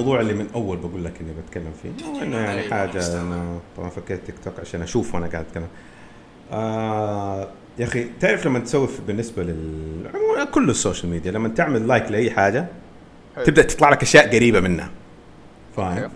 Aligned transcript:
الموضوع 0.00 0.20
اللي 0.20 0.34
من 0.34 0.46
أول 0.54 0.76
بقول 0.76 1.04
لك 1.04 1.20
إني 1.20 1.32
بتكلم 1.32 1.72
فيه. 1.82 2.22
إنه 2.22 2.36
يعني 2.36 2.70
حاجة 2.70 3.20
إنه 3.20 3.60
طبعا 3.76 3.88
فكيت 3.90 4.26
تيك 4.26 4.34
توك 4.44 4.60
عشان 4.60 4.82
أشوف 4.82 5.14
وأنا 5.14 5.26
قاعد 5.26 5.44
اتكلم 5.44 5.68
آه 6.52 7.48
يا 7.78 7.84
أخي 7.84 8.06
تعرف 8.20 8.46
لما 8.46 8.58
تسوي 8.58 8.88
بالنسبة 9.06 9.42
لل 9.42 10.10
كل 10.54 10.70
السوشيال 10.70 11.10
ميديا 11.12 11.32
لما 11.32 11.48
تعمل 11.48 11.88
like 11.88 12.10
لأي 12.10 12.30
حاجة 12.30 12.66
حلو. 13.36 13.44
تبدأ 13.44 13.62
تطلع 13.62 13.90
لك 13.90 14.02
أشياء 14.02 14.36
قريبة 14.36 14.60
منها. 14.60 14.90
فاهم. 15.76 16.10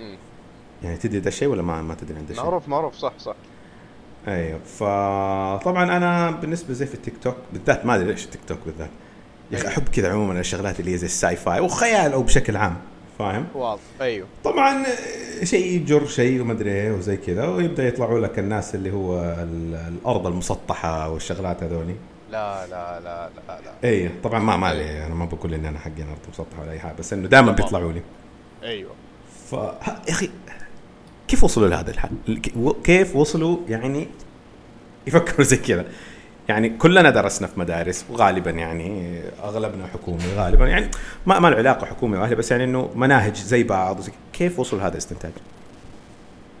مم. 0.00 0.16
يعني 0.82 0.96
تدري 0.96 1.20
ده 1.20 1.28
الشيء 1.28 1.48
ولا 1.48 1.62
ما 1.62 1.82
ما 1.82 1.94
تدري 1.94 2.18
عن 2.18 2.24
ده 2.26 2.30
الشيء؟ 2.30 2.44
معروف 2.44 2.68
معروف 2.68 2.94
صح 2.94 3.12
صح. 3.18 3.34
أيوه. 4.28 4.58
فطبعا 4.58 5.96
أنا 5.96 6.30
بالنسبة 6.30 6.74
زي 6.74 6.86
في 6.86 6.94
التيك 6.94 7.14
توك 7.22 7.36
بالذات 7.52 7.86
ما 7.86 7.94
أدري 7.94 8.10
ليش 8.10 8.24
التيك 8.24 8.40
توك 8.46 8.58
بالذات. 8.66 8.90
يا 9.50 9.58
أخي. 9.58 9.68
أحب 9.68 9.88
كذا 9.88 10.12
عموما 10.12 10.40
الشغلات 10.40 10.80
اللي 10.80 10.92
هي 10.92 10.96
زي 10.98 11.06
ال 11.06 11.36
sci-fi 11.36 11.60
وخيال 11.60 12.12
أو 12.12 12.22
بشكل 12.22 12.56
عام. 12.56 12.76
فاهم 13.20 13.46
واضح 13.54 13.80
أيوه 14.00 14.26
طبعا 14.44 14.84
شيء 15.44 15.66
يجر 15.66 16.06
شيء 16.06 16.40
وما 16.40 16.52
أدري 16.52 16.70
إيه 16.72 16.92
وزي 16.92 17.16
كذا 17.16 17.46
ويبدأ 17.48 17.88
يطلعوا 17.88 18.20
لك 18.20 18.38
الناس 18.38 18.74
اللي 18.74 18.92
هو 18.92 19.18
ال- 19.22 19.74
الأرض 19.74 20.26
المسطحة 20.26 21.08
والشغلات 21.10 21.62
هذولي 21.62 21.94
لا 22.30 22.66
لا 22.66 23.00
لا 23.00 23.30
لا 23.48 23.60
لا 23.82 23.88
اي 23.88 24.10
طبعا 24.24 24.38
ما 24.38 24.56
ما 24.56 24.74
لي 24.74 25.06
أنا 25.06 25.14
ما 25.14 25.24
بقول 25.24 25.54
ان 25.54 25.64
أنا 25.64 25.78
حقي 25.78 26.02
ارض 26.02 26.18
مسطحة 26.32 26.62
ولا 26.62 26.72
أي 26.72 26.78
حاجة 26.80 26.94
بس 26.98 27.12
إنه 27.12 27.28
دائما. 27.28 27.52
بيطلعوا 27.52 27.92
لي 27.92 28.02
أيوه 28.62 28.90
ف 29.50 29.52
يا 29.52 30.10
أخي 30.10 30.30
كيف 31.28 31.44
وصلوا 31.44 31.68
لهذا 31.68 31.90
الحال؟ 31.90 32.10
كيف 32.84 33.16
وصلوا 33.16 33.58
يعني 33.68 34.06
يفكروا 35.06 35.42
زي 35.46 35.56
كذا؟ 35.56 35.84
يعني 36.50 36.68
كلنا 36.68 37.10
درسنا 37.10 37.46
في 37.48 37.60
مدارس 37.60 38.04
وغالبا 38.10 38.50
يعني 38.50 39.20
أغلبنا 39.44 39.86
حكومي 39.86 40.24
غالبا 40.36 40.66
يعني 40.66 40.90
ما 41.26 41.38
ما 41.38 41.48
له 41.48 41.56
علاقة 41.56 41.86
حكومي 41.86 42.18
وأهلي 42.18 42.34
بس 42.34 42.50
يعني 42.50 42.64
إنه 42.64 42.90
مناهج 42.94 43.36
زي 43.36 43.62
بعض 43.62 43.98
وزي 43.98 44.12
كيف 44.32 44.58
وصلوا 44.58 44.80
لهذا 44.82 44.92
الاستنتاج؟ 44.92 45.32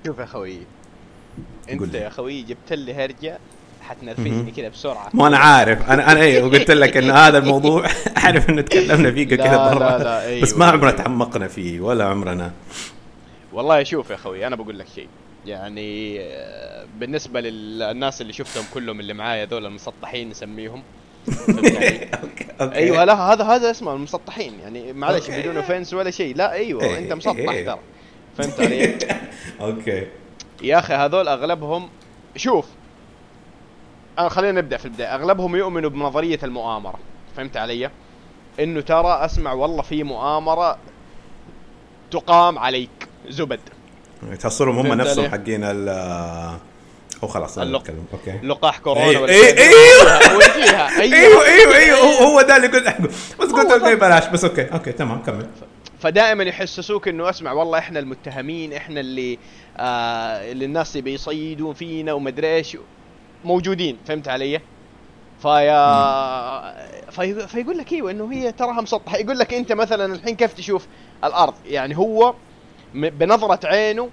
شوف 0.06 0.18
يا 0.18 0.26
خوي 0.26 0.58
أنت. 1.70 1.94
يا 1.94 2.08
خوي 2.08 2.42
جبت 2.42 2.72
لي 2.72 2.94
هرجة 2.94 3.38
حتنرفزني. 3.82 4.50
كذا 4.50 4.68
بسرعة 4.68 5.08
ما 5.14 5.26
أنا 5.26 5.38
عارف 5.38 5.90
أنا 5.90 6.12
أنا 6.12 6.20
إيه 6.20 6.42
وقلت 6.42 6.70
لك 6.70 6.96
إنه 6.96 7.14
هذا 7.14 7.38
الموضوع 7.38 7.86
أعرف 8.24 8.50
إنه 8.50 8.62
تكلمنا 8.62 9.10
فيه 9.12 9.24
لا، 9.26 9.36
كذا 9.36 9.56
لا، 9.56 9.74
مرة 9.74 9.96
لا، 9.96 10.26
أيوة. 10.26 10.42
بس 10.42 10.54
ما 10.56 10.64
عمرنا 10.66 10.90
تعمقنا 10.90 11.48
فيه 11.48 11.80
ولا 11.80 12.04
عمرنا 12.04 12.52
والله 13.52 13.82
شوف 13.82 14.10
يا 14.10 14.16
خوي 14.16 14.46
أنا 14.46 14.56
بقول 14.56 14.78
لك 14.78 14.86
شيء 14.94 15.08
يعني 15.46 16.20
آه، 16.20 16.86
بالنسبة 16.98 17.40
للناس 17.40 18.20
اللي 18.20 18.32
شفتهم 18.32 18.64
كلهم 18.74 19.00
اللي 19.00 19.14
معايا 19.14 19.44
ذول 19.44 19.66
المسطحين 19.66 20.30
نسميهم. 20.30 20.82
أيوه 22.60 23.04
لا 23.04 23.14
هذا 23.14 23.44
هذا 23.44 23.70
اسمه 23.70 23.92
المسطحين. 23.92 24.60
يعني 24.60 24.92
معلش. 24.92 25.30
بدون 25.30 25.56
offense 25.56 25.94
ولا 25.94 26.10
شيء. 26.10 26.36
لا 26.36 26.52
أيوه 26.52 26.82
إيه، 26.82 26.98
أنت 26.98 27.12
مسطح 27.12 27.36
إيه. 27.36 27.66
ترى. 27.66 27.78
فهمت 28.38 28.60
علي؟ 28.60 28.98
okay. 29.60 30.06
يا 30.62 30.78
أخي 30.78 30.94
هذول 30.94 31.28
أغلبهم 31.28 31.88
شوف 32.36 32.66
أنا 34.18 34.28
خلينا 34.28 34.60
نبدأ 34.60 34.76
في 34.76 34.84
البداية. 34.84 35.14
أغلبهم 35.14 35.56
يؤمنوا 35.56 35.90
بنظرية 35.90 36.38
المؤامرة. 36.42 36.98
فهمت 37.36 37.56
علي؟ 37.56 37.90
إنه 38.60 38.80
ترى 38.80 39.24
أسمع 39.24 39.52
والله 39.52 39.82
في 39.82 40.02
مؤامرة 40.02 40.78
تقام 42.10 42.58
عليك 42.58 43.08
زبد. 43.28 43.60
تحصلهم 44.40 44.78
هم 44.78 44.92
نفسهم؟ 44.92 45.30
حقين 45.30 45.64
ال 45.64 45.88
أو 47.22 47.28
خلاص 47.28 47.58
لا 47.58 47.64
اللق- 47.64 47.80
نتكلم 47.80 48.04
okay 48.12 48.46
لقاح 48.46 48.78
كورونا 48.78 49.04
أيوة، 49.10 49.22
ولا 49.22 49.32
أيوة، 49.32 49.44
شيء. 49.46 49.58
أيوة. 49.58 50.36
وجيها 50.36 51.00
أيوه 51.00 51.44
أيوه 51.46 51.76
أيوه 51.76 51.98
هو, 51.98 52.24
هو 52.26 52.42
ده 52.42 52.56
اللي 52.56 52.66
قلت 52.68 53.00
بس 53.40 53.52
قلت 53.52 53.70
okay. 53.72 53.94
بلاش 53.94 54.26
بس 54.26 54.44
okay 54.44 54.62
okay 54.72 54.92
تمام 54.92 55.22
كمل 55.22 55.46
فدائما 56.00 56.44
يحسسوك 56.44 57.08
إنه 57.08 57.30
أسمع 57.30 57.52
والله 57.52 57.78
إحنا 57.78 57.98
المتهمين 57.98 58.72
إحنا 58.72 59.00
اللي 59.00 59.38
آه 59.78 60.52
اللي 60.52 60.64
الناس 60.64 60.90
اللي 60.90 61.02
بيصيدون 61.02 61.74
فينا 61.74 62.12
ومدري 62.12 62.54
إيش 62.56 62.76
موجودين 63.44 63.96
فهمت 64.06 64.28
علي؟ 64.28 64.60
فيا 65.42 67.10
في... 67.10 67.48
فيقول 67.48 67.78
لك 67.78 67.92
إيوه 67.92 68.10
إنه 68.10 68.32
هي 68.32 68.52
تراها 68.52 68.80
مسطحة 68.80 69.16
يقول 69.16 69.38
لك 69.38 69.54
أنت 69.54 69.72
مثلا 69.72 70.14
الحين 70.14 70.36
كيف 70.36 70.52
تشوف 70.52 70.86
الأرض 71.24 71.54
يعني 71.66 71.96
هو 71.98 72.34
بنظرة 72.94 73.66
عينه 73.66 74.08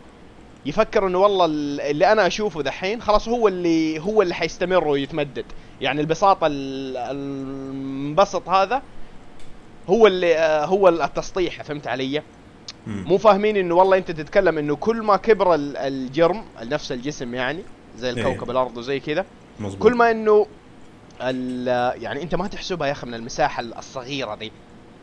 يفكر 0.65 1.07
إنه 1.07 1.17
والله 1.19 1.45
ال- 1.45 1.81
اللي 1.81 2.11
أنا 2.11 2.27
أشوفه 2.27 2.61
دحين 2.61 3.01
خلاص 3.01 3.27
هو 3.27 3.47
اللي 3.47 3.99
هو 3.99 4.21
اللي 4.21 4.33
حيستمر 4.33 4.87
ويتمدد 4.87 5.45
يعني 5.81 6.01
البساطة 6.01 6.47
ال- 6.47 6.97
المنبسط 6.97 8.49
هذا 8.49 8.81
هو 9.89 10.07
اللي 10.07 10.35
آه، 10.37 10.65
هو 10.65 10.89
التسطيح 10.89 11.61
فهمت 11.63 11.87
علي؟ 11.87 12.21
مو 12.87 13.17
فاهمين 13.17 13.57
إنه 13.57 13.75
والله 13.75 13.97
أنت 13.97 14.11
تتكلم 14.11 14.57
إنه 14.57 14.75
كل 14.75 15.01
ما 15.01 15.17
كبر 15.17 15.55
ال- 15.55 15.77
الجرم 15.77 16.43
نفس 16.61 16.91
الجسم 16.91 17.35
يعني 17.35 17.63
زي 17.97 18.09
إيه. 18.09 18.13
الكوكب 18.15 18.51
الأرض 18.51 18.77
وزي 18.77 18.99
كذا 18.99 19.25
كل 19.79 19.95
ما 19.95 20.11
إنه 20.11 20.47
ال- 21.21 22.03
يعني 22.03 22.23
أنت 22.23 22.35
ما 22.35 22.47
تحسبها 22.47 22.87
يا 22.87 22.91
أخي 22.91 23.07
من 23.07 23.13
المساحة 23.13 23.63
الصغيرة 23.63 24.35
دي 24.35 24.51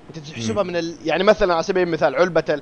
أنت 0.08 0.18
تحسبها. 0.30 0.62
من 0.62 0.76
ال... 0.76 0.96
يعني 1.04 1.24
مثلا 1.24 1.54
على 1.54 1.62
سبيل 1.62 1.82
المثال 1.82 2.14
علبة 2.14 2.60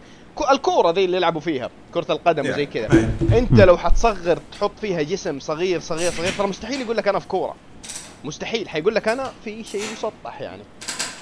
الكورة 0.51 0.91
ذي 0.91 1.05
اللي 1.05 1.17
يلعبوا 1.17 1.41
فيها 1.41 1.71
كرة 1.95 2.13
القدم 2.13 2.51
وزي 2.51 2.67
كذا. 2.67 3.11
أنت 3.33 3.61
لو 3.61 3.79
حتصغر 3.79 4.39
تحط 4.53 4.73
فيها 4.81 5.03
جسم 5.03 5.41
صغير 5.41 5.81
صغير 5.81 6.11
صغير 6.13 6.33
ترى 6.39 6.47
مستحيل 6.47 6.81
يقول 6.81 6.97
لك 6.97 7.09
أنا 7.09 7.19
في 7.19 7.29
كورة. 7.29 7.55
مستحيل. 8.25 8.69
حيقول 8.69 8.95
لك 8.95 9.09
أنا 9.09 9.33
في 9.45 9.65
شيء 9.65 9.83
مسطح 9.93 10.41
يعني. 10.41 10.63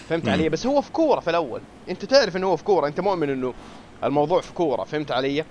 فهمت. 0.08 0.28
علي؟ 0.28 0.48
بس 0.48 0.66
هو 0.66 0.80
في 0.80 0.92
كورة 0.92 1.20
في 1.20 1.30
الأول. 1.30 1.60
أنت 1.88 2.04
تعرف 2.04 2.36
إنه 2.36 2.46
هو 2.46 2.56
في 2.56 2.64
كورة. 2.64 2.86
أنت 2.86 3.00
مؤمن 3.00 3.30
إنه 3.30 3.54
الموضوع 4.04 4.40
في 4.40 4.52
كورة. 4.52 4.84
فهمت 4.84 5.12
علي؟ 5.12 5.44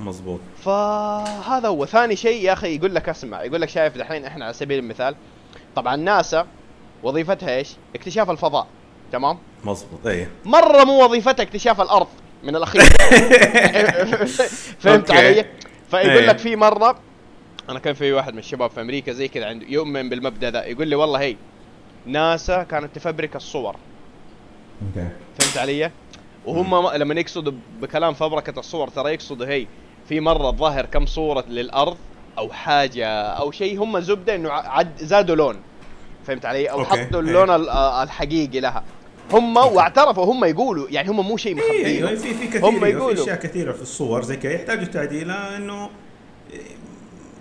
مظبوط. 0.00 0.40
فهذا 0.64 1.68
هو. 1.68 1.86
ثاني 1.86 2.16
شيء 2.16 2.44
يا 2.44 2.52
أخي 2.52 2.76
يقول 2.76 2.94
لك 2.94 3.08
اسمع 3.08 3.42
يقول 3.42 3.60
لك 3.60 3.68
شايف 3.68 3.96
دحين 3.96 4.24
إحنا 4.24 4.44
على 4.44 4.54
سبيل 4.54 4.78
المثال 4.78 5.14
طبعا 5.76 5.96
ناسا 5.96 6.46
وظيفتها 7.02 7.56
إيش؟ 7.56 7.70
اكتشاف 7.94 8.30
الفضاء. 8.30 8.66
تمام؟ 9.12 9.38
مظبوط. 9.64 10.06
إيه. 10.06 10.30
مرة 10.44 10.84
مو 10.84 11.04
وظيفتها 11.04 11.42
اكتشاف 11.42 11.80
الأرض. 11.80 12.06
من 12.42 12.56
الأخير 12.56 12.82
فهمت. 14.80 15.10
علي 15.10 15.44
فيقول 15.90 16.10
إيه. 16.10 16.26
لك 16.26 16.38
في 16.38 16.56
مرة 16.56 16.98
أنا 17.68 17.78
كان 17.78 17.94
في 17.94 18.12
واحد 18.12 18.32
من 18.32 18.38
الشباب 18.38 18.70
في 18.70 18.80
أمريكا 18.80 19.12
زي 19.12 19.28
كذا 19.28 19.46
عنده 19.46 19.66
يؤمن 19.68 20.08
بالمبدأ 20.08 20.50
ذا 20.50 20.64
يقول 20.64 20.88
لي 20.88 20.96
والله 20.96 21.20
هي 21.20 21.36
ناسا 22.06 22.62
كانت 22.62 22.94
تفبرك 22.96 23.36
الصور 23.36 23.76
okay 24.88 25.08
فهمت 25.38 25.58
علي؟ 25.58 25.90
وهم 26.46 26.84
ما- 26.84 26.96
لما 26.96 27.20
يقصدوا 27.20 27.52
بكلام 27.80 28.14
فبركة 28.14 28.58
الصور 28.60 28.88
ترى 28.88 29.12
يقصدوا 29.14 29.46
هي 29.46 29.66
في 30.08 30.20
مرة 30.20 30.50
ظاهر 30.50 30.86
كم 30.86 31.06
صورة 31.06 31.44
للأرض 31.48 31.96
أو 32.38 32.52
حاجة 32.52 33.06
أو 33.22 33.50
شيء 33.50 33.82
هم 33.82 34.00
زبدة 34.00 34.34
إنه 34.34 34.50
ع- 34.50 34.78
عد 34.78 34.88
زادوا 34.98 35.36
لون 35.36 35.56
فهمت 36.26 36.46
علي؟ 36.46 36.70
أو 36.70 36.78
أوكي، 36.78 36.90
حطوا 36.90 37.00
إيه. 37.22 37.28
اللون 37.28 37.50
ال- 37.50 37.68
الحقيقي 38.02 38.60
لها 38.60 38.84
هم 39.32 39.56
واعترفوا 39.56 40.24
هم 40.24 40.44
يقولوا 40.44 40.86
يعني 40.90 41.10
هم 41.10 41.28
مو 41.28 41.36
شيء 41.36 41.58
أيوه 41.58 42.12
مخبيين 42.12 42.16
في 42.16 42.48
في 42.48 42.58
هم 42.58 42.76
كثير 42.76 42.80
في 42.80 42.90
يقولوا. 42.90 43.22
أشياء 43.22 43.36
كثيرة 43.36 43.72
في 43.72 43.82
الصور 43.82 44.22
زي 44.22 44.36
كذا 44.36 44.52
يحتاجوا 44.52 44.84
تعديله 44.84 45.56
إنه 45.56 45.90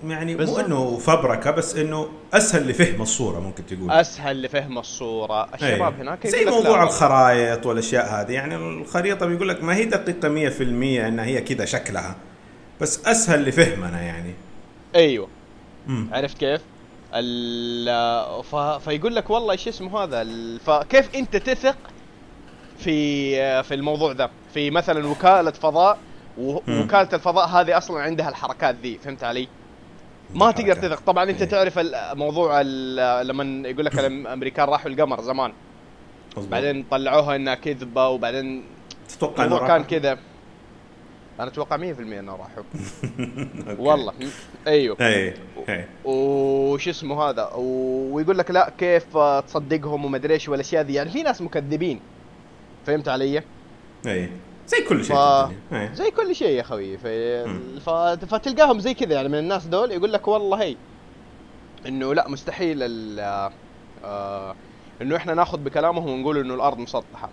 يعني 0.07 0.35
مو. 0.35 0.59
إنه 0.59 0.97
فبركة 0.97 1.51
بس 1.51 1.75
إنه 1.75 2.09
أسهل 2.33 2.67
لفهم 2.67 3.01
الصورة 3.01 3.39
ممكن 3.39 3.65
تقول 3.65 3.91
أسهل 3.91 4.41
لفهم 4.41 4.77
الصورة 4.77 5.43
الشباب 5.53 5.71
أيوة. 5.73 5.89
هناك 5.89 6.27
زي 6.27 6.45
موضوع 6.45 6.77
لا. 6.77 6.83
الخرائط 6.83 7.65
والأشياء 7.65 8.05
هذه 8.21 8.31
يعني 8.31 8.55
الخريطة 8.55 9.25
بيقول 9.25 9.49
لك 9.49 9.63
ما 9.63 9.75
هي 9.75 9.85
دقيقة 9.85 10.49
100% 10.49 10.61
انها 11.07 11.25
هي 11.25 11.41
كذا 11.41 11.65
شكلها 11.65 12.15
بس 12.81 13.05
أسهل 13.05 13.45
لفهمنا 13.45 14.01
يعني 14.01 14.33
أيوه 14.95 15.27
امم 15.89 16.09
عرفت 16.13 16.37
كيف؟ 16.37 16.61
ال 17.13 18.43
ف... 18.43 18.55
فيقول 18.55 19.15
لك 19.15 19.29
والله 19.29 19.51
إيش 19.51 19.67
اسمه 19.67 20.03
هذا. 20.03 20.27
فكيف 20.65 21.15
انت 21.15 21.35
تثق 21.37 21.77
في 22.77 23.63
في 23.63 23.73
الموضوع 23.73 24.11
ذا 24.11 24.29
في 24.53 24.71
مثلا 24.71 25.07
وكالة 25.07 25.51
فضاء 25.51 25.97
مم. 26.37 26.43
ووكاله 26.45 27.09
الفضاء 27.13 27.47
هذه 27.47 27.77
أصلا 27.77 28.01
عندها 28.01 28.29
الحركات 28.29 28.75
ذي 28.75 28.97
فهمت 28.97 29.23
علي؟ 29.23 29.47
ما 30.33 30.51
تقدر. 30.51 30.73
تثق 30.75 30.99
طبعا 30.99 31.29
أنت 31.29 31.41
إيه. 31.41 31.49
تعرف 31.49 31.79
موضوع 32.13 32.61
ال- 32.65 33.27
لما 33.27 33.67
يقول 33.69 33.85
لك 33.85 33.99
الامريكان 33.99 34.65
راحوا 34.69 34.91
القمر 34.91 35.21
زمان 35.21 35.53
بعدين 36.37 36.83
طلعوها 36.91 37.35
إنها 37.35 37.55
كذبة 37.55 38.07
وبعدين 38.07 38.63
تتوقع 39.09 39.43
انه 39.45 39.45
الموضوع 39.45 39.67
كان؟ 39.67 39.83
كذا 39.83 40.17
أنا 41.41 41.49
أتوقع 41.49 41.77
100% 41.77 41.79
إنه 41.79 42.31
أوكي. 42.57 43.81
والله. 43.81 44.13
أيوه. 44.67 44.97
اي 45.01 45.33
وش 46.05 46.87
اسمه 46.87 47.23
هذا؟ 47.23 47.49
ويقول 47.55 48.37
لك 48.37 48.51
لا 48.51 48.73
كيف 48.77 49.17
تصدقهم 49.17 50.05
ومدري 50.05 50.33
إيش 50.33 50.49
والأشياء 50.49 50.83
ذي. 50.83 50.93
يعني 50.93 51.09
في 51.09 51.23
ناس 51.23 51.41
مكذبين. 51.41 51.99
فهمت 52.85 53.07
علي؟ 53.07 53.43
اي 54.07 54.29
زي 54.67 54.81
كل 54.89 55.05
شيء 55.05 55.15
ف-. 55.15 55.93
زي 55.93 56.11
كل 56.11 56.35
شيء 56.35 56.57
يا 56.57 56.63
خوي 56.63 56.97
مم. 57.45 57.79
ف... 57.85 57.89
فتلقاهم 57.89 58.79
زي 58.79 58.93
كذا. 58.93 59.13
يعني 59.13 59.29
من 59.29 59.39
الناس 59.39 59.65
دول 59.65 59.91
يقول 59.91 60.13
لك 60.13 60.27
والله 60.27 60.61
هي 60.61 60.75
إنه 61.87 62.13
لا 62.13 62.29
مستحيل 62.29 62.77
ال... 62.83 63.19
آه... 64.05 64.55
إنه 65.01 65.15
إحنا 65.15 65.33
ناخذ 65.33 65.57
بكلامهم 65.57 66.09
ونقول 66.09 66.37
إنه 66.37 66.53
الأرض 66.53 66.77
مسطحة. 66.77 67.29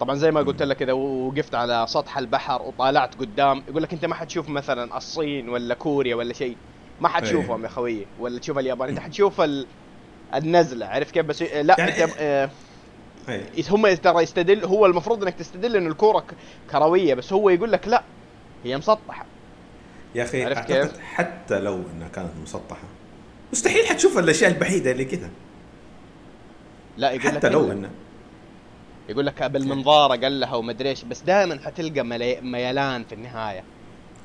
طبعا 0.00 0.14
زي 0.14 0.30
ما 0.30 0.40
قلت 0.40 0.62
لك 0.62 0.82
إذا 0.82 0.92
وقفت 0.92 1.54
على 1.54 1.86
سطح 1.88 2.18
البحر 2.18 2.62
وطالعت 2.62 3.14
قدام 3.14 3.62
يقول 3.68 3.82
لك 3.82 3.92
أنت 3.92 4.04
ما 4.04 4.14
حتشوف 4.14 4.48
مثلا 4.48 4.96
الصين 4.96 5.48
ولا 5.48 5.74
كوريا 5.74 6.14
ولا 6.14 6.32
شيء 6.32 6.56
ما 7.00 7.08
حتشوفهم 7.08 7.64
يا 7.64 7.68
خويي 7.68 8.06
ولا 8.20 8.38
تشوف 8.38 8.58
اليابان 8.58 8.88
أنت 8.88 8.98
حتشوف 8.98 9.40
ال... 9.40 9.66
النزلة 10.34 10.86
عرفت 10.86 11.14
كيف 11.14 11.26
بس 11.26 11.42
لا 11.42 11.76
يعني 11.78 12.04
أنت 12.04 12.12
آه 12.18 12.50
أي. 13.28 13.42
هم 13.70 13.94
ترى 13.94 14.22
يستدل 14.22 14.64
هو 14.64 14.86
المفروض 14.86 15.22
إنك 15.22 15.34
تستدل 15.34 15.76
انه 15.76 15.90
الكورة 15.90 16.24
كروية 16.70 17.14
بس 17.14 17.32
هو 17.32 17.50
يقول 17.50 17.72
لك 17.72 17.88
لا 17.88 18.02
هي 18.64 18.76
مسطحة 18.76 19.26
يا 20.14 20.22
أخي 20.22 20.44
عرفت 20.44 20.72
كيف؟ 20.72 21.00
حتى 21.00 21.60
لو 21.60 21.82
إنها 21.96 22.08
كانت 22.08 22.30
مسطحة 22.42 22.82
مستحيل 23.52 23.86
حتشوف 23.86 24.18
الأشياء 24.18 24.50
البعيده 24.50 24.90
اللي 24.90 25.04
كذا 25.04 25.30
لا 26.96 27.10
يقول 27.10 27.26
لك 27.26 27.34
حتى 27.36 27.48
لو 27.48 27.64
إلا. 27.64 27.72
انه 27.72 27.90
يقول 29.08 29.26
لك 29.26 29.42
بالمنظار 29.42 30.10
قال 30.10 30.40
لها 30.40 30.54
ومدري 30.54 30.88
إيش 30.88 31.04
بس 31.04 31.20
دائما 31.22 31.58
حتلقى 31.64 32.02
ملي... 32.02 32.40
ميلان 32.40 33.04
في 33.04 33.14
النهاية 33.14 33.64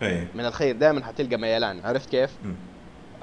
اي 0.03 0.27
من 0.35 0.45
الخير 0.45 0.75
دائما 0.75 1.03
حتلقى 1.05 1.37
ميلان 1.37 1.79
عرفت 1.85 2.09
كيف؟ 2.09 2.29
مم. 2.43 2.55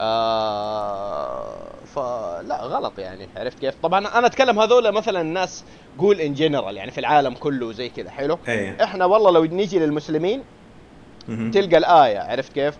آه 0.00 1.68
فلا 1.94 2.60
غلط 2.62 2.98
يعني 2.98 3.28
عرفت 3.36 3.58
كيف؟ 3.58 3.74
طبعا 3.82 4.18
أنا 4.18 4.26
أتكلم 4.26 4.58
هذول 4.60 4.92
مثلا 4.92 5.20
الناس 5.20 5.64
قول 5.98 6.20
ان 6.20 6.34
جنرال 6.34 6.76
يعني 6.76 6.90
في 6.90 6.98
العالم 7.00 7.34
كله 7.34 7.72
زي 7.72 7.88
كذا 7.88 8.10
حلو؟ 8.10 8.38
اي 8.48 8.84
إحنا 8.84 9.04
والله 9.04 9.30
لو 9.30 9.44
نيجي 9.44 9.78
للمسلمين 9.78 10.42
مهم. 11.28 11.50
تلقى 11.50 11.76
الآية 11.78 12.18
عرفت 12.18 12.52
كيف؟ 12.52 12.74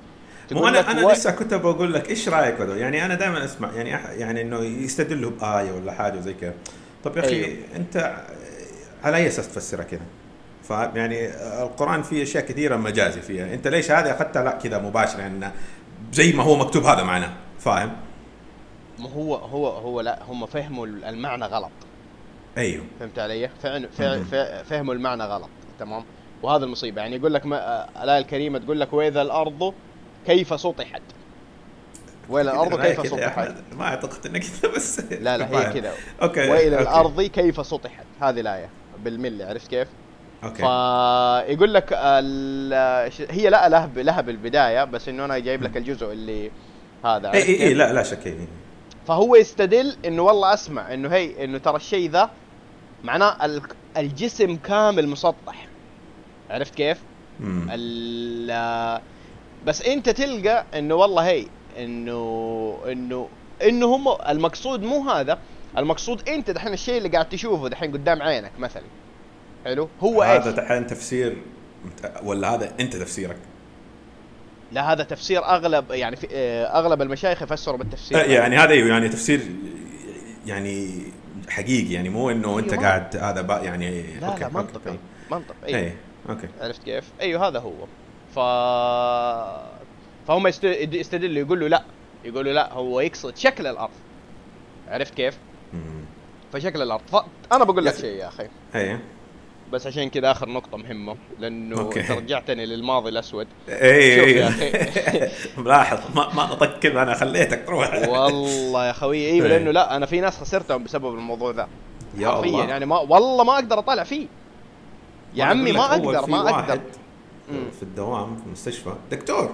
مو 0.53 0.69
أنا 0.69 0.91
أنا 0.91 1.07
و- 1.07 1.11
لسه 1.11 1.31
كنت 1.31 1.55
بقول 1.55 1.93
لك 1.95 2.11
إيش 2.11 2.29
رأيك 2.29 2.55
بهذول 2.55 2.79
يعني 2.79 3.05
أنا 3.07 3.15
دائما 3.15 3.45
أسمع 3.45 3.73
يعني 3.73 3.95
أح 3.95 4.11
يعني 4.11 4.41
إنه 4.43 4.59
يستدلوا 4.61 5.31
بآية 5.31 5.73
ولا 5.73 5.93
حاجة 5.93 6.21
زي 6.21 6.35
كذا 6.35 6.55
طب 7.05 7.17
يا 7.17 7.21
أخي. 7.23 7.45
أيوه. 7.45 7.57
أنت 7.77 8.17
على 9.05 9.17
أي 9.17 9.27
أساس 9.27 9.49
تفسرها 9.49 9.85
كذا؟ 9.85 10.01
فاهم 10.63 10.97
يعني 10.97 11.29
القرآن 11.63 12.03
فيه 12.03 12.23
أشياء 12.23 12.45
كثيرة 12.45 12.77
مجازي 12.77 13.21
فيها. 13.21 13.55
أنت 13.55 13.69
ليش 13.69 13.91
هذه 13.91 14.11
أخذتها؟ 14.11 14.43
لا 14.45 14.51
كذا 14.51 14.79
مباشرة 14.79 15.21
يعني 15.21 15.51
زي 16.13 16.33
ما 16.33 16.43
هو 16.43 16.57
مكتوب 16.57 16.85
هذا 16.85 17.03
معناه 17.03 17.33
فاهم؟ 17.59 17.93
ما 18.99 19.11
هو 19.13 19.35
هو 19.35 19.69
هو 19.69 20.01
لا 20.01 20.19
هم 20.29 20.47
فهموا 20.47 20.87
المعنى 20.87 21.45
غلط. 21.45 21.71
أيوه. 22.59 22.85
فهمت 23.01 23.19
علي؟ 23.19 23.51
فعن- 23.63 23.89
فهموا 24.71 24.95
المعنى 24.95 25.23
غلط. 25.25 25.49
تمام؟ 25.81 26.05
وهذا 26.43 26.65
المصيبة. 26.65 27.01
يعني 27.03 27.17
يقول 27.17 27.35
لك 27.35 27.47
ما 27.47 27.57
آه، 27.59 28.05
الآية 28.05 28.19
الكريمة 28.19 28.59
تقول 28.59 28.81
لك 28.81 28.93
وإذا 28.93 29.23
الأرض 29.23 29.75
كيف 30.27 30.61
سطحت؟ 30.61 31.03
والى 32.29 32.51
الأرض 32.53 32.81
كيف 32.81 33.07
سطحت؟ 33.09 33.55
ما 33.77 33.85
أعتقد 33.85 34.27
انك 34.27 34.43
كذا 34.63 34.73
بس. 34.77 35.01
لا 35.01 35.39
لا 35.39 35.45
هي 35.45 35.49
فاهم. 35.49 35.73
كذا. 35.81 35.93
okay 36.23 36.49
والى. 36.51 36.81
الأرض 36.81 37.23
كيف 37.23 37.67
سطحت؟ 37.67 38.05
هذه 38.21 38.41
الآية. 38.41 38.69
بالملي 39.05 39.45
عرفت 39.45 39.69
كيف؟ 39.71 39.89
okay 40.45 40.57
فيقول 41.49 41.75
لك 41.75 41.93
هي 43.31 43.51
لا 43.51 43.69
لها 43.69 43.91
لها 43.97 44.21
بالبدايه 44.21 44.85
بس 44.85 45.09
إنه 45.09 45.25
أنا 45.25 45.39
جايب 45.39 45.63
لك 45.63 45.77
الجزء 45.77 46.13
اللي 46.13 46.51
هذا 47.05 47.33
اي 47.33 47.39
اي 47.43 47.49
اي 47.49 47.57
كيف؟ 47.69 47.77
لا 47.79 47.93
لا 47.93 48.03
شك 48.03 48.27
إي. 48.27 48.37
فهو 49.07 49.37
يستدل 49.37 49.97
إنه 50.07 50.23
والله 50.23 50.55
أسمع 50.55 50.95
إنه 50.95 51.09
هي 51.09 51.45
إنه 51.45 51.59
ترى 51.59 51.77
الشيء 51.77 52.11
ذا 52.11 52.31
معناه 53.05 53.45
ال- 53.45 53.63
الجسم 53.97 54.57
كامل 54.57 55.09
مسطح 55.09 55.67
عرفت 56.51 56.75
كيف؟ 56.75 56.99
ال- 57.71 59.01
بس 59.67 59.83
أنت 59.83 60.09
تلقى 60.09 60.65
إنه 60.79 60.95
والله 60.95 61.23
هي 61.27 61.47
إنه 61.79 62.79
إنه 62.87 63.29
إنه 63.63 63.87
هم 63.87 64.09
المقصود 64.29 64.83
مو 64.83 65.11
هذا 65.11 65.39
المقصود 65.79 66.29
انت 66.29 66.51
دحين 66.51 66.73
الشيء 66.73 66.99
اللي 66.99 67.09
قاعد 67.09 67.29
تشوفه 67.29 67.69
دحين 67.69 67.93
قدام 67.93 68.23
عينك 68.23 68.53
مثلا 68.59 68.83
حلو 69.65 69.89
هو 70.01 70.23
إيش؟ 70.23 70.43
هذا 70.43 70.51
دحين 70.51 70.87
تفسير 70.87 71.37
ولا 72.23 72.55
هذا 72.55 72.73
انت 72.81 72.97
تفسيرك؟ 72.97 73.37
لا 74.73 74.93
هذا 74.93 75.05
تفسير 75.05 75.45
أغلب 75.45 75.91
يعني 75.91 76.17
في 76.17 76.27
آه، 76.33 76.65
أغلب 76.79 77.03
المشايخ 77.03 77.43
يفسروا 77.43 77.79
بالتفسير 77.79 78.19
يعني 78.19 78.57
هذا 78.57 78.71
أيوه، 78.71 78.89
يعني 78.89 79.09
تفسير 79.09 79.41
يعني 80.47 81.03
حقيقي 81.49 81.93
يعني 81.95 82.09
مو 82.09 82.31
إنه 82.31 82.59
أنت 82.59 82.73
أيوه. 82.73 82.85
قاعد 82.85 83.17
هذا 83.17 83.41
بقى 83.43 83.65
يعني 83.65 84.03
لا 84.21 84.27
okay، 84.27 84.41
لا 84.41 84.47
okay، 84.47 84.55
منطقي 84.57 84.81
تمام. 84.85 84.99
منطق 85.31 85.55
أيوه 85.67 85.79
اي 85.81 85.93
okay 86.29 86.49
عرفت 86.61 86.83
كيف؟ 86.83 87.05
أيوه 87.21 87.49
هذا 87.49 87.59
هو 87.59 87.73
ف 88.35 88.39
فهم 90.29 90.47
يست- 90.47 90.65
يستدلوا 90.95 91.39
يقولوا 91.47 91.69
لا 91.69 91.83
يقولوا 92.25 92.53
لا 92.53 92.73
هو 92.73 93.01
يقصد 93.01 93.37
شكل 93.37 93.67
الأرض 93.67 93.91
عرفت 94.89 95.15
كيف؟ 95.15 95.39
فشكل 96.53 96.83
الأرض 96.83 97.03
فانا 97.51 97.65
بقول 97.65 97.87
يا 97.87 97.93
لك. 97.93 97.99
شيء 97.99 98.17
يا 98.17 98.29
أخي 98.29 98.47
اي 98.75 98.99
بس 99.73 99.87
عشان 99.87 100.11
كذا 100.11 100.31
آخر 100.31 100.49
نقطة 100.49 100.77
مهمة 100.77 101.17
لأنه 101.39 101.79
okay. 101.81 102.01
أنت 102.01 102.11
رجعتني 102.11 102.67
للماضي 102.67 103.09
الأسود 103.09 103.47
اي 103.69 104.17
شوف 104.17 104.25
اي 104.27 104.33
يا 104.33 104.49
أخي. 104.49 105.29
ملاحظ 105.63 105.99
ما 106.17 106.35
ما 106.35 106.45
نطق 106.47 106.79
كلمه 106.79 107.03
أنا 107.03 107.15
خليتك 107.15 107.63
تروح 107.67 108.09
والله 108.09 108.87
يا 108.87 108.93
خوي 108.93 109.27
أيوه 109.27 109.47
إيه. 109.47 109.53
لأنه 109.53 109.71
لا 109.71 109.97
أنا 109.97 110.07
في 110.07 110.21
ناس 110.21 110.39
خسرتهم 110.39 110.85
بسبب 110.85 111.15
الموضوع 111.15 111.51
ذا 111.51 111.69
يا 112.19 112.29
حرفيا 112.29 112.49
الله 112.51 112.65
يعني 112.69 112.87
ما 112.87 112.99
والله 112.99 113.45
ما 113.45 113.55
أقدر 113.55 113.79
أطالع 113.79 114.05
فيه 114.05 114.27
يا 115.35 115.45
عمي 115.45 115.73
ما 115.73 115.85
أقدر 115.85 116.27
ما 116.31 116.51
أقدر. 116.51 116.81
في 117.49 117.83
الدوام 117.83 118.37
في 118.37 118.47
المستشفى 118.47 118.93
دكتور. 119.11 119.53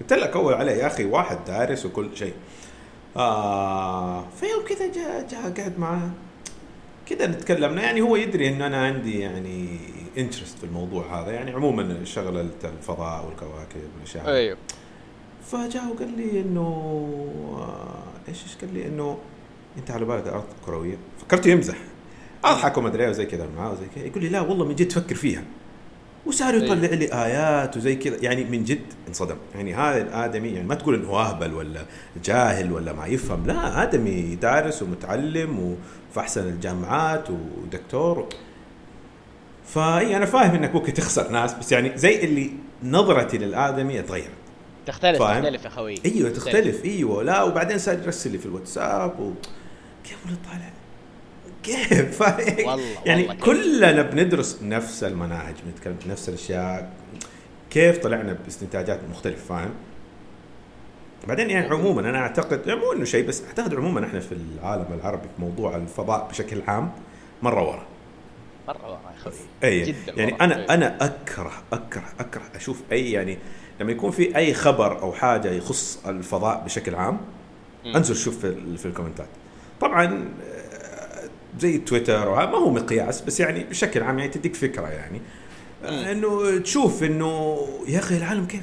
قلت 0.00 0.12
لك 0.12 0.36
أول 0.36 0.54
عليه 0.54 0.72
يا 0.72 0.86
أخي 0.86 1.04
واحد 1.04 1.38
دارس 1.46 1.86
وكل 1.86 2.16
شيء 2.16 2.34
آه 3.16 4.24
في 4.40 4.46
يوم 4.46 4.64
كذا 4.68 4.92
جاء 4.92 5.26
جاء 5.30 5.50
قاعد 5.56 5.78
معاه. 5.78 6.10
كذا 7.06 7.26
نتكلمنا. 7.26 7.82
يعني 7.82 8.00
هو 8.00 8.16
يدري 8.16 8.48
إن 8.48 8.62
أنا 8.62 8.86
عندي 8.86 9.20
يعني 9.20 9.78
انترست 10.18 10.58
في 10.58 10.64
الموضوع 10.64 11.20
هذا. 11.20 11.30
يعني 11.32 11.50
عموما 11.50 12.04
شغلة 12.04 12.50
الفضاء 12.64 13.26
والكواكب 13.26 13.80
والأشياء 13.94 14.24
هذه. 14.24 14.32
أيوه. 14.32 14.56
فجاء 15.46 15.92
وقال 15.94 16.16
لي 16.16 16.40
إنه 16.40 16.60
آه، 17.58 18.28
إيش 18.28 18.42
إيش 18.42 18.56
قال 18.56 18.74
لي؟ 18.74 18.86
إنه 18.86 19.18
أنت 19.78 19.90
على 19.90 20.04
بالك 20.04 20.26
الأرض 20.26 20.44
كروية؟ 20.66 20.96
فكرته 21.18 21.50
يمزح. 21.50 21.76
أضحك 22.44 22.78
وما 22.78 22.88
أدري 22.88 23.08
وزي 23.08 23.26
كذا 23.26 23.48
معاه 23.56 23.72
وزي 23.72 23.86
كذا. 23.94 24.04
يقول 24.04 24.22
لي 24.22 24.28
لا 24.28 24.40
والله 24.40 24.64
من 24.64 24.74
جد 24.74 24.92
فكر 24.92 25.14
فيها. 25.14 25.42
وصار. 26.26 26.54
يطلع 26.54 26.74
لي 26.74 27.12
آيات 27.24 27.76
وزي 27.76 27.94
كذا. 27.94 28.16
يعني 28.20 28.44
من 28.44 28.64
جد 28.64 28.82
انصدم. 29.08 29.36
يعني 29.54 29.74
هذا 29.74 30.02
الآدمي 30.02 30.48
يعني 30.48 30.66
ما 30.66 30.74
تقول 30.74 30.94
إنه 30.94 31.20
أهبل 31.20 31.54
ولا 31.54 31.80
جاهل 32.24 32.72
ولا 32.72 32.92
ما 32.92 33.06
يفهم. 33.06 33.46
لا 33.46 33.82
آدمي 33.82 34.34
دارس 34.34 34.82
ومتعلم 34.82 35.58
وفي 35.58 36.20
احسن 36.20 36.48
الجامعات 36.48 37.28
ودكتور. 37.30 38.28
فاي 39.66 40.16
أنا 40.16 40.26
فاهم 40.26 40.54
إنك 40.54 40.74
ممكن 40.74 40.94
تخسر 40.94 41.30
ناس 41.30 41.54
بس 41.54 41.72
يعني 41.72 41.98
زي 41.98 42.24
اللي 42.24 42.50
نظرتي 42.82 43.38
للآدمي 43.38 44.00
اتغيرت 44.00 44.30
تختلف 44.86 45.18
فاهم؟ 45.18 45.42
تختلف 45.42 45.64
يا 45.64 45.70
خوي. 45.70 45.94
أيوه 46.04 46.30
تختلف. 46.30 46.84
أيوه 46.84 47.22
لا 47.22 47.42
وبعدين 47.42 47.78
صار 47.78 47.94
يرسل 47.94 48.32
لي 48.32 48.38
في 48.38 48.46
الواتساب 48.46 49.20
و... 49.20 49.32
كيف 50.04 50.18
طالع؟ 50.24 50.72
كيف 51.66 52.20
والله- 52.22 52.80
يعني 53.06 53.22
والله. 53.28 53.34
كلنا 53.44 54.02
بندرس 54.02 54.58
نفس 54.62 55.04
المناهج 55.04 55.54
بنتكلم 55.66 55.96
نفس 56.06 56.28
الأشياء 56.28 56.92
كيف 57.70 57.98
طلعنا 57.98 58.32
باستنتاجات 58.44 59.00
مختلفة 59.10 59.44
فاهم 59.48 59.70
بعدين 61.28 61.50
يعني 61.50 61.66
عموما 61.66 62.00
أنا 62.10 62.18
أعتقد 62.18 62.66
يعني 62.66 62.80
مو 62.80 62.92
إنه 62.92 63.04
شيء 63.04 63.26
بس 63.26 63.42
أعتقد 63.44 63.74
عموما 63.74 64.06
إحنا 64.06 64.20
في 64.20 64.32
العالم 64.32 64.86
العربي 65.00 65.22
في 65.36 65.42
موضوع 65.42 65.76
الفضاء 65.76 66.28
بشكل 66.30 66.62
عام 66.68 66.90
مرة 67.42 67.62
ورا 67.68 67.86
مرة 68.68 68.86
ورا 68.90 69.00
يا 69.16 69.20
خوي 69.24 69.32
اي 69.64 69.82
جدا 69.82 70.12
يعني. 70.16 70.34
أنا 70.40 70.56
إيه. 70.56 70.74
أنا 70.74 71.04
أكره 71.04 71.52
أكره 71.72 72.04
أكره 72.20 72.42
أشوف 72.54 72.82
أي 72.92 73.12
يعني 73.12 73.38
لما 73.80 73.92
يكون 73.92 74.10
في 74.10 74.36
أي 74.36 74.54
خبر 74.54 75.02
أو 75.02 75.12
حاجة 75.12 75.48
يخص 75.50 76.06
الفضاء 76.06 76.62
بشكل 76.64 76.94
عام. 76.94 77.20
أنزل 77.86 78.16
شوف 78.16 78.38
في, 78.40 78.76
في 78.76 78.86
الكومنتات 78.86 79.28
طبعا 79.80 80.28
زي 81.58 81.78
تويتر 81.78 82.34
ما 82.34 82.58
هو 82.58 82.70
مقياس 82.70 83.20
بس 83.20 83.40
يعني 83.40 83.64
بشكل 83.64 84.02
عام 84.02 84.18
يعني 84.18 84.30
تديك 84.30 84.54
فكرة 84.54 84.88
يعني 84.88 85.20
آه،. 85.84 86.12
إنه 86.12 86.58
تشوف 86.58 87.02
إنه 87.02 87.58
يا 87.88 87.98
أخي 87.98 88.16
العالم 88.16 88.44
كيف 88.44 88.62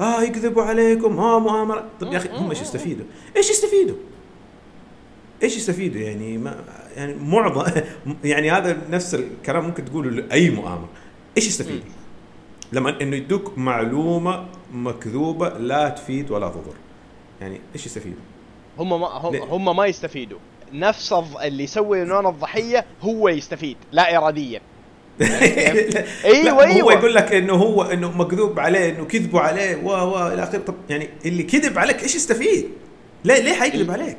آه 0.00 0.22
يكذبوا 0.22 0.62
عليكم 0.62 1.18
آه 1.18 1.38
مؤامرة 1.38 1.88
طب 2.00 2.12
يا 2.12 2.18
أخي 2.18 2.28
هم 2.32 2.50
إيش 2.50 2.60
يستفيدوا؟ 2.60 3.04
إيش 3.36 3.50
يستفيدوا؟ 3.50 3.96
إيش 5.42 5.56
يستفيدوا 5.56 6.00
يعني 6.00 6.38
ما 6.38 6.64
يعني 6.96 7.14
معظم 7.14 7.64
يعني 8.24 8.50
هذا 8.50 8.78
نفس 8.90 9.14
الكلام 9.14 9.64
ممكن 9.64 9.84
تقوله 9.84 10.10
لأي 10.10 10.50
مؤامرة 10.50 10.88
إيش 11.36 11.46
يستفيدوا؟ 11.46 11.90
لما 12.72 13.02
إنه 13.02 13.16
يدوك 13.16 13.58
معلومة 13.58 14.46
مكذوبة 14.72 15.48
لا 15.48 15.88
تفيد 15.88 16.30
ولا 16.30 16.48
تضر 16.48 16.74
يعني 17.40 17.60
إيش 17.74 17.86
يستفيدوا؟ 17.86 18.18
هم 18.78 19.00
ما 19.00 19.06
هم؟ 19.06 19.36
هم 19.36 19.76
ما 19.76 19.86
يستفيدوا 19.86 20.38
نفس 20.72 21.14
اللي 21.42 21.64
يسوي 21.64 22.04
نون 22.04 22.26
الضحية 22.26 22.84
هو 23.02 23.28
يستفيد 23.28 23.76
لا 23.92 24.16
اراديا 24.18 24.60
أيوه 26.24 26.64
أيوة، 26.64 26.82
هو. 26.82 26.90
يقول 26.90 27.14
لك 27.14 27.32
إنه 27.32 27.54
هو 27.54 27.82
إنه 27.82 28.10
مكذوب 28.10 28.60
عليه 28.60 28.90
إنه 28.90 29.04
كذبوا 29.04 29.40
عليه 29.40 29.76
و 29.76 29.88
و 29.88 30.28
إلى 30.28 30.42
آخره 30.42 30.58
طب 30.58 30.74
يعني 30.88 31.08
اللي 31.24 31.42
كذب 31.42 31.78
عليك 31.78 32.02
إيش 32.02 32.14
يستفيد؟ 32.14 32.68
ليه 33.24 33.40
ليه 33.40 33.54
حيكذب 33.54 33.90
عليك؟ 33.90 34.16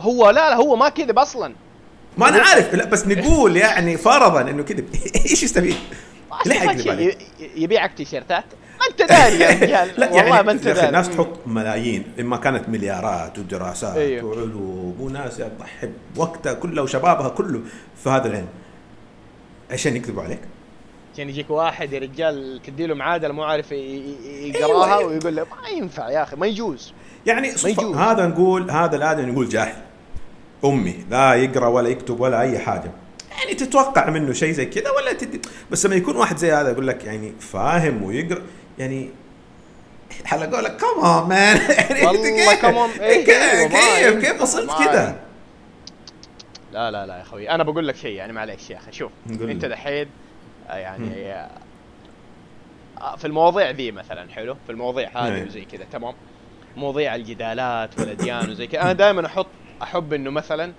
هو 0.00 0.30
لا 0.30 0.50
لا 0.50 0.56
هو 0.56 0.76
ما 0.76 0.88
كذب 0.88 1.18
أصلا 1.18 1.54
ما 2.18 2.28
أنا 2.28 2.42
عارف 2.42 2.74
لا 2.74 2.84
بس 2.84 3.06
نقول 3.06 3.56
يعني 3.56 3.96
فرضا 3.96 4.40
إنه 4.40 4.62
كذب 4.62 4.88
إيش 5.30 5.42
يستفيد؟ 5.42 5.76
ليه 6.46 6.54
حيكذب 6.54 6.88
عليك؟ 6.88 7.18
يبيعك 7.56 7.94
تيشيرتات 7.94 8.44
ما 8.82 8.88
انت 8.90 9.12
داري 9.12 9.40
يا 9.40 9.50
رجال. 9.50 9.88
لا 10.00 10.06
والله 10.06 10.26
يعني 10.26 10.46
ما 10.46 10.52
انت 10.52 10.64
داري. 10.64 10.88
الناس 10.88 11.10
تحط 11.10 11.28
ملايين 11.46 12.04
إما 12.20 12.36
كانت 12.36 12.68
مليارات 12.68 13.38
ودراسات 13.38 13.96
أيوه. 13.96 14.24
وعلوم 14.24 14.96
وناس 15.00 15.36
تضحي 15.36 15.90
وقتها 16.16 16.52
كله 16.52 16.82
وشبابها 16.82 17.28
كله 17.28 17.60
في 18.04 18.10
هذا 18.10 18.28
العلم 18.28 18.48
عشان 19.70 19.96
يكذبوا 19.96 20.22
عليك؟ 20.22 20.40
عشان 21.14 21.28
يجيك 21.28 21.50
واحد 21.50 21.92
يا 21.92 21.98
رجال 21.98 22.60
تديله 22.66 22.94
معادله 22.94 23.32
مو 23.32 23.42
عارف 23.42 23.72
يقراها 23.72 24.98
أيوة. 24.98 25.10
ويقول 25.10 25.36
له 25.36 25.46
ما 25.62 25.68
ينفع 25.68 26.10
يا 26.10 26.22
أخي 26.22 26.36
ما 26.36 26.46
يجوز. 26.46 26.92
يعني 27.26 27.52
ما 27.64 27.70
يجوز. 27.70 27.96
هذا 27.96 28.26
نقول 28.26 28.70
هذا 28.70 28.96
الادمي 28.96 29.32
نقول 29.32 29.48
جاهل. 29.48 29.82
أمي 30.64 31.04
لا 31.10 31.34
يقرأ 31.34 31.66
ولا 31.66 31.88
يكتب 31.88 32.20
ولا 32.20 32.40
أي 32.40 32.58
حاجة. 32.58 32.90
يعني 33.38 33.54
تتوقع 33.54 34.10
منه 34.10 34.32
شيء 34.32 34.52
زي 34.52 34.66
كذا 34.66 34.90
ولا 34.90 35.12
تدي 35.12 35.40
بس 35.70 35.86
لما 35.86 35.94
يكون 35.94 36.16
واحد 36.16 36.36
زي 36.36 36.52
هذا 36.52 36.70
يقول 36.70 36.86
لك 36.86 37.04
يعني 37.04 37.32
فاهم 37.40 38.02
ويقرأ. 38.02 38.42
يعني 38.78 39.10
على 40.26 40.46
قولك 40.46 40.76
كمان 40.76 41.28
مان 41.28 41.56
يعني 41.70 42.06
والله 42.06 42.54
كيف- 42.54 42.62
come 42.66 42.74
on. 42.96 43.00
إيه، 43.00 43.24
كيف 43.24 43.72
كيف 43.74 44.26
كيف 44.32 44.42
وصلت 44.42 44.70
كذا؟ 44.70 45.20
لا 46.72 46.90
لا 46.90 47.06
لا 47.06 47.16
يا 47.16 47.22
أخوي 47.22 47.50
أنا 47.50 47.62
بقول 47.64 47.88
لك 47.88 47.96
شيء 47.96 48.12
يعني 48.16 48.32
معليش 48.32 48.70
يا 48.70 48.76
أخي 48.76 48.92
شوف 48.92 49.12
أنت. 49.30 49.64
دحين 49.64 50.06
آه، 50.68 50.76
يعني 50.76 51.32
آه، 51.32 53.16
في 53.16 53.24
المواضيع 53.26 53.70
ذي 53.70 53.90
مثلا 53.92 54.30
حلو 54.30 54.56
في 54.66 54.72
المواضيع 54.72 55.08
هذه 55.14 55.34
أي. 55.34 55.44
وزي 55.44 55.64
كذا 55.64 55.84
تمام 55.92 56.14
مواضيع 56.76 57.14
الجدالات 57.14 57.98
والأديان 57.98 58.50
وزي 58.50 58.66
كذا 58.66 58.82
أنا 58.82 58.92
دائما 58.92 59.26
أحط 59.26 59.46
أحب 59.82 60.12
إنه 60.12 60.30
مثلا 60.30 60.72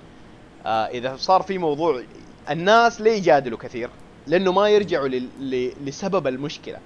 آه، 0.66 0.86
إذا 0.88 1.16
صار 1.18 1.42
في 1.42 1.58
موضوع 1.58 2.04
الناس 2.50 3.02
ليه 3.02 3.12
يجادلوا 3.12 3.58
كثير؟ 3.58 3.90
لأنه 4.28 4.52
ما 4.52 4.70
يرجعوا 4.70 5.08
لسبب 5.86 6.28
المشكلة. 6.28 6.78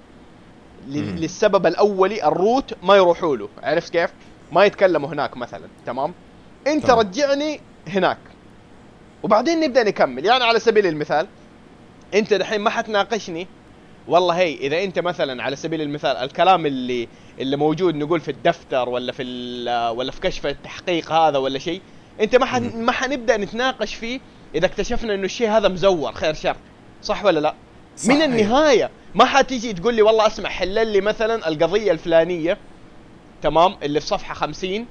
للسبب 0.88 1.66
الأولي 1.66 2.24
الروت 2.24 2.74
ما 2.82 2.96
يروحوا 2.96 3.36
له 3.36 3.48
عرفت 3.62 3.92
كيف؟ 3.92 4.10
ما 4.52 4.64
يتكلموا 4.64 5.08
هناك 5.08 5.36
مثلا 5.36 5.68
تمام؟ 5.86 6.14
أنت 6.66 6.86
تمام. 6.86 6.98
رجعني 6.98 7.60
هناك 7.88 8.18
وبعدين 9.22 9.60
نبدأ 9.60 9.82
نكمل 9.82 10.24
يعني 10.24 10.44
على 10.44 10.60
سبيل 10.60 10.86
المثال 10.86 11.26
أنت 12.14 12.34
دحين 12.34 12.60
ما 12.60 12.70
حتناقشني 12.70 13.46
والله 14.08 14.34
هي 14.34 14.54
إذا 14.54 14.84
أنت 14.84 14.98
مثلا 14.98 15.42
على 15.42 15.56
سبيل 15.56 15.80
المثال 15.82 16.16
الكلام 16.16 16.66
اللي 16.66 17.08
اللي 17.38 17.56
موجود 17.56 17.94
نقول 17.94 18.20
في 18.20 18.30
الدفتر 18.30 18.88
ولا 18.88 19.12
في 19.12 19.22
ولا 19.96 20.12
في 20.12 20.20
كشف 20.20 20.46
التحقيق 20.46 21.12
هذا 21.12 21.38
ولا 21.38 21.58
شيء 21.58 21.80
أنت 22.20 22.36
ما 22.36 22.46
حن. 22.46 22.84
ما 22.84 22.92
حنبدأ 22.92 23.36
نتناقش 23.36 23.94
فيه 23.94 24.20
إذا 24.54 24.66
اكتشفنا 24.66 25.14
إنه 25.14 25.24
الشيء 25.24 25.50
هذا 25.50 25.68
مزور 25.68 26.12
خير 26.12 26.34
شر 26.34 26.56
صح 27.02 27.24
ولا 27.24 27.40
لا 27.40 27.54
صح، 27.98 28.08
من. 28.08 28.22
النهاية 28.22 28.90
ما 29.14 29.24
حتيجي 29.24 29.72
تقول 29.72 29.94
لي 29.94 30.02
والله 30.02 30.26
اسمع 30.26 30.48
حل 30.48 30.86
لي 30.86 31.00
مثلا 31.00 31.48
القضية 31.48 31.92
الفلانية 31.92 32.58
تمام 33.42 33.76
اللي 33.82 34.00
في 34.00 34.06
صفحة 34.06 34.34
50 34.34 34.86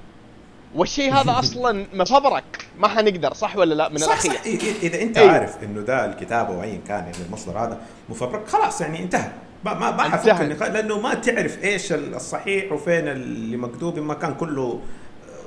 والشيء 0.74 1.14
هذا 1.14 1.38
أصلا 1.38 1.86
مفبرك 1.92 2.66
ما 2.78 2.88
حنقدر 2.88 3.34
صح 3.34 3.56
ولا 3.56 3.74
لا 3.74 3.88
من 3.88 3.98
صح 3.98 4.06
الأخير 4.06 4.32
صح 4.32 4.44
إيه، 4.46 4.60
إيه، 4.60 4.72
إذا 4.82 5.02
أنت 5.02 5.18
أيوه. 5.18 5.32
عارف 5.32 5.62
إنه 5.62 5.80
ده 5.80 6.04
الكتاب 6.04 6.50
أو 6.50 6.62
ايا 6.62 6.80
كان 6.88 7.04
يعني 7.04 7.16
المصدر 7.28 7.58
هذا 7.58 7.80
مفبرك 8.08 8.48
خلاص 8.48 8.80
يعني 8.80 9.02
انتهى 9.02 9.30
ما 9.64 9.74
ما 9.74 9.90
ما 9.90 10.02
حفك. 10.02 10.40
النقاش 10.40 10.70
لأنه 10.70 11.00
ما 11.00 11.14
تعرف 11.14 11.64
إيش 11.64 11.92
الصحيح 11.92 12.72
وفين 12.72 13.08
اللي 13.08 13.56
مكتوب 13.56 13.98
ما 13.98 14.14
كان 14.14 14.34
كله 14.34 14.80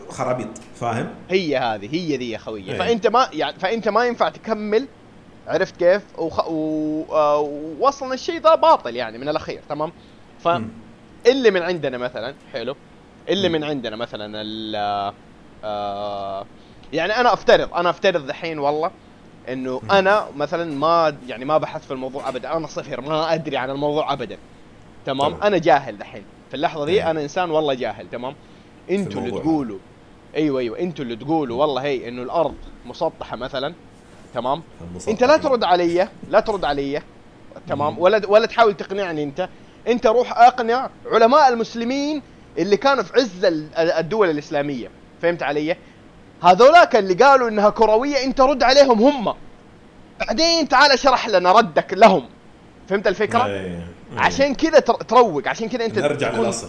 خرابيط 0.10 0.48
فاهم؟ 0.80 1.10
هي 1.30 1.58
هذه 1.58 1.96
هي 1.96 2.18
ذي 2.18 2.30
يا 2.30 2.38
خويه 2.38 2.72
إيه. 2.72 2.80
فأنت 2.80 3.08
ما 3.08 3.30
يعني 3.34 3.60
فأنت 3.60 3.88
ما 3.88 4.06
ينفع 4.06 4.30
تكمل 4.30 4.88
عرفت 5.52 5.78
كيف 5.78 6.20
وخ... 6.20 6.48
و... 6.50 7.04
آه، 7.12 7.40
واصلا 7.80 8.14
الشيء 8.14 8.42
ذا 8.42 8.56
باطل 8.56 8.96
يعني 8.96 9.18
من 9.18 9.30
الأخير 9.30 9.62
تمام 9.70 9.92
مم. 10.46 10.70
فاللي 11.24 11.52
من 11.52 11.62
عندنا 11.62 11.98
مثلا 11.98 12.36
حلو 12.54 12.76
اللي. 13.30 13.50
من 13.50 13.64
عندنا 13.64 13.96
مثلا 13.96 14.42
ال 14.42 14.76
آه 15.64 16.46
يعني 16.94 17.14
أنا 17.16 17.34
أفترض 17.34 17.74
أنا 17.74 17.90
أفترض 17.90 18.28
دحين 18.28 18.60
والله 18.60 18.92
إنه. 19.50 19.82
أنا 19.92 20.26
مثلا 20.36 20.76
ما 20.76 21.16
يعني 21.28 21.46
ما 21.46 21.58
بحثت 21.58 21.86
في 21.86 21.92
الموضوع 21.92 22.30
ابدا 22.30 22.58
أنا 22.58 22.68
صفر 22.68 23.02
ما 23.02 23.34
أدري 23.34 23.58
عن 23.58 23.70
الموضوع 23.70 24.14
ابدا 24.14 24.38
تمام 25.06 25.30
تمام. 25.32 25.44
أنا 25.44 25.58
جاهل 25.58 25.98
دحين 25.98 26.24
في 26.50 26.54
اللحظة 26.56 26.86
دي. 26.86 27.04
أنا 27.04 27.22
إنسان 27.22 27.52
والله 27.52 27.74
جاهل 27.74 28.10
تمام 28.10 28.36
أنتوا 28.90 29.22
اللي. 29.22 29.32
تقولوا 29.40 29.78
أيوه 30.36 30.60
أيوه 30.60 30.80
أنتوا 30.80 31.06
اللي 31.06 31.16
تقولوا 31.16 31.62
والله 31.62 31.82
هي 31.82 32.08
إنه 32.08 32.22
الأرض 32.24 32.56
مسطحة 32.86 33.36
مثلا 33.38 33.74
تمام؟ 34.34 34.64
أنت 35.08 35.24
لا 35.24 35.38
ترد 35.38 35.64
علي 35.64 36.08
لا 36.30 36.40
ترد 36.40 36.66
علي. 36.66 37.02
تمام. 37.68 38.00
ولا 38.00 38.22
ولا 38.28 38.46
تحاول 38.46 38.74
تقنعني 38.78 39.24
أنت. 39.24 39.50
أنت 39.88 40.08
روح 40.08 40.38
أقنع 40.40 40.90
علماء 41.06 41.50
المسلمين 41.54 42.22
اللي 42.58 42.78
كانوا 42.78 43.04
في 43.04 43.14
عز 43.14 43.46
ال- 43.46 43.76
الدول 43.78 44.30
الإسلامية. 44.30 44.90
فهمت 45.22 45.44
علي؟ 45.44 45.76
هذولاك 46.44 46.96
اللي 46.96 47.14
قالوا 47.14 47.50
إنها 47.50 47.70
كروية 47.70 48.24
أنت 48.24 48.42
رد 48.42 48.64
عليهم 48.64 49.02
هم. 49.02 49.34
بعدين 50.20 50.68
تعال 50.68 50.92
اشرح 50.92 51.28
لنا 51.30 51.52
ردك 51.52 51.94
لهم. 51.94 52.26
فهمت 52.90 53.08
الفكرة؟ 53.08 53.46
إيه. 53.46 53.88
عشان 54.18 54.56
كذا 54.56 54.80
تر- 54.80 54.94
تروق 55.04 55.48
عشان 55.48 55.70
كذا 55.70 55.86
أنت 55.86 56.00
نرجع 56.00 56.32
للأصل. 56.32 56.68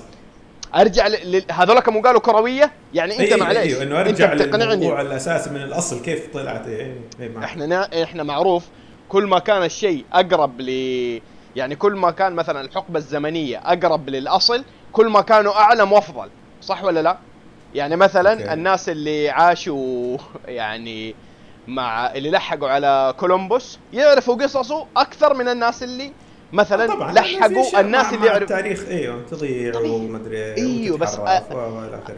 أرجع 0.75 1.07
ل... 1.07 1.43
هذول 1.51 1.81
كانوا 1.81 2.03
قالوا 2.03 2.21
كروية 2.21 2.73
يعني 2.95 3.13
أنت 3.13 3.21
أيوه 3.21 3.37
معليش 3.37 3.63
أيوه 3.63 3.83
انه 3.83 4.01
أنت 4.01 4.21
ارجع 4.21 4.57
للموضوع 4.57 5.01
الأساسي 5.01 5.51
من 5.51 5.63
الأصل 5.63 6.03
كيف 6.03 6.33
طلعت 6.35 6.67
إيه 6.67 6.95
إيه 7.21 7.29
معك. 7.29 7.45
إحنا 7.45 7.67
نا... 7.67 8.03
إحنا 8.03 8.23
معروف 8.23 8.65
كل 9.09 9.27
ما 9.27 9.39
كان 9.39 9.65
الشيء 9.65 10.05
أقرب 10.13 10.61
ل 10.61 10.71
يعني 11.57 11.77
كل 11.77 11.93
ما 11.93 12.11
كان 12.11 12.33
مثلا 12.33 12.61
الحقبة 12.61 12.99
الزمنية 12.99 13.61
أقرب 13.65 14.09
للأصل 14.09 14.65
كل 14.93 15.07
ما 15.07 15.21
كانوا 15.21 15.53
اعلم 15.53 15.93
وأفضل 15.93 16.29
صح 16.63 16.85
ولا 16.85 17.03
لا 17.03 17.19
يعني 17.75 17.97
مثلا. 17.97 18.33
okay. 18.33 18.53
الناس 18.53 18.89
اللي 18.89 19.31
عاشوا 19.31 20.19
يعني 20.49 21.15
مع 21.69 22.13
اللي 22.13 22.31
لحقوا 22.31 22.69
على 22.69 23.15
كولومبوس 23.17 23.79
يعرفوا 23.93 24.35
قصصه 24.35 24.87
أكثر 24.97 25.35
من 25.35 25.49
الناس 25.49 25.83
اللي 25.83 26.13
مثلا 26.53 26.87
طبعا 26.87 27.13
في 27.13 27.19
لحقوا 27.21 27.81
الناس 27.81 28.07
اللي 28.07 28.19
مع 28.19 28.27
يعرف 28.27 28.43
التاريخ 28.43 28.85
إيوه 28.89 29.23
تضيع. 29.31 29.81
ومدري 29.81 30.55
أيوه، 30.55 30.99
بس 30.99 31.19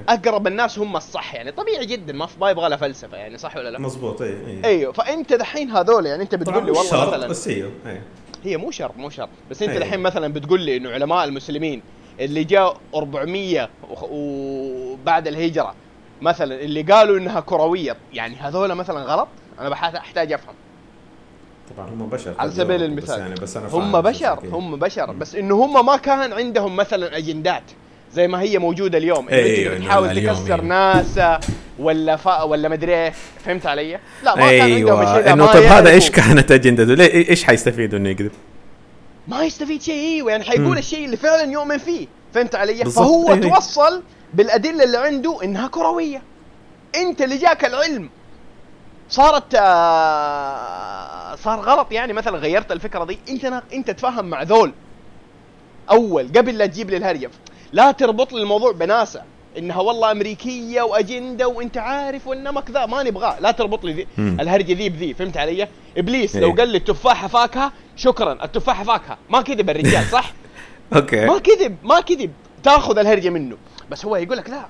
أقرب 0.08 0.46
الناس 0.46 0.78
هم 0.78 0.96
الصح 0.96 1.34
يعني 1.34 1.52
طبيعي 1.52 1.86
جدا 1.86 2.12
ما 2.12 2.28
ما 2.40 2.50
يبغى 2.50 2.68
له 2.68 2.76
فلسفة 2.76 3.16
يعني 3.16 3.38
صح 3.38 3.56
ولا 3.56 3.68
لا؟ 3.70 3.78
مضبوط 3.78 4.22
إي 4.22 4.28
إي 4.46 4.64
إيوه 4.64 4.92
فأنت 4.92 5.32
دحين 5.32 5.70
هذول 5.70 6.06
يعني 6.06 6.22
أنت 6.22 6.34
بتقول 6.34 6.64
لي 6.64 6.70
والله 6.70 6.90
شرط، 6.90 7.08
مثلا 7.08 7.26
بس 7.28 7.48
إيوه 7.48 7.70
أيوه 7.86 8.02
هي 8.44 8.56
مو 8.56 8.70
شرط 8.70 8.96
مو 8.96 9.10
شرط 9.10 9.28
بس 9.50 9.62
أنت. 9.62 9.76
الحين 9.76 10.00
مثلا 10.00 10.32
بتقول 10.32 10.60
لي 10.60 10.76
إنه 10.76 10.90
علماء 10.90 11.24
المسلمين 11.24 11.82
اللي 12.20 12.44
جاء 12.44 12.76
400 12.94 13.68
وخ- 13.90 14.08
وبعد 14.10 15.26
الهجرة 15.28 15.74
مثلا 16.22 16.54
اللي 16.60 16.82
قالوا 16.82 17.18
إنها 17.18 17.40
كروية 17.40 17.96
يعني 18.12 18.36
هذول 18.36 18.74
مثلا 18.74 19.00
غلط 19.02 19.28
أنا 19.60 19.68
بحاجة 19.68 19.98
أحتاج 19.98 20.32
أفهم 20.32 20.54
طبعا 21.76 21.88
هم 21.90 22.06
بشر 22.06 22.34
على 22.38 22.50
سبيل 22.50 22.82
المثال. 22.82 23.14
بس 23.14 23.18
يعني 23.18 23.34
بس 23.34 23.56
أنا 23.56 23.68
هم 23.68 24.00
بشر 24.00 24.38
إيه. 24.44 24.50
هم 24.50 24.76
بشر. 24.76 25.12
بس 25.12 25.34
إنه 25.34 25.64
هم 25.64 25.86
ما 25.86 25.96
كان 25.96 26.32
عندهم 26.32 26.76
مثلا 26.76 27.16
أجندات 27.18 27.62
زي 28.14 28.28
ما 28.28 28.40
هي 28.40 28.58
موجودة 28.58 28.98
اليوم 28.98 29.28
إنه 29.28 29.36
أيوة، 29.36 30.10
اليوم، 30.10 30.34
تكسر 30.34 30.54
أيوة. 30.54 30.64
ناسا 30.64 31.40
ولا 31.78 32.16
ف... 32.16 32.26
ولا 32.26 32.68
مدري 32.68 32.94
إيه 32.94 33.12
فهمت 33.44 33.66
علي؟ 33.66 33.98
لا 34.22 34.36
ما 34.36 34.50
كان 34.50 34.60
عندهم 34.60 35.00
أيوه 35.00 35.18
ذا، 35.18 35.32
انه 35.32 35.46
طب 35.46 35.62
هذا 35.62 35.90
إيش. 35.90 36.10
كانت 36.10 36.52
اجندته؟ 36.52 36.94
ليه 36.94 37.28
إيش 37.28 37.44
حيستفيدوا 37.44 37.98
إنه 37.98 38.08
يكذب؟ 38.08 38.30
ما 39.28 39.44
يستفيد 39.44 39.82
شيء 39.82 39.94
أيوه 39.94 40.30
يعني 40.30 40.44
حيقول. 40.44 40.78
الشيء 40.78 41.04
اللي 41.04 41.16
فعلا 41.16 41.52
يؤمن 41.52 41.78
فيه 41.78 42.06
فهمت 42.34 42.54
علي 42.54 42.84
فهو 42.84 43.32
إيه. 43.32 43.40
توصل 43.40 44.02
بالأدلة 44.34 44.84
اللي 44.84 44.98
عنده 44.98 45.42
إنها 45.44 45.68
كروية 45.68 46.22
أنت 46.94 47.22
اللي 47.22 47.36
جاك 47.36 47.64
العلم 47.64 48.10
صارت 49.08 49.54
آه، 49.54 51.34
صار 51.36 51.60
غلط 51.60 51.92
يعني 51.92 52.12
مثلا 52.12 52.38
غيرت 52.38 52.72
الفكرة 52.72 53.04
دي. 53.04 53.18
انت 53.28 53.62
انت 53.72 53.90
تفهم 53.90 54.24
مع 54.24 54.42
ذول. 54.42 54.72
أول 55.90 56.28
قبل 56.28 56.58
لا 56.58 56.66
تجيب 56.66 56.90
لي 56.90 56.96
الهرجة 56.96 57.30
لا 57.72 57.90
تربط 57.90 58.32
لي 58.32 58.42
الموضوع 58.42 58.72
بناسا. 58.72 59.24
إنها 59.58 59.80
والله 59.80 60.10
أمريكية 60.10 60.82
وأجندة 60.82 61.48
وأنت 61.48 61.76
عارف 61.78 62.26
والنمك 62.26 62.70
ذا 62.70 62.86
ما 62.86 63.02
نبغاه 63.02 63.40
لا 63.40 63.50
تربط 63.50 63.84
لي 63.84 63.92
ذي. 63.92 64.06
الهرجة 64.18 64.72
ذي 64.72 64.88
بذي. 64.88 65.14
فهمت 65.14 65.36
علي؟ 65.36 65.68
إبليس 65.98 66.36
لو 66.36 66.48
إيه. 66.50 66.56
قال 66.56 66.68
لي 66.68 66.78
التفاحه 66.78 67.28
فاكهه 67.28 67.72
شكرا. 67.96 68.44
التفاحه 68.44 68.84
فاكهه 68.84 69.18
ما 69.30 69.42
كذب 69.42 69.70
الرجال 69.70 70.04
صح؟ 70.04 70.32
أوكي. 70.96 71.26
ما 71.26 71.38
كذب 71.38 71.76
ما 71.82 72.00
كذب. 72.00 72.32
تاخذ 72.62 72.98
الهرجة 72.98 73.28
منه. 73.30 73.56
بس 73.90 74.04
هو 74.04 74.16
يقول 74.16 74.36
لك 74.36 74.50
لا. 74.50 74.66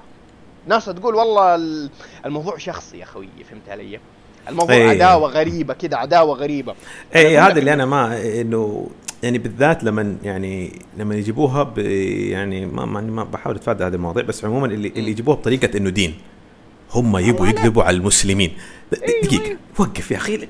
ناس 0.66 0.84
تقول 0.84 1.14
والله 1.14 1.54
ال- 1.54 1.90
الموضوع 2.26 2.58
شخصي 2.58 2.98
يا 2.98 3.04
خوي 3.04 3.28
فهمت 3.50 3.68
علي؟ 3.68 4.00
الموضوع 4.48 4.74
إيه. 4.74 4.88
عداوة 4.88 5.28
غريبة 5.28 5.74
كده 5.74 5.96
عداوة 5.98 6.36
غريبة. 6.36 6.74
اي 7.16 7.38
هذا 7.38 7.58
اللي 7.58 7.72
أنا 7.72 7.86
ما 7.86 8.22
إنه 8.40 8.88
يعني 9.22 9.38
بالذات 9.38 9.84
لما 9.84 10.16
يعني 10.22 10.72
لما 10.98 11.14
يجيبوها 11.14 11.62
ب 11.62 11.78
يعني 11.78 12.66
ما 12.66 12.84
ما, 12.84 13.00
ما 13.00 13.24
بحاول 13.24 13.56
أتفادى 13.56 13.84
هذه 13.84 13.94
المواضيع 13.94 14.22
بس 14.24 14.44
عموما 14.44 14.66
اللي 14.66 14.88
اللي 14.96 15.10
يجيبوها 15.10 15.36
بطريقة 15.36 15.78
إنه 15.78 15.90
دين. 15.90 16.14
هم 16.92 17.16
يبوا 17.16 17.46
يكذبوا 17.46 17.82
على 17.82 17.96
المسلمين. 17.96 18.52
دقيقة 19.22 19.56
وقف 19.78 20.10
يا 20.10 20.16
أخي. 20.16 20.48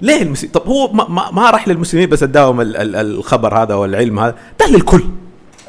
ليه 0.00 0.22
المسلم 0.22 0.50
طب 0.50 0.66
هو 0.66 0.92
ما, 0.92 1.08
ما, 1.08 1.30
ما 1.30 1.50
راح 1.50 1.68
للمسلمين 1.68 2.08
بس 2.08 2.22
اداهم 2.22 2.60
ال- 2.60 2.76
ال- 2.76 2.96
الخبر 2.96 3.62
هذا 3.62 3.74
والعلم 3.74 4.18
هذا؟ 4.18 4.36
ده 4.60 4.66
للكل. 4.66 5.02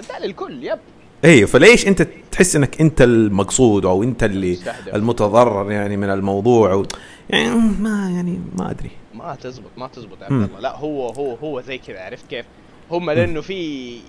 ده 0.09 0.25
للكل 0.25 0.63
يب. 0.63 0.79
أيوه 1.23 1.47
فليش 1.47 1.87
أنت 1.87 2.07
تحس 2.31 2.55
إنك 2.55 2.81
أنت 2.81 3.01
المقصود 3.01 3.85
أو 3.85 4.03
أنت 4.03 4.23
اللي 4.23 4.51
مستهدف. 4.51 4.95
المتضرر 4.95 5.71
يعني 5.71 5.97
من 5.97 6.09
الموضوع 6.09 6.71
أو 6.71 6.85
يعني 7.29 7.49
ما 7.79 8.11
يعني 8.15 8.41
ما 8.55 8.71
أدري 8.71 8.91
ما 9.13 9.35
تزبط 9.35 9.69
ما 9.77 9.87
تزبط 9.87 10.17
يا. 10.21 10.25
عبد 10.25 10.33
الله 10.43 10.59
لا 10.59 10.75
هو 10.77 11.09
هو 11.09 11.35
هو 11.35 11.61
زي 11.61 11.77
كذا 11.77 11.99
عرفت 11.99 12.27
كيف؟ 12.29 12.45
هم 12.91 13.11
لأنه 13.11 13.41
في 13.41 13.99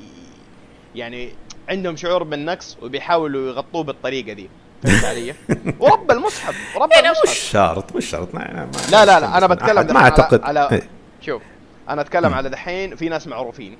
يعني 0.95 1.29
عندهم 1.69 1.97
شعور 1.97 2.23
بالنقص 2.23 2.77
وبيحاولوا 2.83 3.49
يغطوه 3.49 3.85
بالطريقة 3.85 4.33
دي 4.33 4.49
فهمت 4.83 5.05
علي؟ 5.05 5.35
ورب 5.81 6.11
المصحف 6.11 6.77
ورب 6.77 6.91
يعني 6.93 7.11
مش 7.11 7.17
المصحف 7.25 7.51
شرط 7.53 7.97
مش 7.97 8.07
شرط 8.07 8.35
ما 8.35 8.41
ما- 8.55 8.71
لا 8.93 9.05
لا 9.05 9.21
لا 9.21 9.39
أنا 9.39 9.47
بتكلم 9.47 9.77
ما 9.77 9.83
دحين 9.83 9.97
على- 9.97 10.03
أعتقد 10.03 10.41
على 10.43 10.69
إيه. 10.73 10.89
شوف 11.21 11.43
أنا 11.89 12.01
أتكلم. 12.01 12.35
على 12.35 12.49
دحين 12.51 12.97
في 12.97 13.09
ناس 13.09 13.27
معروفين 13.27 13.77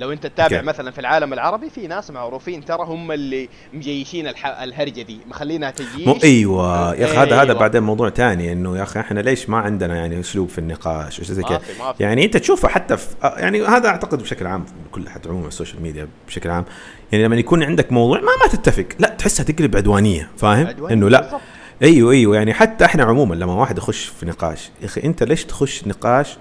لو 0.00 0.12
انت 0.12 0.26
تتابع 0.26 0.56
أوكي. 0.56 0.66
مثلا 0.66 0.90
في 0.90 1.00
العالم 1.00 1.32
العربي 1.32 1.70
في 1.70 1.86
ناس 1.86 2.10
معروفين 2.10 2.64
ترى 2.64 2.82
هم 2.82 3.12
اللي 3.12 3.48
مجيشين 3.72 4.26
الح... 4.26 4.46
الهرجة 4.46 5.02
دي. 5.02 5.20
مخلينها 5.28 5.70
تجيش. 5.70 6.06
مو 6.06 6.18
أيوه. 6.24 6.94
يا 6.94 7.04
أخي 7.04 7.16
هذا 7.16 7.36
هذا 7.36 7.42
أيوة. 7.42 7.60
بعدين 7.60 7.82
موضوع 7.82 8.10
ثاني 8.10 8.52
إنه 8.52 8.78
يا 8.78 8.82
أخي 8.82 9.00
إحنا 9.00 9.20
ليش 9.20 9.48
ما 9.48 9.58
عندنا 9.58 9.96
يعني 9.96 10.20
أسلوب 10.20 10.48
في 10.48 10.58
النقاش 10.58 11.20
وشيء 11.20 11.34
زي 11.34 11.42
ما 11.42 11.48
كذا 11.48 11.60
يعني 12.00 12.24
أنت 12.24 12.36
تشوفه 12.36 12.68
حتى 12.68 12.96
في 12.96 13.06
آه، 13.24 13.38
يعني 13.38 13.62
هذا 13.62 13.88
أعتقد 13.88 14.22
بشكل 14.22 14.46
عام 14.46 14.64
كل 14.92 15.08
حتى 15.08 15.28
عموما 15.28 15.48
ال 15.48 15.53
social 15.53 15.82
media 15.82 16.08
بشكل 16.26 16.50
عام. 16.50 16.64
يعني 17.12 17.24
لما 17.24 17.36
يكون 17.36 17.62
عندك 17.62 17.92
موضوع 17.92 18.20
ما 18.20 18.30
ما 18.44 18.52
تتفق 18.52 18.86
لا 18.98 19.08
تحسها 19.08 19.44
تقلب 19.44 19.76
عدوانية 19.76 20.30
فاهم؟ 20.36 20.66
عدوانية 20.66 20.94
إنه 20.94 21.08
لا. 21.08 21.20
بالضبط. 21.20 21.40
أيوه 21.82 22.12
أيوه. 22.12 22.36
يعني 22.36 22.54
حتى 22.54 22.84
إحنا 22.84 23.04
عموما 23.04 23.34
لما 23.34 23.54
واحد 23.54 23.78
يخش 23.78 24.04
في 24.04 24.26
نقاش 24.26 24.70
يا 24.80 24.86
أخي 24.86 25.02
أنت 25.04 25.22
ليش 25.22 25.44
تخش 25.44 25.86
نقاش 25.86 26.36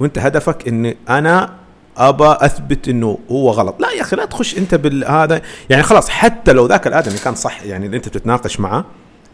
وأنت 0.00 0.18
هدفك 0.18 0.68
إن 0.68 0.94
أنا 1.08 1.63
ابى 1.96 2.36
أثبت 2.40 2.88
إنه 2.88 3.18
هو 3.30 3.50
غلط. 3.50 3.76
لا 3.80 3.90
يا 3.90 4.00
أخي 4.00 4.16
لا 4.16 4.24
تخش 4.24 4.58
أنت 4.58 4.74
بالهذا 4.74 5.42
يعني 5.70 5.82
خلاص 5.82 6.08
حتى 6.08 6.52
لو 6.52 6.66
ذاك 6.66 6.86
الآدمي 6.86 7.18
كان 7.18 7.34
صح 7.34 7.62
يعني 7.62 7.86
اللي 7.86 7.96
أنت 7.96 8.08
بتتناقش 8.08 8.60
معاه 8.60 8.84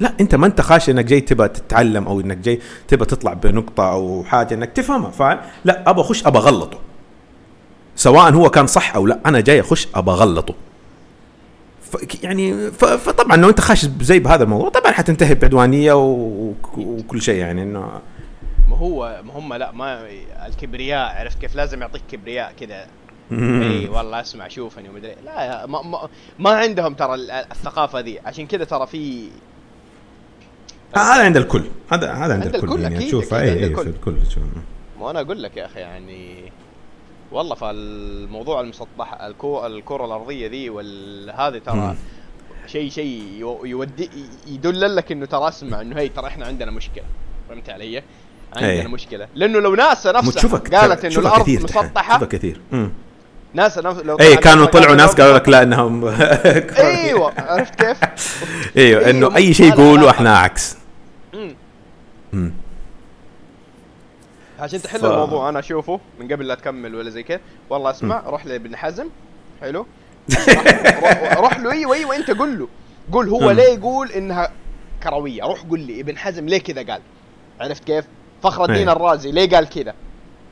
لا 0.00 0.12
أنت 0.20 0.34
ما 0.34 0.46
أنت 0.46 0.60
خاش 0.60 0.90
إنك 0.90 1.04
جاي 1.04 1.20
تبى 1.20 1.48
تتعلم 1.48 2.06
أو 2.06 2.20
إنك 2.20 2.36
جاي 2.36 2.60
تبى 2.88 3.04
تطلع 3.04 3.32
بنقطة 3.32 3.92
أو 3.92 4.24
حاجة 4.24 4.54
إنك 4.54 4.72
تفهمها 4.72 5.10
فاهم؟ 5.10 5.38
لا 5.64 5.90
ابى 5.90 6.00
اخش 6.00 6.26
ابى 6.26 6.38
اغلطه 6.38 6.78
سواء 7.96 8.32
هو 8.32 8.50
كان 8.50 8.66
صح 8.66 8.94
أو 8.94 9.06
لا 9.06 9.18
أنا 9.26 9.40
جاي 9.40 9.60
أخش 9.60 9.88
ابى 9.94 10.10
اغلطه 10.10 10.54
يعني 12.22 12.70
فطبعا 12.70 13.36
لو 13.36 13.48
أنت 13.48 13.60
خاش 13.60 13.86
زي 14.00 14.18
بهذا 14.18 14.44
الموضوع 14.44 14.68
طبعا 14.68 14.92
حتنتهي 14.92 15.34
بعدوانية 15.34 15.92
وكل 15.92 17.22
شيء 17.22 17.34
يعني 17.34 17.62
إنه 17.62 17.88
ما 18.70 18.76
هو 18.76 19.20
ما 19.24 19.32
هم 19.38 19.54
لا 19.54 19.72
ما 19.72 20.06
الكبرياء 20.46 21.16
عرفت 21.20 21.38
كيف 21.40 21.56
لازم 21.56 21.80
يعطيك 21.82 22.02
كبرياء 22.10 22.52
كذا 22.60 22.86
إي 23.32 23.88
والله 23.88 24.20
اسمع 24.20 24.48
شوفني 24.48 24.88
ومدري 24.88 25.14
لا 25.24 25.42
يا 25.44 25.66
ما, 25.66 25.82
ما, 25.82 26.08
ما 26.38 26.50
عندهم 26.50 26.94
ترى 26.94 27.14
ال- 27.14 27.30
الثقافة 27.30 28.00
ذي 28.00 28.18
عشان 28.20 28.46
كذا 28.46 28.64
ترى 28.64 28.86
في 28.86 29.28
هذا 30.96 31.24
عند 31.24 31.36
الكل 31.36 31.64
هذا 31.92 32.12
هذا 32.12 32.34
عند 32.34 32.54
الكل 32.54 32.80
يعني 32.82 32.96
أكيد، 32.96 33.08
تشوف 33.08 33.34
أكيد 33.34 33.56
إي 33.56 33.64
إي. 33.64 33.74
في 33.74 33.82
الكل 33.82 34.14
تشوف. 34.28 34.42
ما 35.00 35.10
أنا 35.10 35.20
أقول 35.20 35.42
لك 35.42 35.56
يا 35.56 35.66
أخي 35.66 35.80
يعني 35.80 36.52
والله 37.32 37.54
فالموضوع 37.54 38.60
المسطح 38.60 39.20
الكو 39.22 39.66
الكرة 39.66 40.04
الأرضية 40.04 40.48
ذي 40.48 40.70
والهذه 40.70 41.58
ترى. 41.58 41.96
شيء 42.66 42.90
شيء 42.90 43.22
يو- 43.38 43.64
يودي 43.64 44.10
يدل 44.46 44.96
لك 44.96 45.12
إنه 45.12 45.26
ترى 45.26 45.48
اسمع 45.48 45.80
إنه 45.80 45.98
هي 45.98 46.08
ترى 46.08 46.26
إحنا 46.26 46.46
عندنا 46.46 46.70
مشكلة 46.70 47.04
فهمت 47.48 47.70
علي؟ 47.70 48.02
عندنا 48.56 48.70
أي. 48.70 48.86
مشكلة 48.88 49.28
لأنه 49.34 49.58
لو 49.58 49.74
ناسا 49.74 50.12
نفسها 50.12 50.58
قالت 50.58 51.04
إنه 51.04 51.18
الأرض 51.18 51.42
كثير. 51.42 51.62
مسطحة 51.62 52.16
تشوفها 52.18 52.28
كثير 52.28 52.60
مم. 52.72 52.92
ناسا 53.54 53.80
نفس 53.80 54.00
لو 54.00 54.16
اي 54.16 54.36
كانوا 54.36 54.66
طلعوا 54.66 54.94
ناس 54.94 55.14
قالوا 55.14 55.34
لك 55.38 55.48
لا 55.48 55.62
إنهم 55.62 56.04
أيوه 56.78 57.32
عرفت 57.38 57.74
كيف؟ 57.74 57.98
إيوه 58.76 59.00
أيوة، 59.00 59.10
إنه 59.10 59.36
أي 59.36 59.54
شيء 59.54 59.68
يقولوا. 59.68 60.10
إحنا 60.10 60.38
عكس. 60.38 60.76
عشان 64.58 64.82
تحل 64.82 65.00
ف- 65.00 65.04
الموضوع 65.04 65.48
أنا 65.48 65.58
أشوفه 65.58 66.00
من 66.20 66.32
قبل 66.32 66.46
لا 66.46 66.54
تكمل 66.54 66.94
ولا 66.94 67.10
زي 67.10 67.22
كذا 67.22 67.40
والله 67.70 67.90
اسمع 67.90 68.22
روح 68.26 68.46
لابن 68.46 68.76
حزم 68.76 69.08
حلو 69.60 69.86
روح, 71.40 71.58
له 71.58 71.72
إيوه 71.72 71.94
إيوه 71.96 72.16
أنت 72.16 72.30
قول 72.30 72.58
له 72.58 72.68
قول 73.12 73.28
هو. 73.28 73.50
ليه 73.50 73.62
يقول 73.62 74.10
إنها 74.12 74.50
كروية 75.02 75.42
روح 75.44 75.60
قول 75.62 75.80
لي 75.80 76.00
ابن 76.00 76.18
حزم 76.18 76.46
ليه 76.46 76.58
كذا 76.58 76.82
قال 76.82 77.00
عرفت 77.60 77.84
كيف 77.84 78.04
فخر 78.42 78.64
الدين 78.64 78.88
أي. 78.88 78.96
الرازي. 78.96 79.30
ليه 79.30 79.50
قال 79.50 79.68
كذا؟ 79.68 79.94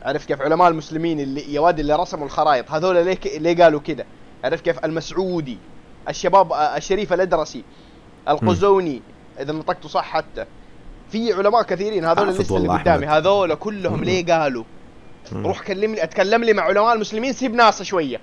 عرفت 0.03 0.29
كيف 0.29 0.43
علماء 0.43 0.69
المسلمين 0.69 1.21
اللي 1.21 1.55
يا 1.55 1.61
واد 1.61 1.79
اللي 1.79 1.97
رسموا 1.97 2.27
الخرائط 2.27 2.71
هذول 2.71 3.05
ليه 3.05 3.15
ك... 3.15 3.27
ليه 3.27 3.65
قالوا 3.65 3.81
كذا؟ 3.81 4.05
عرفت 4.45 4.65
كيف؟ 4.65 4.85
المسعودي 4.85 5.59
الشباب 6.09 6.53
الشريف 6.53 7.13
الأدرسي 7.13 7.65
القزوني 8.29 9.03
إذا 9.41 9.53
نطقته 9.53 9.89
صح 9.89 10.05
حتى. 10.05 10.45
في 11.11 11.33
علماء 11.33 11.63
كثيرين 11.63 12.05
هذول 12.05 12.29
اللي 12.29 12.45
والله 12.51 12.79
قدامي. 12.79 13.07
هذول 13.07 13.55
كلهم 13.55 14.05
ليه 14.05 14.27
قالوا. 14.27 14.65
روح 15.33 15.63
كلمني 15.63 16.03
أتكلم 16.03 16.45
لي 16.45 16.53
مع 16.53 16.63
علماء 16.63 16.95
المسلمين 16.95 17.33
سيب 17.33 17.55
ناسا 17.55 17.85
شوية. 17.85 18.21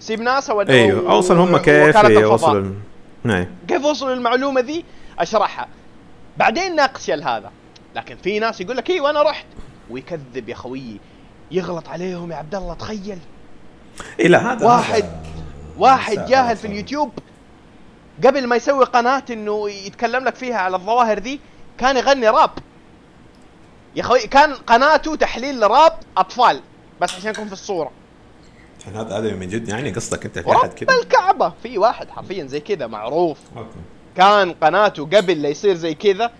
سيب 0.00 0.20
ناسا 0.20 0.52
ود... 0.52 0.70
أيوه 0.70 1.12
أوصل 1.12 1.38
هم 1.38 1.56
كيف؟ 1.56 1.96
إيه،. 1.96 2.26
وصلوا 2.26 2.72
إيه. 3.26 3.50
كيف 3.68 3.84
وصلوا 3.84 4.14
للمعلومه 4.14 4.60
ذي؟ 4.60 4.84
أشرحها. 5.18 5.68
بعدين 6.36 6.76
ناقش 6.76 7.10
هذا. 7.10 7.50
لكن 7.94 8.16
في 8.16 8.38
ناس 8.38 8.60
يقول 8.60 8.76
لك 8.76 8.90
أيوه 8.90 9.10
أنا 9.10 9.22
رحت. 9.22 9.46
ويكذب 9.90 10.48
يا 10.48 10.54
خويي 10.54 11.00
يغلط 11.50 11.88
عليهم 11.88 12.32
يا 12.32 12.36
عبد 12.36 12.54
الله 12.54 12.74
تخيل. 12.74 13.18
اي 14.20 14.28
لا 14.28 14.52
هذا 14.52 14.66
واحد 14.66 15.02
هذا- 15.02 15.22
واحد 15.78 16.26
جاهل 16.26 16.56
في. 16.56 16.66
اليوتيوب 16.66 17.12
قبل 18.24 18.46
ما 18.46 18.56
يسوي 18.56 18.84
قناة 18.84 19.22
إنه 19.30 19.70
يتكلم 19.70 20.24
لك 20.24 20.34
فيها 20.34 20.56
على 20.56 20.76
الظواهر 20.76 21.18
ذي 21.18 21.40
كان 21.78 21.96
يغني 21.96 22.28
راب. 22.28 22.50
يا 23.96 24.02
خوي 24.02 24.20
كان 24.26 24.54
قناته 24.54 25.16
تحليل 25.16 25.70
راب 25.70 25.92
أطفال 26.16 26.60
بس 27.00 27.14
عشان 27.14 27.30
يكون 27.30 27.46
في 27.46 27.52
الصورة. 27.52 27.90
عشان 28.80 28.96
هذا 28.96 29.18
هذا 29.18 29.34
من 29.34 29.48
جد 29.48 29.68
يعني 29.68 29.90
قصدك 29.90 30.24
أنت 30.26 30.38
في 30.38 30.52
أحد 30.52 30.72
كذا 30.72 30.98
الكعبة. 30.98 31.52
في 31.62 31.78
واحد 31.78 32.10
حرفيا 32.10 32.44
زي 32.46 32.60
كذا 32.60 32.86
معروف. 32.86 33.38
okay. 33.56 33.68
كان 34.16 34.52
قناته 34.52 35.04
قبل 35.04 35.42
لا 35.42 35.48
يصير 35.48 35.74
زي 35.74 35.94
كذا 35.94 36.30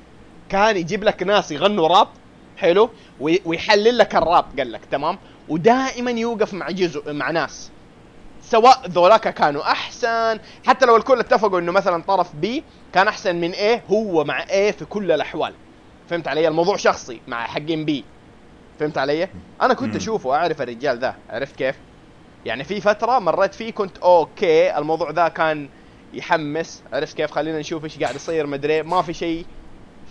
كان 0.49 0.77
يجيب 0.77 1.05
لك 1.05 1.23
ناس 1.23 1.51
يغنوا 1.53 1.89
راب 1.89 2.09
حلو 2.57 2.91
وي- 3.21 3.43
ويحلل 3.45 3.99
لك 3.99 4.15
الراب 4.17 4.45
قال 4.59 4.73
لك 4.73 4.81
تمام؟ 4.91 5.19
ودائما 5.49 6.11
يوقف 6.11 6.55
مع 6.55 6.71
جزء 6.71 7.13
مع 7.13 7.31
ناس 7.31 7.71
سواء 8.43 8.87
ذولاك 8.89 9.35
كانوا 9.35 9.63
أحسن 9.63 10.41
حتى 10.67 10.87
لو 10.87 10.97
الكل 10.97 11.19
اتفقوا 11.21 11.59
إنه 11.59 11.73
مثلا 11.73 12.03
طرف 12.03 12.37
B 12.37 12.65
كان 12.93 13.09
أحسن 13.09 13.37
من 13.37 13.51
A 13.51 13.83
هو 13.91 14.25
مع 14.25 14.43
A 14.51 14.71
في 14.71 14.85
كل 14.85 15.13
الأحوال. 15.13 15.55
فهمت 16.11 16.29
علي؟ 16.29 16.49
الموضوع 16.49 16.77
شخصي 16.77 17.21
مع 17.29 17.47
حقين 17.47 17.85
B 17.85 18.05
فهمت 18.81 18.99
علي؟ 18.99 19.29
أنا 19.63 19.75
كنت. 19.75 19.97
أشوفه 19.97 20.29
وأعرف 20.29 20.63
الرجال 20.63 20.99
ذا 20.99 21.15
عرفت 21.31 21.57
كيف؟ 21.57 21.77
يعني 22.47 22.65
في 22.65 22.81
فترة 22.81 23.19
مريت 23.19 23.55
فيه 23.55 23.71
كنت 23.73 23.99
okay 23.99 24.79
الموضوع 24.79 25.11
ذا 25.11 25.29
كان 25.29 25.69
يحمس 26.15 26.83
عرفت 26.93 27.17
كيف؟ 27.17 27.31
خلينا 27.31 27.59
نشوف 27.59 27.85
إيش 27.85 27.99
قاعد 27.99 28.15
يصير 28.15 28.47
مدري 28.47 28.83
ما 28.83 29.03
في 29.03 29.13
شيء 29.15 29.47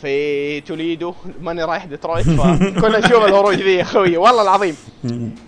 في 0.04 0.62
توليدو 0.62 1.14
ماني 1.42 1.64
رايح 1.64 1.86
ديترويت 1.86 2.30
فكنا 2.30 3.00
نشوف 3.00 3.26
الهروج 3.26 3.56
ذي 3.56 3.76
يا 3.76 3.82
أخوي 3.82 4.18
والله 4.18 4.42
العظيم 4.42 4.78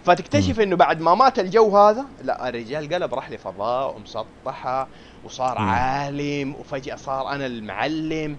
فتكتشف 0.06 0.60
إنه 0.60 0.76
بعد 0.76 1.02
ما 1.02 1.16
مات 1.16 1.40
الجو 1.40 1.78
هذا 1.78 2.06
لا 2.24 2.50
الرجال 2.50 2.94
قلب 2.94 3.14
راح 3.14 3.32
لفضاء 3.32 3.96
ومسطحة 3.96 4.88
وصار. 5.26 5.58
عالم 5.58 6.56
وفجأة 6.60 6.96
صار 6.96 7.30
أنا 7.30 7.46
المعلم 7.46 8.38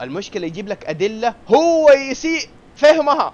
المشكلة 0.00 0.46
يجيب 0.46 0.68
لك 0.68 0.84
أدلة 0.86 1.34
هو 1.48 1.90
يسيء 1.90 2.48
فهمها 2.76 3.32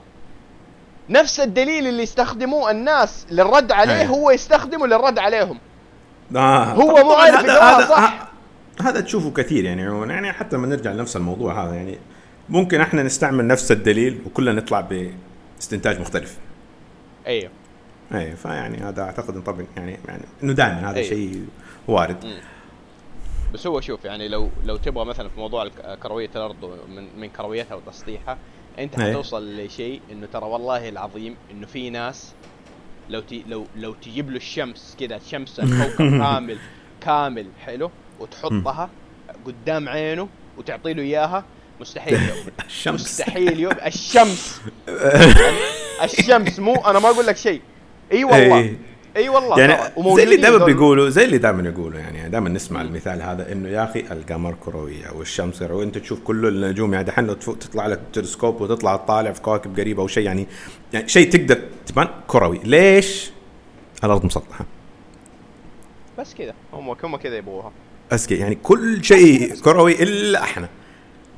نفس 1.09 1.41
الدليل 1.41 1.87
اللي 1.87 2.03
يستخدموه 2.03 2.71
الناس 2.71 3.27
للرد 3.31 3.73
عليه. 3.73 4.07
هو 4.07 4.31
يستخدمه 4.31 4.87
للرد 4.87 5.19
عليهم 5.19 5.59
آه. 6.37 6.65
هو 6.65 7.05
مو 7.05 7.13
عارف 7.13 7.51
هذا 7.51 7.87
صح. 7.87 8.28
هذا 8.83 9.01
تشوفه 9.01 9.31
كثير 9.31 9.65
يعني. 9.65 9.83
يعني 10.13 10.33
حتى 10.33 10.57
لما 10.57 10.67
نرجع 10.67 10.93
لنفس 10.93 11.17
الموضوع 11.17 11.65
هذا 11.65 11.75
يعني 11.75 11.99
ممكن 12.49 12.81
إحنا 12.81 13.03
نستعمل 13.03 13.47
نفس 13.47 13.73
الدليل 13.73 14.21
وكلنا 14.27 14.53
نطلع 14.53 14.81
باستنتاج 14.81 16.01
مختلف 16.01 16.39
أيوه 17.27 17.51
اي 18.15 18.37
فيعني 18.37 18.79
هذا 18.79 19.03
أعتقد 19.03 19.37
إن 19.37 19.43
طبعا 19.43 19.67
يعني 19.77 19.99
يعني 20.09 20.23
إنه 20.43 20.53
دائما 20.53 20.91
هذا 20.91 20.97
أيوه. 20.97 21.09
شيء 21.09 21.47
وارد 21.89 22.25
مم. 22.25 22.41
بس 23.55 23.67
هو 23.67 23.81
شوف 23.81 24.05
يعني 24.05 24.29
لو 24.29 24.51
لو 24.65 24.77
تبغى 24.77 25.05
مثلا 25.05 25.29
في 25.29 25.41
موضوع 25.41 25.69
كروية 26.03 26.31
الأرض 26.37 26.79
من 26.89 27.21
من 27.21 27.29
كرويتها 27.29 27.75
وتسطيحها 27.75 28.39
أنت 28.79 28.99
أي. 28.99 29.11
حتوصل 29.11 29.57
لشيء 29.57 30.01
إنه 30.13 30.27
ترى 30.27 30.45
والله 30.45 30.89
العظيم 30.89 31.37
إنه 31.51 31.67
في 31.67 31.91
ناس 31.91 32.33
لو 33.09 33.21
تي 33.21 33.45
لو 33.49 33.67
لو 33.77 33.93
تجيب 33.93 34.31
له 34.31 34.37
الشمس 34.37 34.97
كذا 35.01 35.17
الشمس 35.17 35.61
الكوكب 35.61 36.19
كامل 36.23 36.59
كامل 37.01 37.47
حلو 37.61 37.91
وتحطها 38.21 38.91
قدام 39.47 39.89
عينه 39.89 40.29
وتعطي 40.59 40.93
له 40.95 41.03
إياها. 41.03 41.45
مستحيل 41.81 42.15
يؤمن 42.15 42.53
الشمس. 42.67 43.01
مستحيل 43.01 43.61
يؤمن 43.61 43.81
الشمس. 43.87 44.61
يعني 44.89 45.57
الشمس 46.05 46.59
مو 46.59 46.75
أنا 46.75 46.99
ما 46.99 47.09
أقول 47.09 47.27
لك 47.27 47.37
شيء. 47.37 47.61
إي 48.13 48.25
والله. 48.25 48.77
إي. 49.17 49.29
والله. 49.29 49.61
يعني. 49.61 49.93
زي 50.17 50.23
اللي 50.23 50.37
دائما. 50.37 50.65
بيقولوا 50.65 51.09
زي 51.09 51.25
اللي 51.25 51.39
دائما 51.39 51.69
يقولوا 51.69 52.01
يعني 52.01 52.29
دائما 52.29 52.49
نسمع 52.49 52.81
المثال 52.81 53.23
هذا 53.23 53.53
إنه 53.53 53.69
يا 53.69 53.85
أخي 53.85 54.01
القمر 54.01 54.55
كرويه 54.65 55.11
والشمس 55.15 55.59
كرويه 55.63 55.79
وانت 55.79 55.99
تشوف 55.99 56.21
كل 56.21 56.47
النجوم 56.47 56.95
يعني 56.95 57.05
دحين 57.07 57.27
لو 57.27 57.35
تطلع 57.35 57.87
لك 57.87 58.01
تلسكوب 58.13 58.61
وتطلع 58.61 58.97
تطالع 58.97 59.33
في 59.33 59.41
كواكب 59.43 59.81
قريبة 59.81 60.03
أو 60.03 60.07
شيء 60.09 60.25
يعني 60.25 60.47
يعني 60.93 61.09
شيء 61.09 61.31
تقدر 61.31 61.59
تبان 61.87 62.09
كروي 62.27 62.61
ليش؟ 62.65 63.31
الأرض 64.05 64.25
مسطحة. 64.25 64.65
بس 66.19 66.35
كذا. 66.35 66.55
هم 66.73 66.97
هم 67.03 67.17
كذا 67.17 67.37
يبغوها. 67.37 67.73
بس 68.13 68.27
كده، 68.27 68.39
يعني 68.39 68.55
كل 68.55 69.05
شيء 69.05 69.55
كروي 69.61 70.03
إلا 70.03 70.43
إحنا 70.43 70.69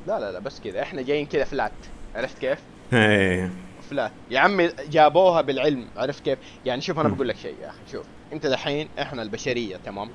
لا 0.06 0.20
لا 0.20 0.32
لا 0.32 0.38
بس 0.38 0.60
كذا 0.60 0.82
إحنا 0.82 1.02
جايين 1.02 1.26
كذا 1.26 1.44
فلات 1.44 1.72
عرفت 2.14 2.38
كيف؟ 2.38 2.58
إيه. 2.92 3.50
فلات 3.90 4.12
يا 4.30 4.40
عمي 4.40 4.70
جابوها 4.90 5.40
بالعلم 5.40 5.88
عرفت 5.96 6.24
كيف؟ 6.24 6.38
يعني 6.64 6.80
شوف 6.80 6.98
أنا. 6.98 7.08
بقول 7.08 7.28
لك 7.28 7.36
شيء 7.36 7.54
يا 7.62 7.68
أخي 7.68 7.78
شوف 7.92 8.06
أنت 8.32 8.46
دحين 8.46 8.88
إحنا 8.98 9.22
البشرية 9.22 9.76
تمام؟ 9.76 10.10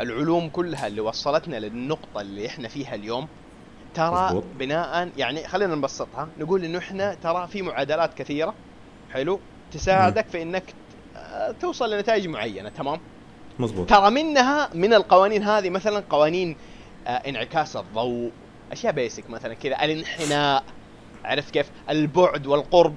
العلوم 0.00 0.48
كلها 0.48 0.86
اللي 0.86 1.00
وصلتنا 1.00 1.56
للنقطة 1.56 2.20
اللي 2.20 2.46
إحنا 2.46 2.68
فيها 2.68 2.94
اليوم 2.94 3.28
ترى. 3.94 4.42
بناء 4.58 5.10
يعني 5.16 5.48
خلينا 5.48 5.74
نبسطها 5.74 6.28
نقول 6.38 6.64
إنه 6.64 6.78
إحنا 6.78 7.14
ترى 7.14 7.48
في 7.48 7.62
معادلات 7.62 8.14
كثيرة 8.14 8.54
حلو 9.12 9.40
تساعدك 9.72 10.26
في 10.26 10.42
إنك 10.42 10.64
توصل 11.60 11.90
لنتائج 11.90 12.28
معينة 12.28 12.68
تمام؟ 12.68 13.00
مظبوط 13.58 13.90
ترى 13.90 14.10
منها 14.10 14.68
من 14.74 14.94
القوانين 14.94 15.42
هذه 15.42 15.70
مثلا 15.70 16.02
قوانين 16.10 16.56
آه 17.06 17.10
انعكاس 17.10 17.76
الضوء 17.76 18.30
أشياء 18.72 18.92
بيسك 18.92 19.30
مثلا 19.30 19.54
كذا 19.54 19.84
الانحناء 19.84 20.64
عرفت 21.24 21.50
كيف 21.50 21.70
البعد 21.90 22.46
والقرب 22.46 22.94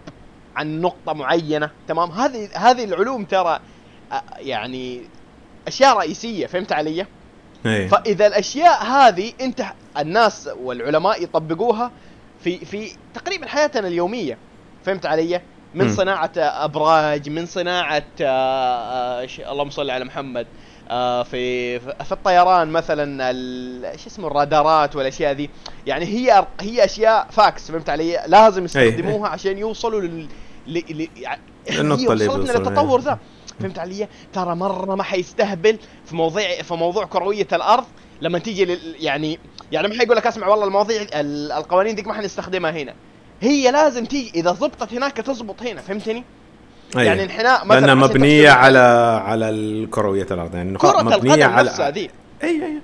عن 0.55 0.81
نقطة 0.81 1.13
معينة 1.13 1.71
تمام 1.87 2.11
هذه 2.11 2.49
هذه 2.55 2.83
العلوم 2.83 3.25
ترى 3.25 3.59
آه 4.11 4.23
يعني 4.37 5.01
أشياء 5.67 5.97
رئيسية 5.97 6.47
فهمت 6.47 6.71
علي؟ 6.71 7.05
إيه. 7.65 7.87
فإذا 7.87 8.27
الأشياء 8.27 8.83
هذه 8.83 9.33
انت 9.41 9.65
الناس 9.97 10.49
والعلماء 10.61 11.23
يطبقوها 11.23 11.91
في 12.43 12.65
في 12.65 12.91
تقريبا 13.13 13.47
حياتنا 13.47 13.87
اليومية 13.87 14.37
فهمت 14.85 15.05
علي؟ 15.05 15.41
من. 15.75 15.95
صناعة 15.95 16.31
أبراج 16.37 17.29
من 17.29 17.45
صناعة 17.45 18.03
آه، 18.21 19.21
آه، 19.23 19.27
اللهم 19.51 19.69
صل 19.69 19.89
على 19.89 20.05
محمد 20.05 20.47
آه، 20.89 21.23
في 21.23 21.79
في 21.79 22.11
الطيران 22.11 22.67
مثلا 22.67 23.31
ال- 23.31 23.99
شو 23.99 24.07
اسمه 24.07 24.27
الرادارات 24.27 24.95
والأشياء 24.95 25.31
ذي 25.33 25.49
يعني 25.87 26.05
هي 26.05 26.47
هي 26.61 26.85
أشياء 26.85 27.27
facts 27.31 27.71
فهمت 27.71 27.89
علي؟ 27.89 28.19
لازم 28.27 28.65
يستخدموها 28.65 29.29
عشان 29.29 29.57
يوصلوا 29.57 30.01
لل 30.01 30.27
ل... 30.67 30.77
ل... 30.77 31.07
يعني 31.17 31.41
اللي 31.69 32.27
وصلتنا 32.37 32.51
للتطور. 32.69 32.99
ذا 32.99 33.19
فهمت 33.59 33.79
علي؟ 33.79 34.07
ترى 34.33 34.55
مرة 34.55 34.95
ما 34.95 35.03
حيستهبل 35.03 35.77
في 36.05 36.15
موضوع 36.15 36.41
في 36.61 36.73
موضوع 36.73 37.05
كروية 37.05 37.47
الأرض 37.53 37.85
لما 38.21 38.39
تيجي 38.39 38.65
لل 38.65 38.95
يعني 38.99 39.39
يعني 39.71 39.87
ما 39.87 39.97
حيقول 39.99 40.17
لك 40.17 40.27
أسمع 40.27 40.47
والله 40.47 40.65
المواضيع 40.67 41.01
ال- 41.01 41.51
القوانين 41.51 41.95
ديك 41.95 42.07
ما 42.07 42.13
حنستخدمها 42.13 42.71
هنا 42.71 42.93
هي 43.41 43.71
لازم 43.71 44.05
تيجي. 44.05 44.31
إذا 44.35 44.51
ضبطت 44.51 44.93
هناك 44.93 45.17
تزبط 45.17 45.61
هنا. 45.63 45.81
فهمتني؟ 45.81 46.23
إيه. 46.97 47.03
يعني 47.03 47.23
انحناء 47.23 47.65
مثلا 47.65 47.79
لأنها 47.79 47.95
مبنية 48.07 48.49
على 48.49 48.79
على 49.25 49.49
الكروية 49.49 50.27
الأرض. 50.31 50.55
يعني 50.55 50.77
كرة 50.77 51.01
مبنية 51.01 51.33
القدم 51.33 51.53
على 51.53 51.69
نفسها 51.69 51.89
ذي. 51.91 52.09
اي 52.43 52.65
أي. 52.65 52.81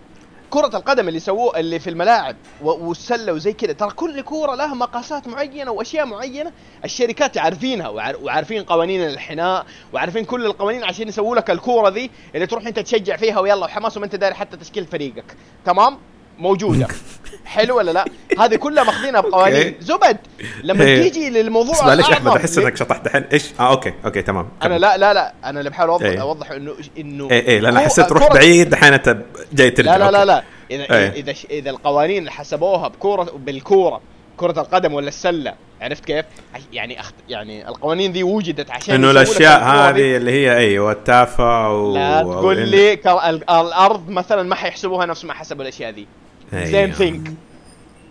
كرة 0.49 0.77
القدم 0.77 1.07
اللي 1.07 1.19
سووه 1.19 1.59
اللي 1.59 1.79
في 1.79 1.89
الملاعب 1.89 2.35
و- 2.61 2.87
والسلة 2.87 3.33
وزي 3.33 3.53
كذا. 3.53 3.73
ترى 3.73 3.89
كل 3.89 4.21
كورة 4.21 4.55
لها 4.55 4.73
مقاسات 4.73 5.27
معينة 5.27 5.71
وأشياء 5.71 6.05
معينة 6.05 6.51
الشركات 6.85 7.37
عارفينها 7.37 7.87
وعار- 7.87 8.17
وعارفين 8.23 8.63
قوانين 8.63 9.01
الانحناء 9.03 9.65
وعارفين 9.93 10.25
كل 10.25 10.45
القوانين 10.45 10.83
عشان 10.83 11.07
يسووا 11.07 11.35
لك 11.35 11.51
الكورة 11.51 11.89
ذي 11.89 12.09
اللي 12.35 12.47
تروح 12.47 12.67
أنت 12.67 12.79
تشجع 12.79 13.15
فيها 13.15 13.39
ويلا 13.39 13.65
وحماس 13.65 13.97
وما 13.97 14.05
أنت 14.05 14.15
داري 14.15 14.35
حتى 14.35 14.57
تشكيل 14.57 14.85
فريقك. 14.85 15.25
تمام؟ 15.65 15.97
موجودة. 16.39 16.87
حلو 17.45 17.77
ولا 17.77 17.91
لا؟ 17.91 18.05
هذه 18.39 18.55
كلها 18.55 18.83
ماخذينها 18.83 19.21
بقوانين. 19.21 19.75
زبد 19.79 20.17
لما 20.63 20.83
إيه. 20.83 21.01
تيجي 21.09 21.29
للموضوع 21.29 21.73
بس 21.73 21.81
معلش 21.83 22.09
أحمد 22.09 22.35
أحس 22.35 22.57
إنك 22.57 22.77
شطحت 22.77 23.05
دحين 23.05 23.23
إيش 23.33 23.45
آه 23.59 23.71
okay 23.71 23.93
okay 24.05 24.21
تمام 24.21 24.49
أنا. 24.63 24.77
لا 24.77 24.97
لا 24.97 25.13
لا 25.13 25.33
أنا 25.45 25.59
اللي 25.59 25.69
بحاول 25.69 25.89
اوضح 25.89 26.05
إيه. 26.05 26.21
أوضح 26.21 26.51
انه 26.51 26.73
إنه 26.97 27.31
إيه 27.31 27.47
إيه 27.47 27.59
لأن 27.59 27.79
حسيت 27.79 28.13
كرة- 28.13 28.33
بعيد 28.33 28.69
دحين 28.69 28.93
أنت 28.93 29.17
جاي 29.53 29.69
ترجع 29.71 29.97
لا 29.97 30.11
لا 30.11 30.25
لا 30.25 30.43
اذا 30.71 30.83
إيه. 30.83 31.11
إذا 31.11 31.33
إذا 31.51 31.69
القوانين 31.69 32.17
اللي 32.17 32.31
حسبوها 32.31 32.87
بكوره 32.87 33.31
بالكورة 33.37 34.01
كرة 34.37 34.61
القدم 34.61 34.93
ولا 34.93 35.07
السلة 35.07 35.53
عرفت 35.81 36.05
كيف؟ 36.05 36.25
يعني 36.73 36.99
أخت... 36.99 37.13
يعني 37.29 37.67
القوانين 37.67 38.11
ذي 38.11 38.23
وجدت 38.23 38.71
عشان 38.71 38.95
إنه 38.95 39.11
الأشياء. 39.11 39.63
هذه 39.63 40.17
اللي 40.17 40.31
هي 40.31 40.57
أيوه 40.57 40.91
التافهه 40.91 41.73
و... 41.73 41.93
لا 41.93 42.21
تقول 42.21 42.57
لي 42.59 42.95
كر... 42.95 43.29
ال- 43.29 43.49
الأرض 43.49 44.09
مثلا 44.09 44.43
ما 44.43 44.55
حيحسبوها 44.55 45.05
نفس 45.05 45.25
ما 45.25 45.33
حسبوا 45.33 45.63
الأشياء 45.63 45.91
ذي 45.91 46.07
زين 46.53 46.91
ثينك 46.91 47.33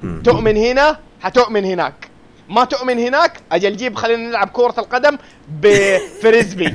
مم. 0.03 0.23
تؤمن 0.23 0.57
هنا؟ 0.57 0.99
حتؤمن 1.23 1.65
هناك. 1.65 1.95
ما 2.49 2.65
تؤمن 2.65 2.99
هناك؟ 2.99 3.41
أجل 3.53 3.77
جيب 3.77 3.97
خلينا 3.97 4.29
نلعب 4.29 4.49
كرة 4.49 4.75
القدم 4.79 5.19
بفريزبي. 5.49 6.75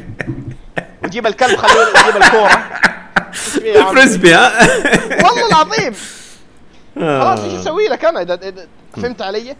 وجيب 1.04 1.28
الكلب 1.28 1.56
خلينا 1.56 1.90
نجيب 2.10 2.22
الكورة؟ 2.24 2.70
الفريسبي 3.90 4.34
ها؟ 4.34 4.52
والله 5.26 5.48
العظيم. 5.48 5.94
خلاص 6.96 7.40
إيش 7.40 7.54
آه. 7.54 7.62
أسوي 7.62 7.88
لك 7.88 8.06
أنا؟ 8.06 8.22
اذا 8.22 8.68
فهمت 9.02 9.22
علي؟ 9.22 9.56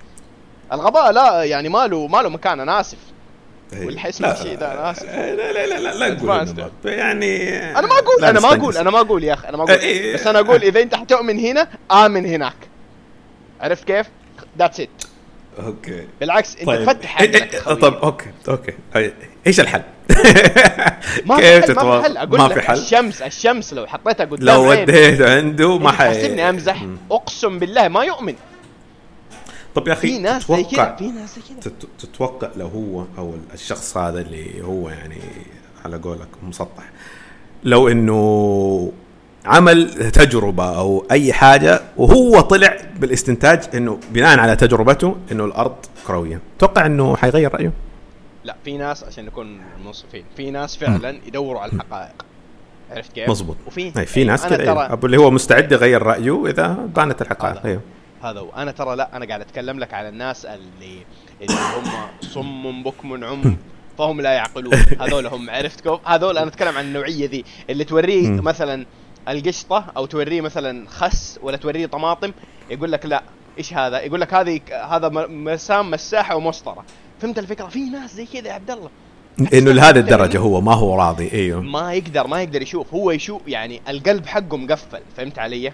الغباء 0.74 1.12
لا 1.12 1.44
يعني 1.44 1.70
ما 1.70 1.88
له 1.88 2.08
ما 2.08 2.22
له 2.22 2.30
مكان 2.30 2.60
أنا 2.60 2.80
آسف. 2.80 2.98
إيه. 3.74 3.90
لا. 3.90 4.32
الشيء 4.34 4.58
ده 4.58 4.74
أنا 4.74 4.92
آسف 4.92 5.04
لا 5.04 5.36
لا 5.36 5.68
لا 5.68 5.80
لا 5.80 5.96
لا 5.96 6.10
نقول. 6.16 6.32
إنه 6.32 6.70
ما- 6.86 6.92
يعني 6.92 7.56
أنا 7.80 7.88
ما 7.88 7.94
أقول 8.00 8.22
لا 8.22 8.30
أنا 8.30 8.40
ما. 8.40 8.48
أقول 8.54 8.78
أنا 8.78 8.90
ما 8.90 9.00
أقول 9.00 9.24
يا 9.24 9.34
أخي 9.34 9.50
أنا 9.50 9.58
ما 9.58 9.64
أقول 9.64 9.76
إيه. 9.80 10.14
بس 10.14 10.28
أنا 10.28 10.40
أقول 10.40 10.64
إذا 10.64 10.82
أنت 10.82 10.96
حتؤمن 10.96 11.40
هنا 11.40 11.68
آمن 11.92 12.26
هناك 12.26 12.56
عرفت 13.62 13.84
كيف؟ 13.84 14.08
that's 14.60 14.80
it 14.80 14.90
okay 15.66 16.08
بالعكس 16.20 16.56
أنت 16.56 16.66
طيب 16.68 16.86
تفتح 16.86 17.18
إيه- 17.20 17.22
إيه-. 17.22 17.74
طب 17.74 17.94
okay 17.94 18.26
okay 18.50 18.72
أي- 18.96 19.12
إيش 19.48 19.60
الحل؟ 19.60 19.82
ما 21.26 21.36
كيف 21.38 21.66
في 21.66 21.80
حل 21.80 21.86
ما؟ 21.86 22.02
في 22.02 22.04
حل 22.08 22.18
أقول 22.18 22.40
ما 22.40 22.48
لك 22.48 22.54
في 22.54 22.62
حل 22.62 22.74
الشمس 22.78 23.22
الشمس 23.22 23.74
لو 23.74 23.88
حطيتها 23.88 24.26
قدام 24.26 24.46
لو 24.48 24.70
وديته 24.70 25.36
عنده 25.36 25.78
ما 25.78 25.92
حي 25.92 26.14
تحسبني 26.14 26.50
أمزح. 26.50 26.84
أقسم 27.12 27.60
بالله 27.60 27.88
ما 27.88 28.04
يؤمن 28.04 28.36
طب 29.80 29.88
يا 29.88 29.94
أخي 29.94 30.08
في 30.08 30.20
ناس 30.20 30.48
زي 30.52 30.64
تتوقع 30.64 30.96
في 30.96 31.08
ناس 31.12 31.36
زي 31.36 31.42
كذا 31.50 31.60
تت- 31.72 31.88
تتوقع 32.00 32.50
لو 32.58 32.68
هو 32.68 33.06
أو 33.18 33.34
الشخص 33.54 33.98
هذا 33.98 34.22
اللي 34.22 34.62
هو 34.64 34.90
يعني 34.90 35.18
على 35.86 35.98
قولك 35.98 36.28
مسطح 36.44 36.84
لو 37.64 37.88
إنه 37.88 38.92
عمل 39.46 40.12
تجربة 40.12 40.78
أو 40.78 41.06
أي 41.12 41.34
حاجة 41.34 41.82
وهو 41.98 42.40
طلع 42.40 42.78
بالاستنتاج 43.00 43.64
إنه 43.76 44.00
بناء 44.12 44.40
على 44.40 44.56
تجربته 44.56 45.16
إنه 45.32 45.46
الأرض 45.46 45.76
كروية 46.08 46.40
تتوقع 46.58 46.86
إنه 46.86 47.16
حيغير 47.16 47.54
رأيه 47.54 47.72
لا 48.44 48.56
في 48.66 48.78
ناس 48.78 49.04
عشان 49.04 49.26
نكون 49.26 49.60
منصفين 49.86 50.24
في 50.38 50.52
ناس 50.52 50.78
فعلا 50.78 51.20
يدوروا 51.28 51.62
على 51.62 51.72
الحقائق 51.72 52.26
عرفت 52.92 53.12
كيف؟ 53.12 53.30
مظبوط 53.30 53.56
وفي 53.68 54.06
في 54.06 54.24
ناس 54.24 54.46
أنا 54.46 54.56
كذا 54.58 54.64
أيوه. 54.72 54.94
أبو 54.94 55.06
اللي 55.06 55.18
هو 55.18 55.32
مستعد 55.32 55.72
يغير 55.72 56.04
رأيه 56.04 56.46
إذا 56.48 56.68
بانت 56.96 57.22
الحقائق. 57.22 57.66
أيوه 57.66 57.82
هذا 58.24 58.40
هو. 58.40 58.50
أنا 58.50 58.72
ترى 58.72 58.96
لا 58.96 59.18
أنا 59.18 59.26
قاعد 59.26 59.42
أتكلم 59.42 59.80
لك 59.80 59.94
على 59.94 60.10
الناس 60.10 60.46
اللي 60.46 61.06
اللي 61.42 61.54
هم 61.54 62.08
صم 62.22 62.84
بكم 62.84 63.24
عم 63.24 63.58
فهم 63.98 64.22
لا 64.22 64.32
يعقلون. 64.32 64.74
هذول 65.02 65.28
هم 65.28 65.50
عرفت 65.50 65.82
كيف؟ 65.82 66.08
هذول 66.08 66.38
أنا 66.38 66.48
أتكلم 66.48 66.78
عن 66.78 66.86
النوعية 66.86 67.30
ذي. 67.30 67.46
اللي 67.70 67.84
توريه. 67.84 68.30
مثلا 68.30 68.86
القشطة 69.28 69.86
أو 69.98 70.06
توريه 70.06 70.42
مثلا 70.42 70.90
خس 70.90 71.40
ولا 71.44 71.58
توريه 71.58 71.86
طماطم 71.86 72.32
يقول 72.70 72.92
لك 72.92 73.06
لا 73.06 73.24
إيش 73.58 73.74
هذا؟ 73.74 74.00
يقول 74.00 74.22
لك 74.22 74.34
هذه 74.34 74.62
هذا 74.90 75.10
مسام 75.30 75.92
مساحة 75.92 76.36
ومسطرة. 76.36 76.86
فهمت 77.22 77.40
الفكرة؟ 77.40 77.68
في 77.68 77.90
ناس 77.90 78.16
زي 78.16 78.26
كذا 78.26 78.48
يا 78.48 78.54
عبد 78.54 78.72
الله. 78.72 78.90
إنه 79.54 79.72
لهذه 79.72 80.00
الدرجة 80.00 80.38
هو 80.38 80.62
ما 80.62 80.74
هو 80.74 80.96
راضي. 80.96 81.32
إيوه. 81.32 81.62
ما 81.62 81.94
يقدر 81.94 82.28
ما 82.28 82.42
يقدر 82.42 82.62
يشوف. 82.62 82.94
هو 82.94 83.12
يشوف 83.12 83.42
يعني 83.48 83.82
القلب 83.90 84.26
حقه 84.26 84.58
مقفل. 84.58 85.02
فهمت 85.18 85.40
علي؟ 85.40 85.74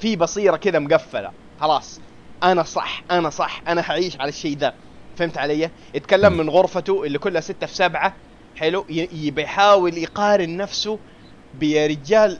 في 0.00 0.16
بصيرة 0.16 0.56
كذا 0.56 0.78
مقفلة. 0.78 1.30
خلاص 1.60 2.00
أنا 2.42 2.62
صح 2.62 3.02
أنا 3.10 3.30
صح 3.30 3.62
أنا 3.68 3.82
حعيش 3.82 4.20
على 4.20 4.28
الشيء 4.28 4.56
ذا. 4.58 4.74
فهمت 5.16 5.38
علي؟ 5.38 5.70
يتكلم 5.94 6.32
من 6.32 6.50
غرفته 6.50 7.04
اللي 7.04 7.18
كلها 7.18 7.40
ستة 7.40 7.66
في 7.66 7.74
سبعة. 7.74 8.14
حلو؟ 8.56 8.84
يبي 8.88 9.42
يحاول 9.42 9.98
يقارن 9.98 10.56
نفسه 10.56 10.98
بيا 11.60 11.86
رجال. 11.86 12.38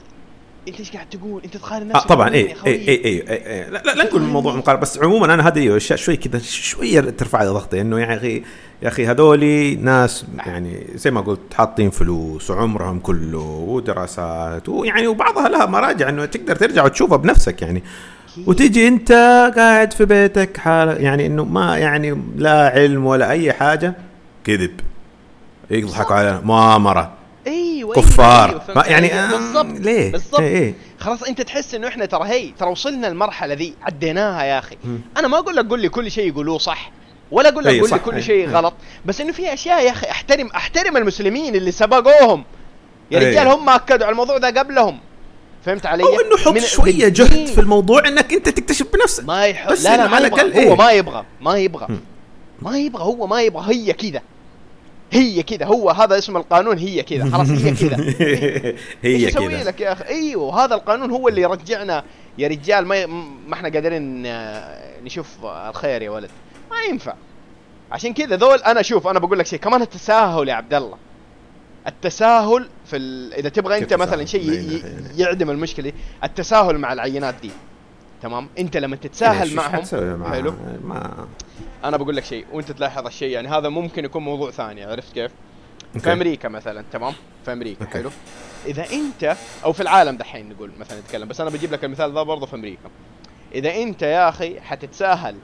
أنت 0.67 0.79
إيش 0.79 0.91
قاعد 0.91 1.09
تقول؟ 1.09 1.43
أنت 1.43 1.57
تقارن 1.57 1.91
آه 1.91 1.93
نفسك 1.93 2.07
طبعا 2.07 2.29
بمين 2.29 2.47
اي؟ 2.47 2.55
اي 2.65 3.05
اي 3.05 3.29
اي, 3.29 3.69
لا, 3.69 3.83
لا, 3.85 4.03
نقول 4.03 4.21
الموضوع 4.21 4.55
مقارنة 4.55 4.81
بس 4.81 4.97
عموما 4.97 5.33
أنا 5.33 5.47
هذه 5.47 5.77
أشياء 5.77 5.99
شوي 5.99 6.15
كذا 6.15 6.39
شوية 6.39 7.01
ترفع 7.01 7.43
لي 7.43 7.49
ضغطي 7.49 7.81
إنه 7.81 7.99
يا 7.99 8.17
أخي 8.17 8.43
يا 8.81 8.87
أخي 8.87 9.05
هذولي 9.05 9.75
ناس 9.75 10.25
يعني 10.45 10.87
زي 10.95 11.11
ما 11.11 11.21
قلت 11.21 11.53
حاطين 11.53 11.89
فلوس 11.89 12.51
وعمرهم 12.51 12.99
كله 12.99 13.39
ودراسات 13.67 14.69
ويعني 14.69 15.07
وبعضها 15.07 15.49
لها 15.49 15.65
مراجع 15.65 16.09
إنه 16.09 16.25
تقدر 16.25 16.55
ترجع 16.55 16.85
وتشوفها 16.85 17.17
بنفسك 17.17 17.61
يعني. 17.61 17.83
وتجي 18.45 18.87
انت 18.87 19.11
قاعد 19.57 19.93
في 19.93 20.05
بيتك 20.05 20.57
حال 20.57 21.03
يعني 21.03 21.25
انه 21.25 21.45
ما 21.45 21.77
يعني 21.77 22.21
لا 22.35 22.69
علم 22.69 23.05
ولا 23.05 23.31
أي 23.31 23.53
حاجة 23.53 23.93
كذب 24.43 24.79
يضحكوا 25.71 26.15
علينا 26.15 26.41
مؤامره 26.43 27.13
أيوه 27.47 27.93
كفار. 27.93 28.61
أيوة 28.69 28.87
يعني؟ 28.87 29.13
آه، 29.13 29.31
بالضبط 29.31 29.79
ليه؟ 29.79 30.11
بالضبط 30.11 30.39
إيه، 30.39 30.57
إيه. 30.57 30.73
خلاص 30.99 31.23
أنت 31.23 31.41
تحس 31.41 31.75
إنه 31.75 31.87
إحنا 31.87 32.05
ترى 32.05 32.27
هي 32.27 32.51
ترى 32.59 32.69
وصلنا 32.69 33.07
المرحلة 33.07 33.53
ذي 33.53 33.73
عديناها 33.81 34.43
يا 34.43 34.59
أخي 34.59 34.77
مم. 34.83 34.99
أنا 35.17 35.27
ما 35.27 35.37
أقول 35.37 35.55
لك 35.55 35.65
قول 35.65 35.79
لي 35.79 35.89
كل 35.89 36.11
شيء 36.11 36.27
يقولوه 36.27 36.57
صح 36.57 36.91
ولا 37.31 37.49
أقول 37.49 37.63
لك 37.63 37.73
أي 37.73 37.79
قول 37.79 37.89
لي 37.89 37.99
كل 37.99 38.23
شيء 38.23 38.47
أي. 38.47 38.53
غلط 38.53 38.73
بس 39.05 39.21
إنه 39.21 39.31
في 39.31 39.53
أشياء 39.53 39.85
يا 39.85 39.91
أخي 39.91 40.07
أحترم 40.11 40.47
أحترم 40.47 40.97
المسلمين 40.97 41.55
اللي 41.55 41.71
سبقوهم 41.71 42.43
يا 43.11 43.19
أي. 43.19 43.29
رجال 43.29 43.47
هم 43.47 43.69
أكدوا 43.69 44.05
على 44.05 44.11
الموضوع 44.11 44.37
ده 44.37 44.59
قبلهم 44.59 44.99
فهمت 45.67 45.85
علي؟ 45.85 46.03
أو 46.03 46.19
إنه 46.19 46.37
حط 46.37 46.57
شوية. 46.57 47.07
جهد 47.07 47.45
في 47.45 47.61
الموضوع 47.61 48.07
إنك 48.07 48.33
أنت 48.33 48.49
تكتشف 48.49 48.87
بنفسك. 48.93 49.25
ما 49.25 49.45
يحط 49.45 49.71
بس 49.71 49.83
لا 49.83 49.97
لا 49.97 50.07
ما 50.07 50.17
يبغى. 50.19 50.41
هو 50.41 50.59
إيه؟ 50.59 50.75
ما 50.75 50.91
يبغى 50.91 51.25
ما 51.41 51.57
يبغى. 51.57 51.85
مم. 51.89 51.99
ما 52.61 52.77
يبغى 52.77 53.03
هو 53.03 53.27
ما 53.27 53.41
يبغى. 53.41 53.75
هي 53.75 53.93
كذا. 53.93 54.21
هي 55.11 55.43
كذا. 55.43 55.65
هو 55.65 55.89
هذا 55.89 56.17
اسم 56.17 56.37
القانون 56.37 56.77
هي 56.77 57.03
كذا. 57.03 57.29
خلاص 57.29 57.49
هي 57.49 57.71
كذا. 57.71 57.97
هي 59.03 59.25
إيش 59.25 59.33
كذا. 59.33 59.63
لك 59.63 59.81
يا 59.81 59.91
أخي؟ 59.91 60.03
أيوه 60.07 60.65
هذا 60.65 60.75
القانون 60.75 61.11
هو 61.11 61.27
اللي 61.27 61.41
يرجعنا 61.41 62.03
يا 62.37 62.47
رجال 62.47 62.85
ما 62.85 63.05
ما 63.47 63.53
إحنا 63.53 63.69
قادرين 63.69 64.25
آه، 64.25 64.99
نشوف 65.03 65.27
الخير 65.43 66.01
يا 66.01 66.09
ولد. 66.09 66.29
ما 66.71 66.77
ينفع. 66.91 67.13
عشان 67.91 68.13
كذا 68.13 68.35
ذول 68.35 68.57
أنا 68.57 68.81
شوف 68.81 69.07
أنا 69.07 69.19
بقول 69.19 69.39
لك 69.39 69.45
شيء. 69.45 69.59
كمان 69.59 69.81
التساهل 69.81 70.49
يا 70.49 70.53
عبد 70.53 70.73
الله. 70.73 70.97
التساهل 71.87 72.69
في 72.85 72.97
ال... 72.97 73.33
إذا 73.33 73.49
تبغى 73.49 73.77
أنت 73.77 73.93
مثلا؟ 73.93 74.25
شيء 74.25 74.51
ي... 74.51 74.81
يعدم 75.17 75.49
المشكلة 75.49 75.93
التساهل 76.23 76.77
مع 76.77 76.93
العينات 76.93 77.35
دي 77.41 77.51
تمام 78.21 78.49
أنت 78.59 78.77
لما 78.77 78.95
تتساهل 78.95 79.55
معهم 79.55 79.83
معاه؟ 79.93 80.31
حلو 80.31 80.53
ما 80.83 81.27
أنا 81.83 81.97
بقول 81.97 82.15
لك 82.15 82.23
شيء 82.23 82.45
وأنت 82.53 82.71
تلاحظ 82.71 83.05
الشيء 83.05 83.29
يعني 83.29 83.47
هذا 83.47 83.69
ممكن 83.69 84.05
يكون 84.05 84.23
موضوع 84.23 84.51
ثاني 84.51 84.83
عرفت 84.83 85.13
كيف؟ 85.13 85.31
في. 85.99 86.13
أمريكا 86.13 86.49
مثلا 86.49 86.83
تمام؟ 86.91 87.13
في 87.45 87.53
أمريكا. 87.53 87.85
حلو؟ 87.85 88.09
إذا 88.65 88.85
أنت 88.91 89.35
أو 89.63 89.73
في 89.73 89.81
العالم 89.81 90.17
دحين 90.17 90.49
نقول 90.49 90.71
مثلا 90.79 90.99
نتكلم 90.99 91.27
بس 91.27 91.41
أنا 91.41 91.49
بجيب 91.49 91.71
لك 91.71 91.83
المثال 91.83 92.13
ذا 92.13 92.23
برضه 92.23 92.45
في 92.45 92.55
أمريكا. 92.55 92.89
إذا 93.55 93.75
أنت 93.75 94.01
يا 94.01 94.29
أخي 94.29 94.59
حتتساهل 94.59 95.35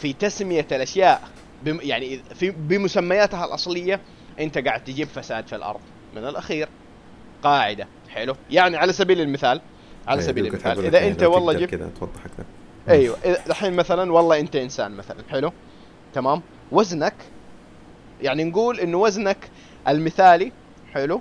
في 0.00 0.12
تسمية 0.12 0.66
الأشياء 0.72 1.22
بم 1.64 1.78
يعني 1.82 2.20
في 2.34 2.50
بمسمياتها 2.50 3.44
الأصلية 3.44 4.00
انت 4.40 4.58
قاعد 4.58 4.84
تجيب 4.84 5.08
فساد 5.08 5.46
في 5.46 5.56
الأرض. 5.56 5.80
من 6.16 6.24
الأخير. 6.28 6.68
قاعدة. 7.42 7.86
حلو؟ 8.08 8.36
يعني 8.50 8.76
على 8.76 8.92
سبيل 8.92 9.20
المثال 9.20 9.60
على 10.08 10.20
إيه، 10.20 10.26
سبيل 10.26 10.46
المثال 10.46 10.84
إذا 10.86 11.06
أنت 11.06 11.22
والله 11.22 11.52
جبت 11.52 11.70
كذا 11.70 11.90
توضح 12.00 12.24
أكثر. 12.24 12.44
أيوه. 12.88 13.16
الحين 13.46 13.72
مثلا 13.72 14.12
والله 14.12 14.40
أنت 14.40 14.56
إنسان 14.56 14.92
مثلا. 14.92 15.18
حلو. 15.30 15.52
تمام. 16.14 16.42
وزنك 16.72 17.14
يعني 18.22 18.44
نقول 18.44 18.80
إنه 18.80 18.98
وزنك 18.98 19.50
المثالي 19.88 20.52
حلو. 20.92 21.20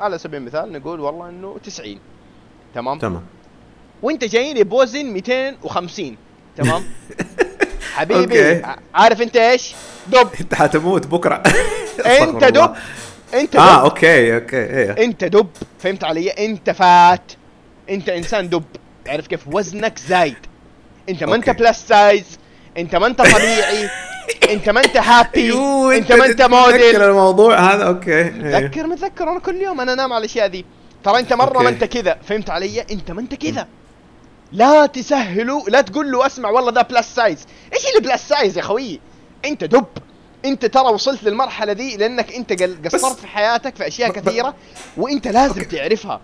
على 0.00 0.18
سبيل 0.18 0.40
المثال 0.40 0.72
نقول 0.72 1.00
والله 1.00 1.28
إنه 1.28 1.58
90 1.64 1.98
تمام. 2.74 2.98
تمام. 2.98 3.22
وأنت 4.02 4.24
جايني 4.24 4.64
بوزن 4.64 5.04
250 5.06 6.16
تمام. 6.56 6.82
حبيبي. 7.96 8.56
أوكي. 8.56 8.62
عارف 8.94 9.22
أنت 9.22 9.36
إيش؟ 9.36 9.74
دب. 10.06 10.28
أنت 10.40 10.54
حتموت 10.54 11.06
بكرة. 11.06 11.42
أنت 12.22 12.44
دب. 12.44 12.74
أنت 13.34 13.56
آه 13.56 13.78
دب. 13.78 13.84
okay 13.84 14.34
okay 14.34 14.56
إيه. 14.56 15.04
أنت 15.04 15.24
دب. 15.24 15.48
فهمت 15.78 16.04
علي؟ 16.04 16.30
أنت 16.30 16.70
fat. 16.70 17.32
أنت 17.90 18.08
إنسان 18.08 18.48
دب. 18.48 18.64
عارف 19.08 19.26
كيف؟ 19.26 19.40
وزنك 19.52 19.98
زايد. 19.98 20.36
أنت 21.08 21.24
ما 21.24 21.34
أنت. 21.34 21.50
plus 21.50 21.84
size 21.88 22.24
أنت 22.78 22.96
ما 22.96 23.06
أنت 23.06 23.18
طبيعي. 23.18 23.88
أنت 24.52 24.68
ما 24.68 24.84
أنت 24.84 24.96
happy 24.96 25.46
you 25.46 25.90
أنت 25.90 26.12
ما 26.12 26.26
أنت 26.26 26.42
موديل 26.42 27.02
الموضوع 27.02 27.74
هذا 27.74 27.84
okay 27.84 28.18
إيه. 28.18 28.30
متذكر 28.30 28.86
متذكر. 28.86 29.30
أنا 29.30 29.40
كل 29.40 29.56
يوم 29.56 29.80
أنا 29.80 29.92
أنام 29.92 30.12
على 30.12 30.20
الاشياء 30.24 30.46
ذي 30.46 30.64
ترى 31.04 31.18
أنت 31.18 31.32
مرة 31.32 31.62
ما. 31.62 31.68
أنت 31.68 31.84
كذا. 31.84 32.18
فهمت 32.28 32.50
علي؟ 32.50 32.80
أنت 32.80 33.10
ما 33.10 33.20
أنت 33.20 33.34
كذا. 33.34 33.66
لا 34.52 34.86
تسهلوا 34.86 35.68
لا 35.68 35.80
تقول 35.80 36.12
له 36.12 36.26
أسمع 36.26 36.50
والله 36.50 36.72
ذا 36.72 36.82
plus 36.82 37.14
size 37.14 37.46
إيش 37.72 37.88
اللي 37.88 38.08
plus 38.08 38.28
size 38.28 38.58
يا 38.58 38.62
خويي 38.62 39.00
أنت 39.44 39.64
دب 39.64 39.86
أنت 40.44 40.66
ترى 40.66 40.88
وصلت 40.92 41.24
للمرحلة 41.24 41.72
ذي 41.72 41.96
لأنك 41.96 42.34
أنت 42.34 42.62
قصرت 42.86 43.18
في 43.18 43.26
حياتك 43.26 43.76
في 43.76 43.86
أشياء 43.86 44.10
كثيرة 44.10 44.54
وأنت 44.96 45.28
لازم 45.28 45.60
okay. 45.60 45.76
تعرفها 45.76 46.20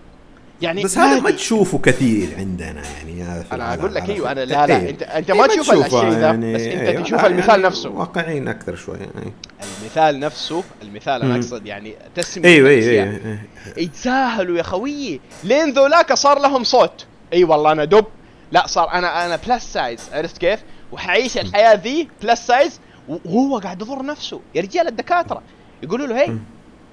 يعني 0.61 0.83
بس 0.83 0.97
هذا 0.97 1.19
ما. 1.19 1.31
تشوفه 1.31 1.77
كثير 1.77 2.29
عندنا 2.37 2.83
يعني 2.97 3.43
أنا 3.51 3.73
أقول 3.73 3.95
لك. 3.95 4.09
أيوه 4.09 4.31
أنا 4.31 4.45
لا 4.45 4.67
لا. 4.67 4.89
انت 4.89 5.03
أنت 5.03 5.29
إيه، 5.31 5.37
ما 5.37 5.47
تشوف 5.47 5.71
الشيء 5.71 6.09
ذا 6.09 6.19
يعني 6.19 6.53
بس 6.53 6.61
أنت 6.61 6.81
أيوة. 6.81 7.03
تشوف 7.03 7.25
المثال 7.25 7.49
يعني 7.49 7.63
نفسه 7.63 7.89
واقعيين 7.89 8.47
أكثر 8.47 8.75
شوي 8.75 8.97
يعني. 8.97 9.33
المثال 9.81 10.19
نفسه 10.19 10.63
المثال 10.81 11.21
أنا. 11.21 11.35
أقصد 11.35 11.65
يعني 11.65 11.95
تسمية 12.15 12.49
أيوه 12.49 12.69
الأشياء. 12.69 13.07
أيوه 13.07 13.19
أيوه 13.25 13.39
يتساهلوا 13.77 14.57
يا 14.57 14.63
خويي 14.63 15.21
لين 15.43 15.73
ذولاك 15.73 16.13
صار 16.13 16.39
لهم 16.39 16.63
صوت 16.63 17.05
إي 17.33 17.43
والله 17.43 17.71
أنا 17.71 17.85
دب. 17.85 18.05
لا 18.51 18.67
صار 18.67 18.91
أنا 18.91 19.25
أنا 19.25 19.35
plus 19.47 19.73
size 19.73 19.99
عرفت 20.13 20.37
كيف؟ 20.37 20.59
وحعيش 20.91 21.37
الحياة 21.37 21.73
ذي 21.73 22.07
plus 22.23 22.47
size 22.47 22.79
وهو 23.07 23.57
قاعد 23.59 23.81
يضر 23.81 24.05
نفسه. 24.05 24.39
يا 24.55 24.61
رجال 24.61 24.87
الدكاترة 24.87 25.41
يقولوا 25.83 26.07
له 26.07 26.21
هي. 26.21 26.35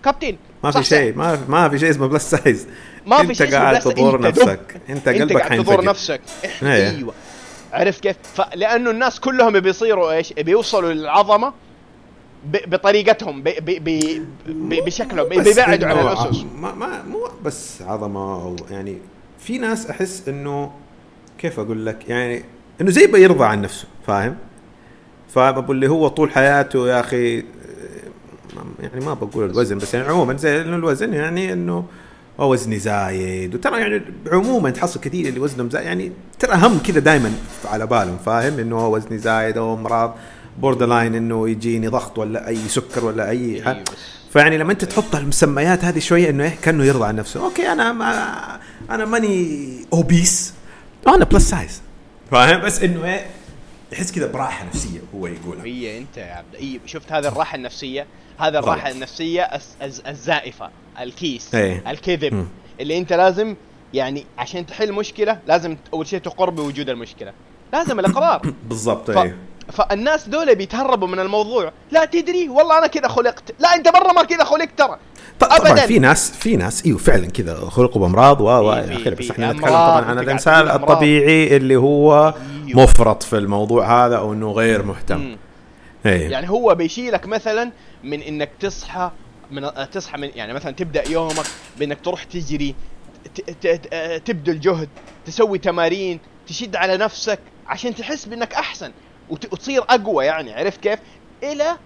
كابتن 0.04 0.36
ما 0.64 0.70
في 0.70 0.82
شيء 0.84 1.14
ما 1.16 1.36
في 1.36 1.50
ما 1.50 1.68
في 1.68 1.78
شيء 1.78 1.90
اسمه 1.90 2.06
plus 2.06 2.30
size 2.30 2.66
ما 3.06 3.16
في 3.16 3.22
أنت 3.22 3.32
شيء 3.32 3.48
اسمه 3.48 3.58
قاعد 3.58 3.78
تضر. 3.80 4.20
نفسك. 4.20 4.80
أنت 4.90 5.08
أنت 5.08 5.20
قلبك 5.20 5.40
قاعد 5.42 5.64
تضر 5.64 5.84
نفسك. 5.84 6.20
إيه. 6.62 6.88
أيوه. 6.90 7.14
عرفت 7.72 8.00
كيف؟ 8.02 8.16
فلانه 8.34 8.90
الناس 8.90 9.20
كلهم 9.20 9.60
بيصيروا 9.60 10.12
إيش؟ 10.12 10.32
بيوصلوا 10.32 10.92
للعظمة 10.92 11.52
بطريقتهم 12.44 13.42
ب- 13.42 13.48
ب- 13.48 13.84
ب- 13.84 14.22
ب- 14.46 14.84
بشكلهم 14.84 15.28
بيبعدوا 15.28 15.88
عن 15.88 15.98
الأسس. 15.98 16.44
ما 16.56 16.74
ما 16.74 17.02
مو 17.02 17.28
بس 17.44 17.82
عظمة 17.82 18.34
أو 18.34 18.56
يعني 18.70 18.98
في 19.40 19.58
ناس 19.58 19.86
أحس 19.86 20.28
إنه 20.28 20.70
كيف 21.38 21.60
أقول 21.60 21.86
لك 21.86 22.08
يعني 22.08 22.44
إنه 22.80 22.90
زي 22.90 23.06
بيرضى 23.06 23.44
عن 23.44 23.62
نفسه 23.62 23.84
فاهم؟ 24.06 24.36
فبقول 25.34 25.76
اللي 25.76 25.88
هو 25.88 26.08
طول 26.08 26.30
حياته 26.30 26.88
يا 26.88 27.00
أخي 27.00 27.44
يعني 28.80 29.04
ما 29.06 29.14
بقول 29.14 29.50
الوزن 29.50 29.78
بس 29.78 29.94
يعني 29.94 30.08
عموما 30.08 30.36
زي 30.36 30.60
إنه 30.60 30.76
الوزن 30.76 31.14
يعني 31.14 31.52
إنه 31.52 31.84
وزني 32.38 32.78
زايد 32.78 33.54
وترى 33.54 33.80
يعني 33.80 34.02
عموما 34.32 34.70
تحصل 34.70 35.00
كثير 35.00 35.28
اللي 35.28 35.40
وزنهم 35.40 35.70
زايد 35.70 35.86
يعني 35.86 36.12
ترى 36.38 36.54
هم 36.54 36.78
كذا 36.78 36.98
دائما 37.00 37.32
على 37.64 37.86
بالهم 37.86 38.18
فاهم 38.18 38.58
إنه 38.58 38.78
هو 38.78 38.94
وزني 38.96 39.18
زايد 39.18 39.58
أو 39.58 39.74
امراض 39.74 40.14
borderline 40.58 41.14
إنه 41.14 41.48
يجيني 41.48 41.88
ضغط 41.88 42.18
ولا 42.18 42.48
أي 42.48 42.56
سكر 42.56 43.04
ولا 43.04 43.28
أي 43.28 43.62
حاجة. 43.62 43.84
فيعني 44.32 44.58
لما 44.58 44.72
انت 44.72 44.84
تحط 44.84 45.16
المسميات 45.16 45.84
هذه 45.84 45.98
شوية 45.98 46.30
انه 46.30 46.44
إيه 46.44 46.56
كأنه 46.62 46.84
يرضى 46.84 47.06
عن 47.06 47.16
نفسه. 47.16 47.44
أوكي 47.44 47.72
أنا 47.72 47.92
ما 47.92 48.60
أنا 48.90 49.04
ماني 49.04 49.68
obese 49.92 50.54
أنا 51.08 51.24
plus 51.24 51.50
size 51.50 51.82
فاهم؟ 52.30 52.60
بس 52.60 52.82
إنه 52.82 53.04
إيه 53.04 53.26
يحس 53.92 54.12
كذا 54.12 54.26
براحة 54.32 54.64
نفسية 54.66 55.00
هو 55.14 55.26
يقولها. 55.26 55.64
هي 55.64 55.98
أنت 55.98 56.16
يا 56.16 56.24
عبد 56.34 56.54
اي 56.54 56.80
شفت 56.86 57.12
هذه 57.12 57.28
الراحة 57.28 57.56
النفسية؟ 57.56 58.06
هذا 58.38 58.58
الراحة 58.58 58.86
غلط. 58.86 58.94
النفسية 58.94 59.42
الز- 59.42 59.76
الز- 59.82 60.02
الزائفة 60.06 60.70
الكيس 61.00 61.54
إيه. 61.54 61.90
الكذب. 61.90 62.34
مم. 62.34 62.46
اللي 62.80 62.98
أنت 62.98 63.12
لازم 63.12 63.56
يعني 63.94 64.26
عشان 64.38 64.66
تحل 64.66 64.92
مشكلة 64.92 65.38
لازم 65.46 65.76
أول 65.94 66.06
شيء 66.06 66.18
تقر 66.20 66.50
بوجود 66.50 66.88
المشكلة. 66.88 67.32
لازم 67.72 68.00
الإقرار. 68.00 68.52
بالضبط 68.68 69.10
ف... 69.10 69.18
إيه. 69.18 69.36
فالناس 69.70 70.28
دول 70.28 70.54
بيتهربوا 70.54 71.08
من 71.08 71.18
الموضوع 71.18 71.72
لا 71.90 72.04
تدري 72.04 72.48
والله 72.48 72.78
أنا 72.78 72.86
كذا 72.86 73.08
خلقت 73.08 73.54
لا 73.58 73.74
أنت 73.74 73.88
مرة 73.88 74.12
ما 74.12 74.22
كذا 74.22 74.44
خلقت 74.44 74.78
ترى 74.78 74.98
طبعا. 75.40 75.74
في 75.74 75.98
ناس 75.98 76.30
في 76.30 76.56
ناس 76.56 76.86
إيوه 76.86 76.98
فعلا 76.98 77.26
كذا 77.26 77.54
خلقوا 77.54 78.00
بأمراض 78.02 78.40
و 78.40 78.44
و 78.44 78.72
إلى 78.72 78.96
آخره 78.96 79.14
بس 79.14 79.30
إحنا 79.30 79.52
نتكلم 79.52 79.68
طبعا 79.68 80.04
عن 80.04 80.18
الإنسان. 80.18 80.70
الطبيعي 80.70 81.56
اللي 81.56 81.76
هو 81.76 82.34
أيوه. 82.66 82.82
مفرط 82.82 83.22
في 83.22 83.38
الموضوع 83.38 84.06
هذا 84.06 84.16
أو 84.16 84.32
إنه 84.32 84.52
غير 84.52 84.82
مهتم. 84.82 85.36
إيه 86.06 86.28
يعني 86.30 86.50
هو 86.50 86.74
بيشيلك 86.74 87.26
مثلا 87.26 87.70
من 88.04 88.22
إنك 88.22 88.50
تصحى 88.60 89.10
من 89.50 89.70
تصحى 89.92 90.18
من 90.18 90.30
يعني 90.34 90.52
مثلا 90.52 90.72
تبدأ 90.72 91.08
يومك 91.08 91.46
بإنك 91.78 91.98
تروح 92.04 92.24
تجري 92.24 92.74
تبذل 94.24 94.60
جهد 94.60 94.88
تسوي 95.26 95.58
تمارين 95.58 96.20
تشد 96.46 96.76
على 96.76 96.96
نفسك 96.96 97.38
عشان 97.66 97.94
تحس 97.94 98.24
بإنك 98.26 98.54
أحسن 98.54 98.92
وتصير 99.30 99.82
أقوى 99.88 100.24
يعني 100.26 100.54
عرفت 100.54 100.80
كيف؟ 100.80 100.98
إلى 101.42 101.76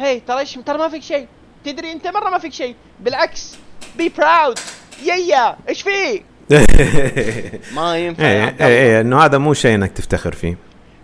هي 0.00 0.20
ترى 0.20 0.38
إيش؟ 0.38 0.54
ترى 0.66 0.78
ما 0.78 0.88
فيك 0.88 1.02
شيء. 1.02 1.28
تدري 1.64 1.92
أنت 1.92 2.06
مرة 2.06 2.30
ما 2.30 2.38
فيك 2.38 2.52
شيء. 2.52 2.74
بالعكس 3.00 3.54
بي 3.96 4.08
براود 4.08 4.58
يا 5.04 5.56
إيش 5.68 5.82
فيه؟ 5.82 6.22
ما 7.76 7.98
ينفع 7.98 8.24
إيه 8.24 8.48
الله. 8.48 8.66
إيه 8.66 9.00
إنه 9.00 9.24
هذا 9.24 9.38
مو 9.38 9.54
شيء 9.54 9.74
إنك 9.74 9.92
تفتخر 9.92 10.32
فيه. 10.32 10.56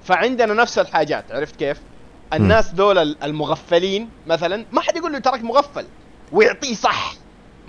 فعندنا 0.04 0.54
نفس 0.54 0.78
الحاجات 0.78 1.24
عرفت 1.30 1.56
كيف؟ 1.56 1.76
الناس 2.32 2.70
دول 2.70 2.98
ال- 2.98 3.16
المغفلين 3.24 4.08
مثلا 4.26 4.64
ما 4.72 4.80
حد 4.80 4.96
يقول 4.96 5.12
له 5.12 5.18
تراك 5.18 5.42
مغفل 5.42 5.87
ويعطيه 6.32 6.74
صح. 6.74 7.12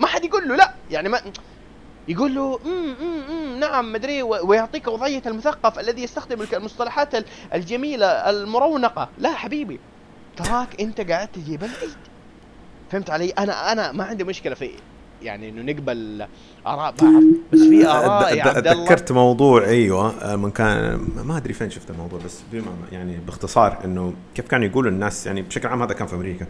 ما 0.00 0.06
حد 0.06 0.24
يقول 0.24 0.48
له 0.48 0.56
لا. 0.56 0.74
يعني 0.90 1.08
ما 1.08 1.20
يقول 2.10 2.34
له 2.34 2.58
أمم 2.66 2.94
أمم 3.30 3.58
نعم 3.60 3.92
مدري 3.92 4.22
ويعطيك 4.22 4.88
وضعية 4.88 5.22
المثقف 5.26 5.78
الذي 5.78 6.02
يستخدم 6.02 6.42
المصطلحات 6.52 7.14
ال- 7.14 7.24
الجميلة 7.54 8.06
المرونقة. 8.06 9.08
لا 9.18 9.32
حبيبي 9.34 9.80
تراك 10.36 10.80
أنت 10.80 11.00
قاعد 11.00 11.28
تجيب 11.28 11.64
العيد. 11.64 11.96
فهمت 12.90 13.10
علي؟ 13.10 13.30
أنا 13.30 13.72
أنا 13.72 13.92
ما 13.92 14.04
عندي 14.04 14.24
مشكلة 14.24 14.54
في 14.54 14.70
يعني 15.22 15.48
إنه 15.48 15.72
نقبل 15.72 16.26
آراء 16.66 16.94
بعض 17.02 17.22
بس 17.52 17.58
في 17.60 17.86
آراء 17.86 18.36
يا 18.36 18.44
عبد 18.44 18.66
الله. 18.66 18.84
تذكرت 18.84 19.12
موضوع 19.12 19.64
أيوه 19.64 20.08
آه، 20.32 20.36
من 20.36 20.50
كان 20.50 21.00
ما 21.24 21.36
أدري 21.36 21.52
فين 21.54 21.70
شفت 21.70 21.90
الموضوع 21.90 22.18
بس 22.24 22.40
بما 22.52 22.72
يعني 22.92 23.16
باختصار 23.26 23.78
إنه 23.84 24.14
كيف 24.34 24.48
كانوا 24.48 24.66
يقولوا 24.66 24.90
الناس 24.90 25.26
يعني 25.26 25.42
بشكل 25.42 25.68
عام 25.68 25.82
هذا 25.82 25.92
كان 25.94 26.06
في 26.06 26.14
أمريكا 26.14 26.46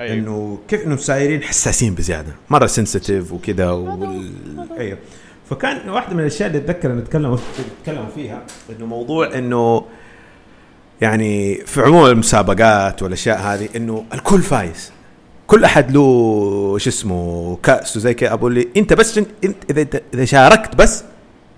أيوه. 0.00 0.14
إنه 0.14 0.58
كيف 0.68 0.86
إنه 0.86 0.96
سايرين 0.96 1.42
حساسين 1.42 1.94
بزيادة 1.94 2.32
مرة 2.50 2.66
سنسيتيف 2.66 3.32
وكذا 3.32 3.70
وال... 3.70 4.32
أيوه 4.78 4.98
فكان 5.50 5.88
واحدة 5.88 6.14
من 6.14 6.20
الأشياء 6.20 6.48
اللي 6.48 6.58
أتذكر 6.58 6.92
ان 6.92 6.98
نتكلم 6.98 7.38
نتكلم 7.80 8.08
فيها 8.14 8.42
إنه 8.70 8.86
موضوع 8.86 9.38
إنه 9.38 9.84
يعني 11.00 11.54
في 11.54 11.80
عموم 11.80 12.06
المسابقات 12.06 13.02
والأشياء 13.02 13.38
هذه 13.38 13.68
إنه 13.76 14.04
الكل 14.14 14.42
فايز 14.42 14.92
كل 15.46 15.64
أحد 15.64 15.90
له 15.90 16.78
شو 16.78 16.90
اسمه 16.90 17.56
كأس 17.62 17.96
وزي 17.96 18.14
كذا 18.14 18.32
أقول 18.32 18.54
لي 18.54 18.68
أنت 18.76 18.92
بس 18.92 19.18
أنت 19.18 19.28
إذا 19.70 19.86
إذا 20.14 20.24
شاركت 20.24 20.76
بس 20.76 21.04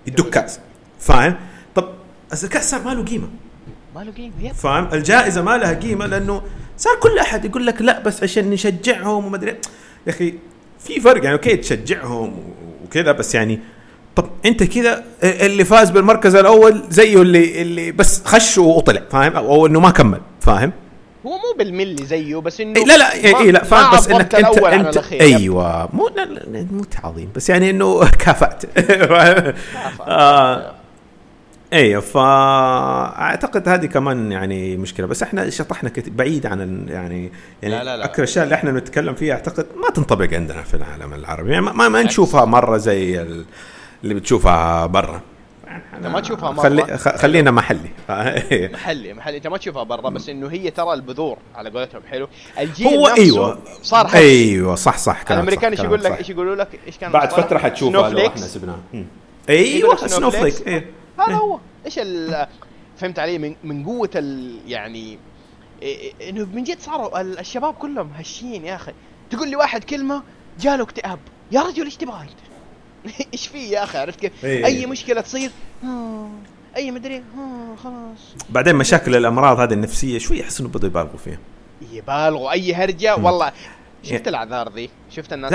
يدوك 0.07 0.29
كأس 0.29 0.59
فاهم؟ 0.99 1.35
طب 1.75 1.89
الكأس 2.43 2.71
صار 2.71 2.83
ما 2.83 2.93
له 2.93 3.03
قيمة 3.03 3.27
ما 3.95 4.01
له 4.01 4.11
قيمة. 4.11 4.53
فاهم 4.53 4.89
الجائزة 4.93 5.41
ما 5.41 5.57
لها 5.57 5.73
قيمة 5.73 6.05
لأنه 6.05 6.41
صار 6.77 6.95
كل 6.99 7.19
أحد 7.19 7.45
يقول 7.45 7.67
لك 7.67 7.81
لا 7.81 7.99
بس 7.99 8.23
عشان 8.23 8.49
نشجعهم 8.49 9.25
وما 9.25 9.35
أدري. 9.37 9.51
يا 10.07 10.11
أخي 10.11 10.33
في 10.79 10.99
فرق 10.99 11.23
يعني 11.23 11.35
أوكي 11.35 11.57
تشجعهم 11.57 12.33
وكذا 12.85 13.11
بس 13.11 13.35
يعني 13.35 13.59
طب 14.15 14.29
أنت 14.45 14.63
كذا 14.63 15.03
اللي 15.23 15.65
فاز 15.65 15.89
بالمركز 15.89 16.35
الأول 16.35 16.83
زيه 16.89 17.21
اللي 17.21 17.61
اللي 17.61 17.91
بس 17.91 18.21
خش 18.25 18.57
وطلع 18.57 19.01
فاهم؟ 19.11 19.35
أو 19.35 19.53
أو 19.55 19.65
إنه 19.65 19.79
ما 19.79 19.89
كمل 19.89 20.21
فاهم؟ 20.41 20.71
هو 21.25 21.31
مو 21.31 21.57
بالملي 21.57 22.05
زيه 22.05 22.35
بس 22.35 22.61
إنه 22.61 22.85
لا 22.85 22.97
لا 22.97 23.13
إي 23.13 23.51
لا 23.51 23.63
فاهم 23.63 23.97
بس 23.97 24.07
إنك 24.09 24.35
انت 24.35 24.57
انت. 24.57 24.97
أيوه. 25.13 25.89
مو 25.93 26.09
مو 26.71 26.83
تعظيم 26.83 27.29
بس 27.35 27.49
يعني 27.49 27.69
إنه 27.69 28.07
كافأت. 28.25 28.63
آه. 30.01 30.76
أيوه 31.73 32.01
فأعتقد 32.01 33.69
هذه 33.69 33.85
كمان 33.85 34.31
يعني 34.31 34.77
مشكلة. 34.77 35.07
بس 35.07 35.23
إحنا 35.23 35.49
شطحنا 35.49 35.89
كت- 35.89 36.09
بعيد 36.09 36.45
عن 36.45 36.61
ال- 36.61 36.89
يعني 36.89 37.31
يعني 37.61 37.75
لا، 37.75 37.83
لا، 37.83 37.97
لا. 37.97 38.05
أكثر 38.05 38.23
الأشياء 38.23 38.43
اللي 38.43 38.55
إحنا 38.55 38.71
نتكلم 38.71 39.13
فيها 39.13 39.33
أعتقد 39.33 39.65
ما 39.75 39.89
تنطبق 39.89 40.33
عندنا 40.33 40.61
في 40.63 40.73
العالم 40.73 41.13
العربي. 41.13 41.51
يعني 41.51 41.65
ما, 41.65 41.89
ما, 41.89 42.03
نشوفها 42.03 42.45
مرة 42.45 42.77
زي 42.77 43.21
ال- 43.21 43.45
اللي 44.03 44.13
بتشوفها 44.13 44.85
برا. 44.85 45.21
إنت 45.97 46.07
ما 46.07 46.19
تشوفها 46.19 46.51
مرة. 46.51 46.63
خلي 46.63 46.97
خلينا 46.97 47.51
محلي. 47.51 47.89
محلي 48.73 49.13
محلي. 49.13 49.37
إنت 49.37 49.47
ما 49.47 49.57
تشوفها 49.57 49.83
برا 49.83 50.09
بس 50.09 50.29
إنه 50.29 50.47
هي 50.47 50.71
ترى 50.71 50.93
البذور 50.93 51.37
على 51.55 51.69
قولتهم. 51.69 52.01
حلو. 52.11 52.27
الجيل 52.59 52.87
هو 52.87 53.07
نفسه 53.07 53.21
أيوه. 53.23 53.57
صار 53.81 54.07
هش 54.07 54.15
أيوه 54.15 54.75
صح 54.75 54.97
صح 54.97 55.23
كلامك 55.23 55.31
الأمريكان 55.31 55.71
إيش 55.71 55.79
يقول 55.79 56.03
لك؟ 56.03 56.17
إيش. 56.17 56.29
يقولوا 56.29 56.55
لك؟ 56.55 56.79
إيش 56.87 56.97
كان 56.97 57.11
بعد؟ 57.11 57.31
فترة 57.31 57.57
حتشوفها 57.57 58.09
لو. 58.09 58.27
إحنا 58.27 58.41
سبناها. 58.41 58.79
أيوه 59.49 59.95
لك 59.95 60.83
هذا 61.19 61.29
إيه. 61.29 61.35
هو 61.35 61.59
إيش 61.85 61.99
ال 61.99 62.47
فهمت 62.97 63.19
علي 63.19 63.37
من 63.37 63.55
من 63.63 63.85
قوة 63.85 64.09
ال 64.15 64.59
يعني 64.67 65.17
إيه- 65.81 65.83
إيه- 65.83 66.23
إنه 66.29 66.45
من 66.53 66.63
جد 66.63 66.79
صاروا 66.79 67.21
ال- 67.21 67.39
الشباب 67.39 67.73
كلهم 67.73 68.11
هشين 68.15 68.65
يا 68.65 68.75
أخي 68.75 68.91
تقول 69.29 69.49
لي 69.49 69.55
واحد 69.55 69.83
كلمة 69.83 70.23
جاله 70.59 70.83
اكتئاب 70.83 71.19
يا 71.51 71.61
رجل 71.61 71.83
إيش 71.85 71.95
تبغى 71.97 72.21
انت؟ 72.21 72.31
إيش 73.33 73.47
في 73.47 73.57
يا 73.69 73.83
أخي 73.83 73.97
عرفت 73.97 74.19
كيف؟ 74.19 74.45
إيه. 74.45 74.65
أي 74.65 74.85
مشكلة 74.85 75.21
تصير 75.21 75.51
أي 76.75 76.91
مدري 76.91 77.23
خلاص 77.83 78.35
بعدين 78.49 78.75
مشاكل 78.75 79.15
الأمراض 79.15 79.59
هذه 79.59 79.73
النفسية 79.73 80.17
شوي 80.17 80.41
احس 80.43 80.59
انه 80.59 80.69
بدوا 80.69 80.89
يبالغوا 80.89 81.17
فيها 81.17 81.39
يبالغوا 81.91 82.51
أي 82.51 82.73
هرجة. 82.73 83.15
والله 83.15 83.51
شفت 84.09 84.13
يعني- 84.27 84.29
الاعذار 84.29 84.73
ذي؟ 84.73 84.89
شفت 85.09 85.33
الناس 85.33 85.53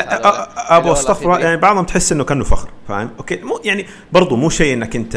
أبو 0.56 0.92
أستغفر 0.92 1.40
يعني 1.40 1.56
بعضهم 1.56 1.84
تحس 1.84 2.12
إنه 2.12 2.24
كأنه 2.24 2.44
فخر 2.44 2.68
فاهم؟ 2.88 3.10
أوكي 3.18 3.36
مو 3.36 3.60
يعني 3.64 3.86
برضو 4.12 4.36
مو 4.36 4.48
شيء 4.50 4.74
إنك 4.74 4.96
أنت 4.96 5.14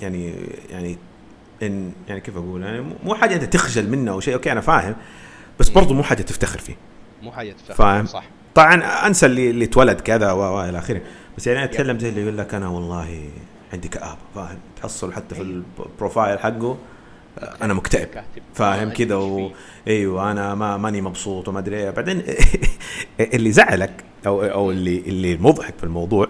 يعني 0.00 0.34
يعني 0.70 0.98
إن 1.62 1.92
يعني 2.08 2.20
كيف 2.20 2.36
أقول؟ 2.36 2.62
يعني 2.62 2.84
مو- 3.04 3.14
حاجة 3.14 3.34
أنت 3.34 3.44
تخجل 3.44 3.88
منه 3.90 4.12
أو 4.12 4.20
شيء 4.20 4.34
أوكي 4.34 4.52
أنا 4.52 4.60
فاهم 4.60 4.94
بس 5.60 5.68
برضو 5.68 5.94
مو 5.94 6.02
حاجة 6.02 6.22
تفتخر 6.22 6.58
فيه. 6.58 6.76
مو 7.22 7.32
حاجة 7.32 7.52
تفهم 7.52 7.76
فاهم. 7.76 8.06
صح. 8.06 8.24
طبعا 8.54 8.74
أنسى 9.06 9.26
اللي 9.26 9.50
اللي 9.50 9.64
اتولد 9.64 10.00
كذا 10.00 10.32
والى 10.32 10.78
آخره. 10.78 11.00
بس 11.38 11.46
يعني 11.46 11.64
أتكلم 11.64 11.98
زي 11.98 12.08
اللي 12.08 12.20
يقول 12.22 12.38
لك 12.38 12.54
أنا 12.54 12.68
والله 12.68 13.28
عندي 13.72 13.88
كآبه 13.88 14.16
فاهم؟ 14.34 14.58
تحصل 14.82 15.12
حتى 15.12 15.34
في 15.34 15.42
البروفايل 15.42 16.38
حقه 16.38 16.76
أنا 17.62 17.74
مكتئب. 17.74 18.08
فاهم 18.54 18.90
كذا 18.90 19.14
و... 19.16 19.50
أيوه 19.88 20.30
أنا 20.30 20.54
ما 20.54 20.76
ماني 20.76 21.00
مبسوط 21.00 21.48
وما 21.48 21.58
أدري 21.58 21.76
إيه. 21.76 21.90
بعدين 21.90 22.22
اللي 23.34 23.52
زعلك 23.52 24.04
أو 24.26 24.42
أو 24.44 24.70
اللي 24.70 24.98
اللي 24.98 25.36
مضحك 25.36 25.74
في 25.78 25.84
الموضوع 25.84 26.28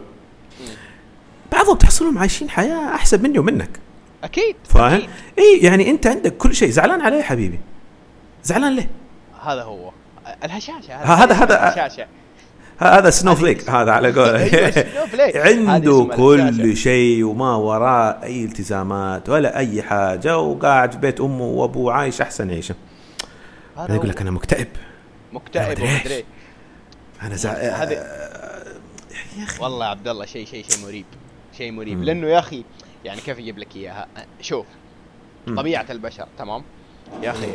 بعضهم 1.52 1.76
تحصلهم 1.76 2.18
عايشين 2.18 2.50
حياة 2.50 2.94
أحسن 2.94 3.22
مني 3.22 3.38
ومنك. 3.38 3.80
أكيد 4.24 4.56
فاهم؟ 4.64 5.02
اي 5.38 5.58
يعني 5.62 5.90
أنت 5.90 6.06
عندك 6.06 6.36
كل 6.36 6.54
شيء. 6.54 6.70
زعلان 6.70 7.00
عليه 7.00 7.16
يا 7.16 7.22
حبيبي. 7.22 7.60
زعلان 8.44 8.76
ليه؟ 8.76 8.88
هذا 9.44 9.62
هو. 9.62 9.90
الهشاشة 10.44 10.94
هذا- 10.94 11.34
هذا- 11.34 11.68
الهشاشة. 11.74 12.06
هذا 12.83 13.11
سنو 13.11 13.35
فليك 13.35 13.71
هذا 13.71 13.92
على 13.92 14.12
قول. 14.12 14.37
أيوة، 14.37 15.71
عنده 15.73 16.09
كل. 16.16 16.77
شيء 16.77 17.25
وما 17.25 17.57
وراه 17.57 18.23
أي 18.23 18.45
التزامات 18.45 19.29
ولا 19.29 19.59
أي 19.59 19.83
حاجة 19.83 20.38
وقاعد 20.38 20.92
في 20.92 20.99
بيت 20.99 21.21
أمه 21.21 21.45
وأبوه 21.45 21.92
عايش 21.92 22.21
أحسن 22.21 22.51
عيشة. 22.51 22.75
هذا 23.77 23.95
يقول. 23.95 24.09
لك 24.09 24.21
أنا 24.21 24.31
مكتئب. 24.31 24.68
مكتئب 25.33 25.71
مدري. 25.71 25.85
ومدري. 25.95 26.25
أنا 27.23 27.35
زع... 27.37 27.51
هذه- 27.53 27.92
يا 29.38 29.45
أخي. 29.45 29.62
والله 29.62 29.85
يا 29.87 29.90
عبد 29.90 30.09
الله 30.09 30.27
شيء 30.27 30.47
شيء 30.47 30.64
شيء 30.71 30.85
مريب. 30.87 31.05
شيء 31.59 31.73
مريب. 31.73 31.99
مم. 31.99 32.05
لأنه 32.05 32.27
يا 32.27 32.38
أخي 32.38 32.64
يعني 33.05 33.21
كيف 33.21 33.38
أجيب 33.38 33.59
لك 33.59 33.77
إياها؟ 33.77 34.07
شوف 34.40 34.66
مم. 35.47 35.57
طبيعة 35.57 35.87
البشر 35.90 36.27
تمام؟ 36.38 36.62
يا 37.23 37.31
أخي 37.31 37.47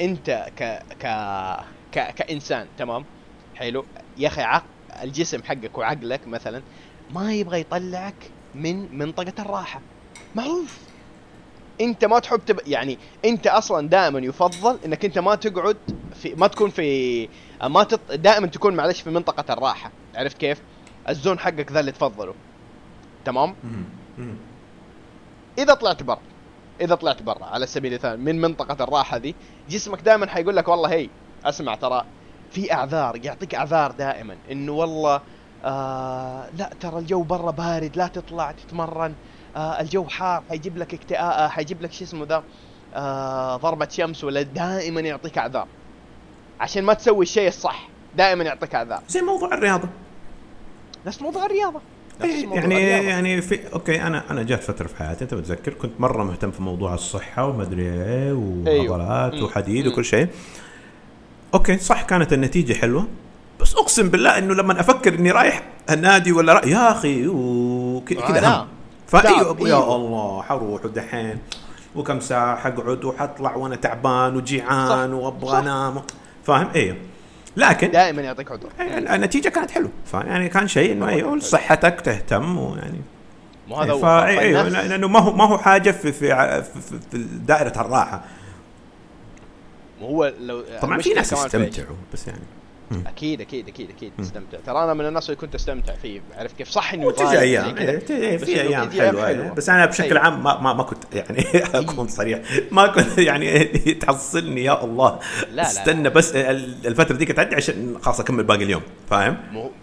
أنت 0.00 0.46
ك 0.58 0.62
ك 1.02 1.06
ك 1.92 2.14
كإنسان 2.14 2.66
تمام؟ 2.78 3.04
حلو 3.56 3.84
يا 4.16 4.28
أخي 4.28 4.42
عق... 4.42 4.64
الجسم 5.02 5.42
حقك 5.42 5.78
وعقلك 5.78 6.28
مثلا 6.28 6.62
ما 7.14 7.34
يبغى 7.34 7.60
يطلعك 7.60 8.30
من 8.54 8.98
منطقة 8.98 9.32
الراحة. 9.38 9.80
معروف. 10.34 10.78
أنت 11.80 12.04
ما 12.04 12.18
تحب 12.18 12.40
تب... 12.46 12.60
يعني 12.66 12.98
أنت 13.24 13.46
أصلا 13.46 13.88
دائما 13.88 14.18
يفضل 14.18 14.78
إنك 14.84 15.04
أنت 15.04 15.18
ما 15.18 15.34
تقعد 15.34 15.76
في 16.14 16.34
ما 16.34 16.46
تكون 16.46 16.70
في 16.70 17.28
ما 17.62 17.82
تط... 17.82 18.12
دائما 18.12 18.46
تكون 18.46 18.74
معلش 18.74 19.00
في 19.00 19.10
منطقة 19.10 19.52
الراحة. 19.52 19.90
عرفت 20.14 20.36
كيف؟ 20.38 20.62
الزون 21.08 21.38
حقك 21.38 21.72
ذا 21.72 21.80
اللي 21.80 21.92
تفضله. 21.92 22.34
تمام. 23.24 23.54
إذا 25.58 25.74
طلعت 25.74 26.02
برا 26.02 26.20
إذا 26.80 26.94
طلعت 26.94 27.22
برا 27.22 27.44
على 27.44 27.66
سبيل 27.66 27.92
المثال 27.92 28.20
من 28.20 28.40
منطقة 28.40 28.84
الراحة 28.84 29.18
دي 29.18 29.34
جسمك 29.68 30.00
دائما 30.00 30.26
حيقول 30.26 30.56
لك 30.56 30.68
والله 30.68 30.92
هي 30.92 31.08
أسمع 31.44 31.74
ترى 31.74 32.04
في 32.56 32.72
أعذار 32.72 33.16
يعطيك 33.24 33.54
أعذار 33.54 33.90
دائما 33.90 34.36
إنه 34.50 34.72
والله 34.72 35.20
آه 35.64 36.44
لا 36.58 36.70
ترى 36.80 36.98
الجو 36.98 37.22
برا 37.22 37.50
بارد 37.50 37.96
لا 37.96 38.06
تطلع 38.06 38.52
تتمرن 38.52 39.14
آه 39.56 39.80
الجو 39.80 40.04
حار 40.04 40.42
حيجيب 40.50 40.78
لك 40.78 40.94
اكتئاب 40.94 41.50
حيجيب 41.50 41.82
لك 41.82 41.92
شو 41.92 42.04
اسمه 42.04 42.24
ذا 42.24 42.42
آه 42.94 43.56
ضربة 43.56 43.88
شمس 43.90 44.24
ولا 44.24 44.42
دائما 44.42 45.00
يعطيك 45.00 45.38
أعذار 45.38 45.66
عشان 46.60 46.84
ما 46.84 46.94
تسوي 46.94 47.22
الشيء 47.22 47.48
الصح 47.48 47.88
دائما 48.16 48.44
يعطيك 48.44 48.74
أعذار 48.74 49.02
زي 49.08 49.22
موضوع 49.22 49.54
الرياضة 49.54 49.88
نفس 51.06 51.22
موضوع 51.22 51.46
الرياضة 51.46 51.80
إيه، 52.24 52.44
يعني 52.54 52.58
الرياضة. 52.58 53.08
يعني 53.08 53.42
في 53.42 53.72
أوكي 53.72 54.02
أنا 54.02 54.30
أنا 54.30 54.42
جات 54.42 54.62
فترة 54.62 54.86
في 54.86 54.96
حياتي 54.96 55.24
أنت 55.24 55.34
متذكر 55.34 55.74
كنت 55.74 56.00
مرة 56.00 56.24
مهتم 56.24 56.50
في 56.50 56.62
موضوع 56.62 56.94
الصحة 56.94 57.46
وما 57.46 57.62
أدري 57.62 57.82
إيه 57.82 58.32
وعضلات 58.32 59.34
مم. 59.34 59.42
وحديد 59.42 59.86
مم. 59.86 59.92
وكل 59.92 60.04
شيء 60.04 60.28
أوكي 61.54 61.78
صح 61.78 62.02
كانت 62.02 62.32
النتيجة 62.32 62.74
حلوة 62.74 63.06
بس 63.60 63.74
أقسم 63.74 64.08
بالله 64.08 64.38
إنه 64.38 64.54
لما 64.54 64.80
أفكر 64.80 65.14
إني 65.14 65.30
رايح 65.30 65.62
النادي 65.90 66.32
ولا 66.32 66.52
رايح 66.52 66.64
يا 66.66 66.92
أخي 66.92 67.26
آه، 67.26 68.02
كذا. 68.28 68.48
هم. 68.48 68.66
فأيوه 69.08 69.56
يا 69.60 69.66
إيوه. 69.66 69.96
الله 69.96 70.42
حروح 70.42 70.84
ودحين 70.84 71.38
وكم 71.94 72.20
ساعة 72.20 72.56
حقعد 72.56 73.04
وحطلع 73.04 73.54
وأنا 73.56 73.76
تعبان 73.76 74.36
وجيعان. 74.36 75.12
وأبغى. 75.12 75.58
أنام. 75.58 76.02
فاهم؟ 76.44 76.68
أيوه 76.74 76.96
لكن 77.56 77.90
دائما 77.90 78.22
يعطيك 78.22 78.52
عذر. 78.52 78.68
النتيجة 79.14 79.48
كانت 79.48 79.70
حلوة. 79.70 79.90
فيعني 80.06 80.48
كان 80.48 80.68
شيء 80.68 80.92
إنه 80.92 81.08
أيوه 81.08 81.38
صحتك 81.38 82.00
تهتم 82.00 82.58
ويعني. 82.58 83.00
مو 83.68 83.76
هذا 83.76 83.92
هو 83.92 83.98
فا 83.98 84.26
أيوه 84.26 84.62
فالناس- 84.62 84.86
لأنه 84.86 85.08
ما 85.08 85.18
هو 85.18 85.32
ما 85.36 85.44
هو 85.44 85.58
حاجة 85.58 85.90
في 85.90 86.12
في, 86.12 86.62
في, 86.62 86.98
في 87.10 87.18
دائرة 87.46 87.80
الراحة. 87.80 88.20
هو 90.02 90.32
لو 90.40 90.64
طبعا 90.82 91.00
في 91.00 91.10
ناس؟ 91.14 91.32
يستمتعوا 91.32 91.96
بس 92.12 92.26
يعني 92.28 92.42
أكيد 93.06 93.40
أكيد 93.40 93.68
أكيد 93.68 93.90
أكيد 93.90 94.12
تستمتع 94.18 94.58
ترى 94.66 94.84
أنا 94.84 94.94
من 94.94 95.06
الناس 95.06 95.24
اللي 95.30 95.36
كنت 95.40 95.54
أستمتع 95.54 95.94
فيه 95.94 96.20
عارف 96.36 96.52
كيف 96.52 96.68
صح 96.68 96.92
إنه 96.94 97.04
يغاير 97.20 97.40
أيام. 97.40 97.76
إيه، 97.76 97.98
تجي- 97.98 98.36
بس 98.36 98.44
في 98.44 98.60
أيام 98.60 98.88
تجي 98.88 99.02
حلوة. 99.02 99.26
حلوة. 99.26 99.52
بس 99.52 99.68
أنا 99.68 99.86
بشكل 99.86 100.04
أيوة. 100.04 100.18
عام 100.18 100.42
ما, 100.42 100.60
ما, 100.60 100.72
ما 100.72 100.82
كنت 100.82 101.14
يعني 101.14 101.44
أكون 101.80 102.08
صريح 102.08 102.40
ما 102.70 102.86
كنت 102.86 103.18
يعني 103.18 103.64
تحصلني 104.02 104.64
يا 104.64 104.84
الله 104.84 105.18
لا. 105.52 105.62
استنى 105.62 106.10
بس 106.10 106.34
ال- 106.34 106.86
الفترة 106.86 107.16
دي 107.16 107.24
تعدي 107.24 107.54
عشان 107.54 107.96
خلاص 108.02 108.20
أكمل 108.20 108.44
باقي 108.44 108.64
اليوم 108.64 108.82
فاهم؟ 109.10 109.36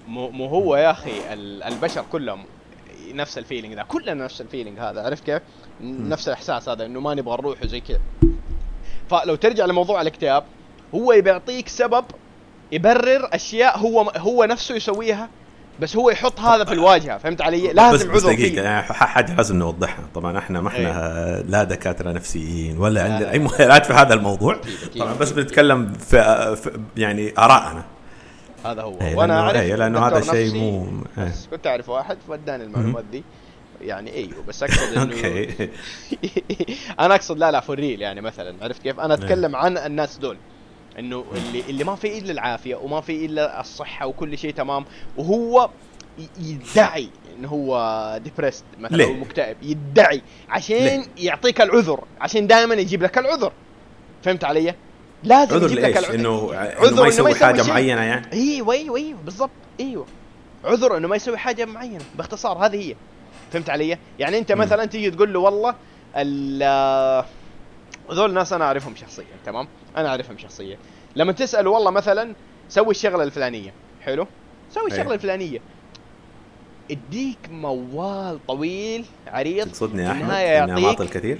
مو 0.08 0.46
هو 0.46 0.76
يا 0.76 0.92
أخي 0.92 1.34
ال- 1.34 1.64
البشر 1.64 2.06
كلهم 2.12 2.46
نفس 3.14 3.38
ال 3.38 3.42
feeling 3.42 3.74
ذا 3.76 3.84
كلنا 3.84 4.14
نفس 4.14 4.42
ال 4.42 4.46
feeling 4.47 4.80
هذا 4.80 5.02
عرفت 5.02 5.24
كيف؟ 5.24 5.42
نفس 5.82 6.28
الإحساس 6.28 6.70
هذا 6.70 6.86
إنه 6.86 7.00
ما 7.00 7.14
نبغى 7.14 7.38
نروح 7.38 7.64
وزي 7.64 7.80
كذا 7.80 8.00
فلو 9.14 9.36
ترجع 9.36 9.66
لموضوع 9.66 10.02
الاكتئاب 10.02 10.44
هو 10.96 11.16
بيعطيك 11.18 11.68
سبب 11.68 12.06
يبرر 12.72 13.30
أشياء 13.34 13.80
هو 13.80 14.02
هو 14.02 14.44
نفسه 14.46 14.76
يسويها 14.76 15.30
بس 15.80 15.96
هو 15.96 16.10
يحط 16.10 16.40
هذا 16.40 16.66
في 16.66 16.74
الواجهة 16.74 17.18
فهمت 17.18 17.42
علي؟ 17.42 17.68
بس 17.68 17.76
لازم 17.76 18.12
بس 18.12 18.24
عذر 18.26 18.34
دقيقة 18.34 18.64
يعني 18.64 18.82
حاجة 18.84 19.36
لازم 19.36 19.60
نوضحها 19.60 20.06
طبعا 20.16 20.38
إحنا 20.38 20.62
ما 20.62 20.68
إحنا 20.68 21.44
لا 21.48 21.64
دكاترة 21.64 22.12
نفسيين 22.12 22.78
ولا 22.78 22.94
لا، 22.94 23.14
عندنا. 23.14 23.32
أي 23.32 23.40
مؤهلات 23.40 23.86
في 23.86 23.94
هذا 23.94 24.14
الموضوع. 24.14 24.58
طبعا 25.00 25.14
بس 25.14 25.32
بنتكلم 25.32 25.94
في, 25.94 26.56
في 26.56 26.80
يعني 26.98 27.34
آرائنا 27.38 27.84
هذا 28.66 28.82
هو 28.82 28.98
إيه، 29.02 29.16
وأنا 29.16 29.40
أعرف 29.40 29.62
إيه، 29.62 29.76
لأنه 29.76 30.08
هذا 30.08 30.22
شيء 30.22 30.54
مو-. 30.54 31.20
بس 31.20 31.48
كنت 31.52 31.68
أعرف 31.68 31.90
واحد 31.90 32.18
فاداني 32.28 32.64
المعلومات 32.64 33.04
دي 33.12 33.24
يعني 33.84 34.14
أيوه 34.14 34.44
بس 34.48 34.64
أقصد 34.64 34.98
إنه 34.98 35.02
أوكي 35.16 35.70
أنا 37.00 37.16
أقصد 37.16 37.38
لا 37.38 37.52
لا 37.52 37.60
for 37.60 37.80
real 37.80 38.02
يعني 38.02 38.22
مثلا 38.22 38.64
عرفت 38.64 38.82
كيف؟ 38.82 39.00
أنا 39.00 39.16
نعم. 39.16 39.24
أتكلم 39.24 39.56
عن 39.56 39.78
الناس 39.78 40.18
دول 40.18 40.38
إنه 41.00 41.26
اللي 41.36 41.64
اللي 41.70 41.84
ما 41.84 41.96
في 41.96 42.18
إلا 42.18 42.32
العافية 42.32 42.76
وما 42.76 43.02
في 43.02 43.26
إلا 43.26 43.62
الصحة 43.62 44.08
وكل 44.08 44.38
شيء 44.38 44.54
تمام 44.54 44.86
وهو 45.18 45.70
يدعي 46.40 47.10
إنه 47.38 47.48
هو 47.48 48.20
depressed 48.24 48.66
مثلا 48.80 48.98
ليه؟ 48.98 49.06
أو 49.06 49.14
مكتئب 49.14 49.58
يدعي 49.62 50.22
عشان 50.50 50.78
ليه؟ 50.78 51.06
يعطيك 51.18 51.62
العذر 51.62 52.04
عشان 52.22 52.48
دائما 52.48 52.76
يجيب 52.76 53.04
لك 53.04 53.18
العذر 53.18 53.52
فهمت 54.24 54.44
علي؟ 54.44 54.76
لازم 55.24 55.56
عذر 55.56 55.66
يجيب 55.66 55.80
لك؟ 55.80 55.98
العذر 55.98 56.16
إنه 56.16 56.54
عذر 56.54 56.88
إنه 56.88 57.02
ما 57.02 57.08
يسوي 57.08 57.36
حاجة 57.36 57.62
شيء. 57.62 57.74
معينة 57.74 58.02
يعني 58.02 58.34
أيوه 58.34 58.74
أيوه 58.74 58.98
أيوه 58.98 59.20
بالضبط 59.26 59.50
أيوه 59.80 60.06
عذر 60.66 60.98
إنه 60.98 61.08
ما 61.08 61.16
يسوي 61.16 61.38
حاجة 61.38 61.66
معينة 61.66 62.04
باختصار 62.16 62.66
هذه 62.66 62.76
هي 62.76 62.96
فهمت 63.54 63.70
علي؟ 63.70 63.98
يعني 64.20 64.38
أنت. 64.38 64.52
مثلا 64.52 64.86
تيجي 64.86 65.12
تقول 65.12 65.34
له 65.34 65.40
والله 65.40 65.76
ال 66.16 67.24
هذول 68.12 68.34
ناس 68.34 68.54
أنا 68.54 68.66
أعرفهم 68.66 68.96
شخصيا 68.96 69.26
تمام؟ 69.46 69.68
أنا 69.98 70.10
أعرفهم 70.10 70.38
شخصيا 70.38 70.78
لما 71.16 71.32
تساله 71.32 71.70
والله 71.70 71.92
مثلا 71.92 72.34
سوي 72.70 72.92
الشغلة 72.92 73.24
الفلانية 73.24 73.74
حلو؟ 74.02 74.28
سوي 74.72 74.84
أي. 74.84 74.88
الشغلة 74.98 75.14
الفلانية 75.14 75.60
اديك 76.92 77.38
موال 77.52 78.40
طويل 78.48 79.06
عريض 79.28 79.68
تقصدني 79.68 80.04
يا 80.04 80.12
أحمد 80.12 80.30
يعطيك- 80.34 80.78
اماطل 80.78 81.08
كثير؟ 81.10 81.38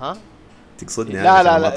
ها؟ 0.00 0.16
تقصدني 0.78 1.14
لا 1.22 1.42
لا 1.42 1.58
لا؟ 1.58 1.76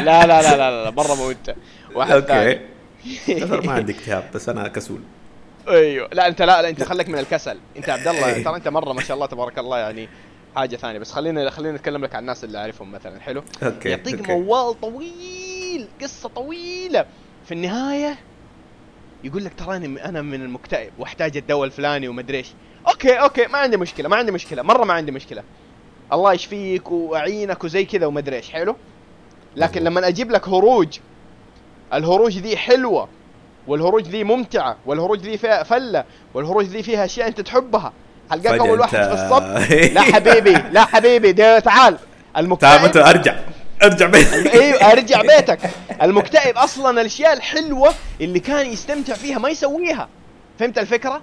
لا 0.00 0.26
لا 0.26 0.42
لا 0.42 0.56
لا 0.56 0.84
لا 0.84 0.90
مرة 0.90 1.14
مو 1.14 1.30
أنت 1.30 1.54
واحد 1.94 2.20
ثاني 2.20 2.60
أوكي 3.28 3.66
ما 3.66 3.72
عندي 3.78 3.92
اكتئاب 3.92 4.24
بس 4.34 4.48
أنا 4.48 4.68
كسول 4.68 5.00
أيوه. 5.68 6.08
لا 6.12 6.28
أنت 6.28 6.42
لا 6.42 6.62
لا 6.62 6.68
أنت 6.68 6.82
خليك 6.82 7.08
من 7.08 7.18
الكسل. 7.18 7.58
أنت 7.76 7.88
عبد 7.88 8.08
الله 8.08 8.34
إيه. 8.34 8.44
ترى 8.44 8.56
أنت 8.56 8.68
مرة 8.68 8.92
ما 8.92 9.02
شاء 9.02 9.14
الله 9.14 9.26
تبارك 9.26 9.58
الله 9.58 9.78
يعني 9.78 10.08
حاجة 10.56 10.76
ثانية. 10.76 10.98
بس 10.98 11.12
خلينا 11.12 11.50
خلينا 11.50 11.76
نتكلم 11.76 12.04
لك 12.04 12.14
عن 12.14 12.20
الناس 12.20 12.44
اللي 12.44 12.58
أعرفهم 12.58 12.92
مثلا. 12.92 13.20
حلو؟ 13.20 13.42
أوكي 13.62 13.88
يعطيك 13.88 14.18
أوكي. 14.18 14.32
موال 14.32 14.80
طويل 14.80 15.88
قصة 16.02 16.28
طويلة. 16.28 17.06
في 17.46 17.54
النهاية 17.54 18.18
يقول 19.24 19.44
لك 19.44 19.52
تراني 19.54 20.04
أنا 20.04 20.22
من 20.22 20.42
المكتئب 20.42 20.92
وأحتاج 20.98 21.36
الدواء 21.36 21.64
الفلاني 21.64 22.08
ومدري 22.08 22.38
إيش. 22.38 22.52
أوكي 22.88 23.14
أوكي 23.14 23.46
ما 23.46 23.58
عندي 23.58 23.76
مشكلة 23.76 24.08
ما 24.08 24.16
عندي 24.16 24.32
مشكلة 24.32 24.62
مرة 24.62 24.84
ما 24.84 24.92
عندي 24.94 25.12
مشكلة. 25.12 25.42
الله 26.12 26.32
يشفيك 26.32 26.90
وأعينك 26.90 27.64
وزي 27.64 27.84
كذا 27.84 28.06
ومدري 28.06 28.36
إيش. 28.36 28.50
حلو؟ 28.50 28.76
لكن. 29.56 29.84
لما 29.84 30.08
أجيب 30.08 30.30
لك 30.30 30.48
هروج 30.48 30.98
الهروج 31.94 32.38
ذي 32.38 32.56
حلوة. 32.56 33.08
والهروج 33.66 34.08
ذي 34.08 34.24
ممتعة 34.24 34.76
والهروج 34.86 35.20
ذي 35.20 35.38
فيها 35.38 35.62
فلة 35.62 36.04
والهروج 36.34 36.64
ذي 36.64 36.82
فيها 36.82 37.04
أشياء 37.04 37.28
أنت 37.28 37.40
تحبها. 37.40 37.92
فجأة 38.30 38.60
اول 38.60 38.80
واحد 38.80 38.96
في 38.96 39.12
الصف 39.12 39.72
لا 39.94 40.00
حبيبي 40.00 40.52
لا 40.52 40.84
حبيبي 40.84 41.32
ده 41.32 41.58
تعال. 41.58 41.96
تعال 41.96 41.98
المكتئب 42.36 42.82
متى؟ 42.82 43.00
أرجع. 43.00 43.34
أرجع 43.82 44.06
بيت 44.06 44.32
أيوه 44.54 44.92
أرجع 44.92 45.22
بيتك. 45.22 45.58
المكتئب 46.02 46.56
أصلا 46.56 47.00
الأشياء 47.00 47.32
الحلوة 47.32 47.94
اللي 48.20 48.40
كان 48.40 48.66
يستمتع 48.66 49.14
فيها 49.14 49.38
ما 49.38 49.48
يسويها. 49.48 50.08
فهمت 50.58 50.78
الفكرة؟ 50.78 51.22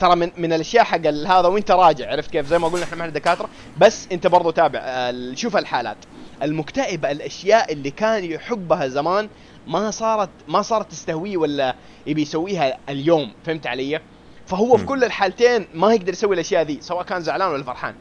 ترى 0.00 0.16
من 0.16 0.30
من 0.36 0.52
الأشياء 0.52 0.84
حق 0.84 1.06
هذا 1.06 1.48
وأنت 1.48 1.70
راجع 1.70 2.10
عرفت 2.10 2.30
كيف؟ 2.30 2.46
زي 2.46 2.58
ما 2.58 2.68
قلنا 2.68 2.84
إحنا 2.84 2.96
ما 2.96 3.08
دكاترة. 3.08 3.48
بس 3.78 4.08
أنت 4.12 4.26
برضو 4.26 4.50
تابع. 4.50 5.12
شوف 5.34 5.56
الحالات. 5.56 5.96
المكتئب 6.42 7.04
الأشياء 7.06 7.72
اللي 7.72 7.90
كان 7.90 8.24
يحبها 8.24 8.88
زمان 8.88 9.28
ما 9.66 9.90
صارت 9.90 10.30
ما 10.48 10.62
صارت 10.62 10.90
تستهويه 10.90 11.36
ولا 11.36 11.74
يبي 12.06 12.22
يسويها 12.22 12.78
اليوم 12.88 13.32
فهمت 13.46 13.66
علي 13.66 14.00
فهو 14.46 14.76
في. 14.76 14.84
كل 14.84 15.04
الحالتين 15.04 15.66
ما 15.74 15.94
يقدر 15.94 16.12
يسوي 16.12 16.34
الأشياء 16.34 16.62
ذي 16.62 16.78
سواء 16.80 17.02
كان 17.04 17.22
زعلان 17.22 17.50
ولا 17.50 17.64
فرحان 17.64 17.94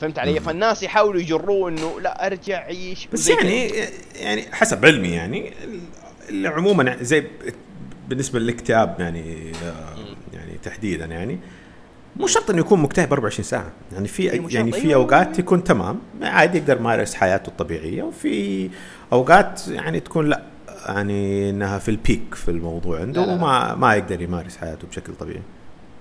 فهمت 0.00 0.18
علي. 0.18 0.40
فالناس 0.40 0.82
يحاولوا 0.82 1.20
يجروه 1.20 1.68
إنه 1.68 2.00
لا 2.00 2.26
أرجع 2.26 2.58
عيش 2.58 3.06
بس. 3.12 3.28
يعني 3.28 3.70
يعني 4.14 4.42
حسب 4.52 4.86
علمي 4.86 5.08
يعني 5.08 5.52
عموما 6.44 6.96
زي 7.00 7.20
ب- 7.20 7.26
بالنسبة 8.08 8.38
للاكتئاب 8.38 8.96
يعني 9.00 9.52
يعني 10.32 10.52
تحديدا 10.62 11.04
يعني 11.04 11.38
مو 12.16 12.26
شرط 12.26 12.50
إنه 12.50 12.58
يكون 12.60 12.80
مكتئب 12.80 13.12
24 13.12 13.44
ساعة 13.44 13.72
يعني 13.92 14.08
في 14.08 14.30
إيه،. 14.32 14.42
يعني 14.48 14.72
في 14.72 14.88
أيوة. 14.88 14.94
أوقات 15.02 15.38
يكون 15.38 15.64
تمام 15.64 16.00
عادي 16.22 16.58
يقدر 16.58 16.76
يمارس 16.76 17.14
حياته 17.14 17.48
الطبيعية 17.48 18.02
وفي 18.02 18.70
أوقات 19.12 19.68
يعني 19.68 20.00
تكون 20.00 20.28
لا 20.28 20.42
يعني 20.86 21.50
إنها 21.50 21.78
في 21.78 21.90
البيك 21.90 22.34
في 22.34 22.50
الموضوع 22.50 23.00
عنده 23.00 23.20
لا، 23.20 23.26
لا، 23.26 23.32
لا. 23.32 23.42
وما 23.42 23.74
ما 23.74 23.94
يقدر 23.94 24.22
يمارس 24.22 24.56
حياته 24.56 24.88
بشكل 24.88 25.14
طبيعي. 25.14 25.42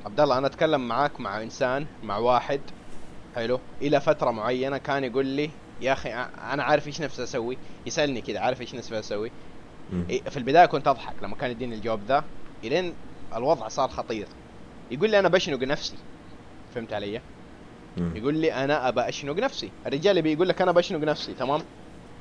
عبد 0.06 0.20
الله 0.20 0.38
أنا 0.38 0.48
أتكلم 0.48 0.88
معاك 0.88 1.20
مع 1.20 1.42
إنسان 1.42 1.86
مع 2.04 2.18
واحد 2.18 2.62
حلو 3.36 3.60
إلى 3.82 4.02
فترة 4.02 4.32
معينة 4.32 4.78
كان 4.78 5.04
يقول 5.04 5.26
لي 5.26 5.50
يا 5.82 5.94
أخي 5.94 6.14
أنا 6.54 6.64
عارف 6.64 6.88
إيش 6.88 7.02
نفسي 7.02 7.24
أسوي. 7.24 7.58
يسألني 7.86 8.22
كذا 8.22 8.40
عارف 8.40 8.62
إيش 8.62 8.76
نفسي 8.76 9.00
أسوي؟ 9.00 9.32
في 10.08 10.38
البداية 10.38 10.66
كنت 10.66 10.88
أضحك 10.88 11.14
لما 11.22 11.36
كان 11.36 11.52
يديني 11.52 11.76
الجواب 11.76 12.00
ذا 12.08 12.24
إلين 12.64 12.94
الوضع 13.36 13.68
صار 13.68 13.90
خطير. 13.90 14.28
يقول 14.92 15.10
لي 15.10 15.20
أنا 15.20 15.30
بشنق 15.30 15.64
نفسي. 15.64 15.96
فهمت 16.76 16.94
علي. 16.94 17.22
يقول 17.98 18.36
لي 18.38 18.54
أنا 18.54 18.88
أبى 18.88 19.02
أشنق 19.02 19.36
نفسي. 19.36 19.72
الرجال 19.86 20.18
يبي 20.18 20.34
يقول 20.34 20.50
لك 20.50 20.62
أنا 20.62 20.72
بشنق 20.72 21.00
نفسي. 21.00 21.34
تمام؟ 21.34 21.62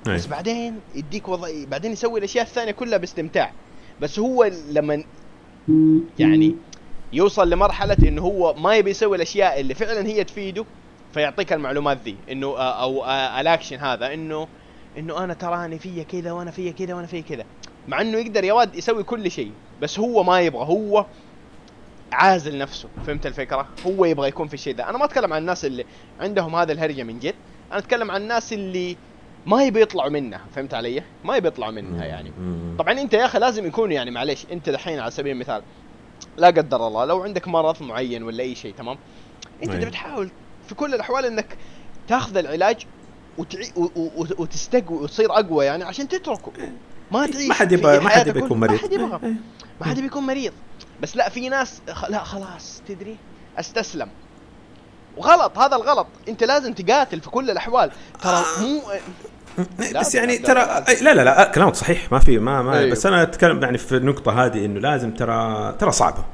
أي. 0.09 0.15
بس 0.15 0.27
بعدين 0.27 0.81
يديك 0.95 1.29
وضع 1.29 1.49
بعدين 1.65 1.93
يسوي 1.93 2.19
الأشياء 2.19 2.45
الثانية 2.45 2.73
كلها 2.73 2.99
باستمتاع. 2.99 3.53
بس 4.01 4.19
هو 4.19 4.51
لما 4.71 5.05
يعني 6.19 6.55
يوصل 7.13 7.51
لمرحلة 7.51 7.97
إنه 8.03 8.23
هو 8.23 8.55
ما 8.55 8.77
يبي 8.77 8.91
يسوي 8.91 9.17
الأشياء 9.17 9.61
اللي 9.61 9.75
فعلا 9.75 10.07
هي 10.07 10.25
تفيده 10.25 10.65
فيعطيك 11.15 11.53
المعلومات 11.53 11.99
ذي. 12.05 12.17
إنه 12.31 12.47
آه، 12.47 12.83
أو 12.83 13.05
آه، 13.05 13.41
الأكشن 13.41 13.77
هذا. 13.77 14.15
إنه 14.15 14.49
إنه 14.99 15.25
أنا 15.25 15.35
تراني 15.35 15.79
فيا 15.79 16.03
كذا 16.03 16.33
وأنا 16.33 16.51
فيا 16.51 16.73
كذا 16.73 16.95
وأنا 16.95 17.07
فيا 17.07 17.21
كذا. 17.21 17.45
مع 17.89 18.01
إنه 18.01 18.19
يقدر 18.19 18.45
يا 18.45 18.53
واد 18.53 18.77
يسوي 18.77 19.03
كل 19.03 19.31
شيء 19.31 19.53
بس 19.83 19.99
هو 19.99 20.23
ما 20.23 20.41
يبغى. 20.41 20.67
هو 20.67 21.07
عازل 22.13 22.59
نفسه. 22.59 22.89
فهمت 23.07 23.27
الفكرة؟ 23.27 23.69
هو 23.87 24.05
يبغى 24.05 24.29
يكون 24.29 24.49
في 24.49 24.55
الشيء 24.55 24.75
ذا. 24.75 24.89
أنا 24.89 24.99
ما 24.99 25.05
أتكلم 25.05 25.33
عن 25.33 25.41
الناس 25.41 25.65
اللي 25.65 25.85
عندهم 26.21 26.55
هذا 26.55 26.73
الهرجة 26.73 27.03
من 27.03 27.19
جد. 27.19 27.35
أنا 27.71 27.79
أتكلم 27.79 28.11
عن 28.11 28.23
الناس 28.23 28.53
اللي 28.53 28.97
ما 29.49 29.65
يبي 29.65 29.83
يطلعوا 29.83 30.11
منها 30.11 30.41
فهمت 30.55 30.75
علي؟ 30.75 31.03
ما 31.25 31.37
يبي 31.37 31.49
يطلعوا 31.49 31.73
منها 31.73 32.05
يعني. 32.05 32.33
طبعا 32.79 33.01
أنت 33.01 33.15
يا 33.15 33.25
أخي 33.25 33.39
لازم 33.39 33.67
يكون 33.67 33.93
يعني 33.93 34.11
معليش 34.11 34.47
أنت 34.53 34.71
دحين 34.71 34.99
على 34.99 35.11
سبيل 35.11 35.33
المثال 35.33 35.63
لا 36.37 36.47
قدر 36.47 36.87
الله 36.87 37.05
لو 37.05 37.23
عندك 37.23 37.49
مرض 37.49 37.83
معين 37.83 38.23
ولا 38.23 38.43
أي 38.43 38.55
شيء 38.55 38.75
تمام؟ 38.75 38.99
أنت. 39.63 39.73
تبي 39.73 39.91
تحاول 39.91 40.31
في 40.69 40.75
كل 40.75 40.95
الأحوال 40.95 41.25
إنك 41.25 41.57
تاخذ 42.09 42.37
العلاج 42.37 42.87
وتعي 43.39 43.73
و... 43.77 43.83
و... 43.83 43.91
و... 43.97 44.27
وتستقوي 44.39 44.99
وتصير 44.99 45.33
أقوى 45.33 45.65
يعني 45.65 45.85
عشان 45.85 46.09
تتركه. 46.09 46.53
ما 47.11 47.27
تعيش 47.27 47.49
ما 47.49 47.55
حد 47.55 47.73
يبغى 47.73 47.99
ما 47.99 48.09
حد 48.09 48.27
يبغى 48.27 48.45
يكون 48.45 48.61
مريض. 48.61 48.73
ما 48.73 48.79
حد 48.79 48.93
يبغى. 48.93 49.21
إيه. 49.23 49.35
ما 49.81 49.87
حد 49.87 50.01
بيكون 50.01 50.23
مريض. 50.23 50.53
بس 51.03 51.17
لا 51.17 51.29
في 51.29 51.49
ناس 51.49 51.83
خ... 51.91 52.05
لا 52.11 52.25
خلاص 52.25 52.83
تدري؟ 52.89 53.17
أستسلم. 53.59 54.09
وغلط 55.17 55.59
هذا 55.59 55.77
الغلط. 55.77 56.07
أنت 56.29 56.45
لازم 56.45 56.73
تقاتل 56.73 57.21
في 57.21 57.31
كل 57.31 57.51
الأحوال. 57.51 57.91
ترى 58.23 58.45
مو 58.61 58.83
لا، 58.89 59.01
بس 60.01 60.15
يعني 60.15 60.39
ترى 60.39 60.55
لا، 60.55 60.95
لا. 61.03 61.15
لا 61.15 61.25
لا 61.25 61.53
كلامك 61.55 61.75
صحيح 61.75 62.13
ما 62.13 62.19
في 62.19 62.39
ما 62.39 62.63
ما 62.63 62.79
أيوه. 62.79 62.91
بس 62.91 63.07
أنا 63.07 63.23
أتكلم 63.23 63.63
يعني 63.63 63.79
في 63.79 63.97
النقطة 63.97 64.45
هذه 64.47 64.65
إنه 64.65 64.81
لازم 64.81 65.11
ترى 65.11 65.75
ترى 65.79 65.93
صعبة. 65.93 66.25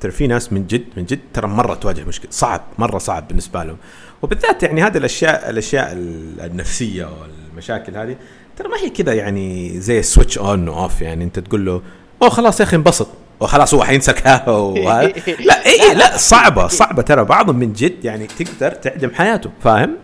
ترى 0.00 0.12
في 0.12 0.26
ناس 0.26 0.52
من 0.52 0.66
جد 0.66 0.84
من 0.96 1.04
جد 1.04 1.20
ترى 1.34 1.46
مرة 1.48 1.74
تواجه 1.74 2.04
مشكلة. 2.04 2.30
صعب 2.30 2.60
مرة 2.78 2.98
صعب 2.98 3.28
بالنسبة 3.28 3.64
لهم. 3.64 3.76
وبالذات 4.22 4.62
يعني 4.62 4.82
هذه 4.82 4.96
الاشياء 4.98 5.50
الأشياء 5.50 5.92
النفسية 6.44 7.08
والمشاكل 7.20 7.96
هذه 7.96 8.16
ترى 8.56 8.68
ما 8.68 8.76
هي 8.76 8.90
كذا 8.90 9.12
يعني 9.12 9.80
زي 9.80 10.02
switch 10.02 10.38
on 10.38 10.68
و 10.68 10.76
off 10.76 11.02
يعني 11.02 11.24
أنت 11.24 11.38
تقول 11.38 11.66
له 11.66 11.82
أوه 12.22 12.30
خلاص 12.30 12.60
يا 12.60 12.64
أخي 12.64 12.76
انبسط. 12.76 13.08
وخلاص 13.40 13.74
هو 13.74 13.84
حينسكها 13.84 14.44
لا 15.48 15.66
إي 15.66 15.94
لا 15.94 16.16
صعبة 16.16 16.66
صعبة. 16.68 17.02
ترى 17.02 17.24
بعضهم 17.24 17.56
من 17.56 17.72
جد 17.72 18.04
يعني 18.04 18.26
تقدر 18.26 18.70
تعدم 18.72 19.10
حياته 19.14 19.50
فاهم؟ 19.64 19.96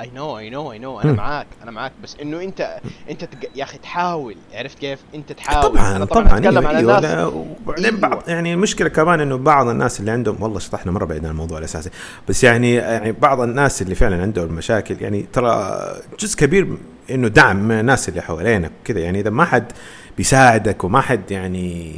اي 0.00 0.10
نو 0.14 0.38
اي 0.38 0.50
نو 0.50 0.72
اي 0.72 0.78
نو 0.78 1.00
أنا 1.00 1.12
معاك 1.12 1.46
أنا 1.62 1.70
معاك. 1.70 1.92
بس 2.02 2.16
إنه 2.22 2.42
أنت 2.42 2.78
أنت 3.10 3.24
تق... 3.24 3.48
يا 3.56 3.64
أخي 3.64 3.78
تحاول. 3.78 4.36
عرفت 4.54 4.78
كيف؟ 4.78 4.98
أنت 5.14 5.32
تحاول. 5.32 5.62
طبعا 5.62 5.96
أنا 5.96 6.04
طبعا, 6.04 6.24
طبعا. 6.24 6.38
اتكلم 6.38 6.66
على 6.66 6.80
الناس 6.80 7.32
وبعدين 7.66 7.84
أيوة. 7.84 8.00
بعض 8.00 8.22
يعني 8.28 8.54
المشكلة 8.54 8.88
كمان 8.88 9.20
إنه 9.20 9.36
بعض 9.36 9.68
الناس 9.68 10.00
اللي 10.00 10.10
عندهم 10.10 10.42
والله 10.42 10.58
شطحنا 10.58 10.92
مرة 10.92 11.04
بعيد 11.04 11.24
عن 11.24 11.30
الموضوع 11.30 11.58
الأساسي. 11.58 11.90
بس 12.28 12.44
يعني 12.44 12.74
يعني 12.74 13.12
بعض 13.12 13.40
الناس 13.40 13.82
اللي 13.82 13.94
فعلا 13.94 14.22
عندهم 14.22 14.52
مشاكل 14.52 15.02
يعني 15.02 15.26
ترى 15.32 15.76
جزء 16.20 16.38
كبير 16.38 16.76
إنه 17.10 17.28
دعم 17.28 17.56
من 17.56 17.80
الناس 17.80 18.08
اللي 18.08 18.20
حوالينك 18.20 18.72
كذا 18.84 19.00
يعني 19.00 19.20
إذا 19.20 19.30
ما 19.30 19.44
حد 19.44 19.72
بيساعدك 20.16 20.84
وما 20.84 21.00
حد 21.00 21.30
يعني 21.30 21.92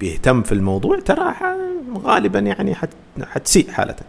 بيهتم 0.00 0.42
في 0.42 0.52
الموضوع 0.52 1.00
ترى 1.00 1.34
غالبا 2.04 2.38
يعني 2.38 2.74
حت 2.74 2.90
حتسيء 3.26 3.70
حالتك. 3.70 4.06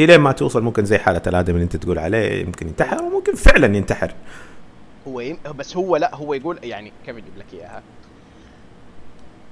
إلى 0.00 0.18
ما 0.18 0.32
توصل 0.32 0.62
ممكن 0.62 0.84
زي 0.84 0.98
حالة 0.98 1.22
الآدم 1.26 1.54
اللي 1.54 1.64
انت 1.64 1.76
تقول 1.76 1.98
عليه 1.98 2.42
يمكن 2.42 2.68
ينتحر 2.68 3.02
وممكن 3.02 3.34
فعلا 3.34 3.76
ينتحر. 3.76 4.14
هو 5.08 5.20
يم... 5.20 5.38
بس 5.58 5.76
هو 5.76 5.96
لا 5.96 6.14
هو 6.14 6.34
يقول 6.34 6.58
يعني 6.62 6.92
كيف 7.06 7.16
أجيب 7.16 7.36
لك 7.38 7.46
إياها؟ 7.54 7.82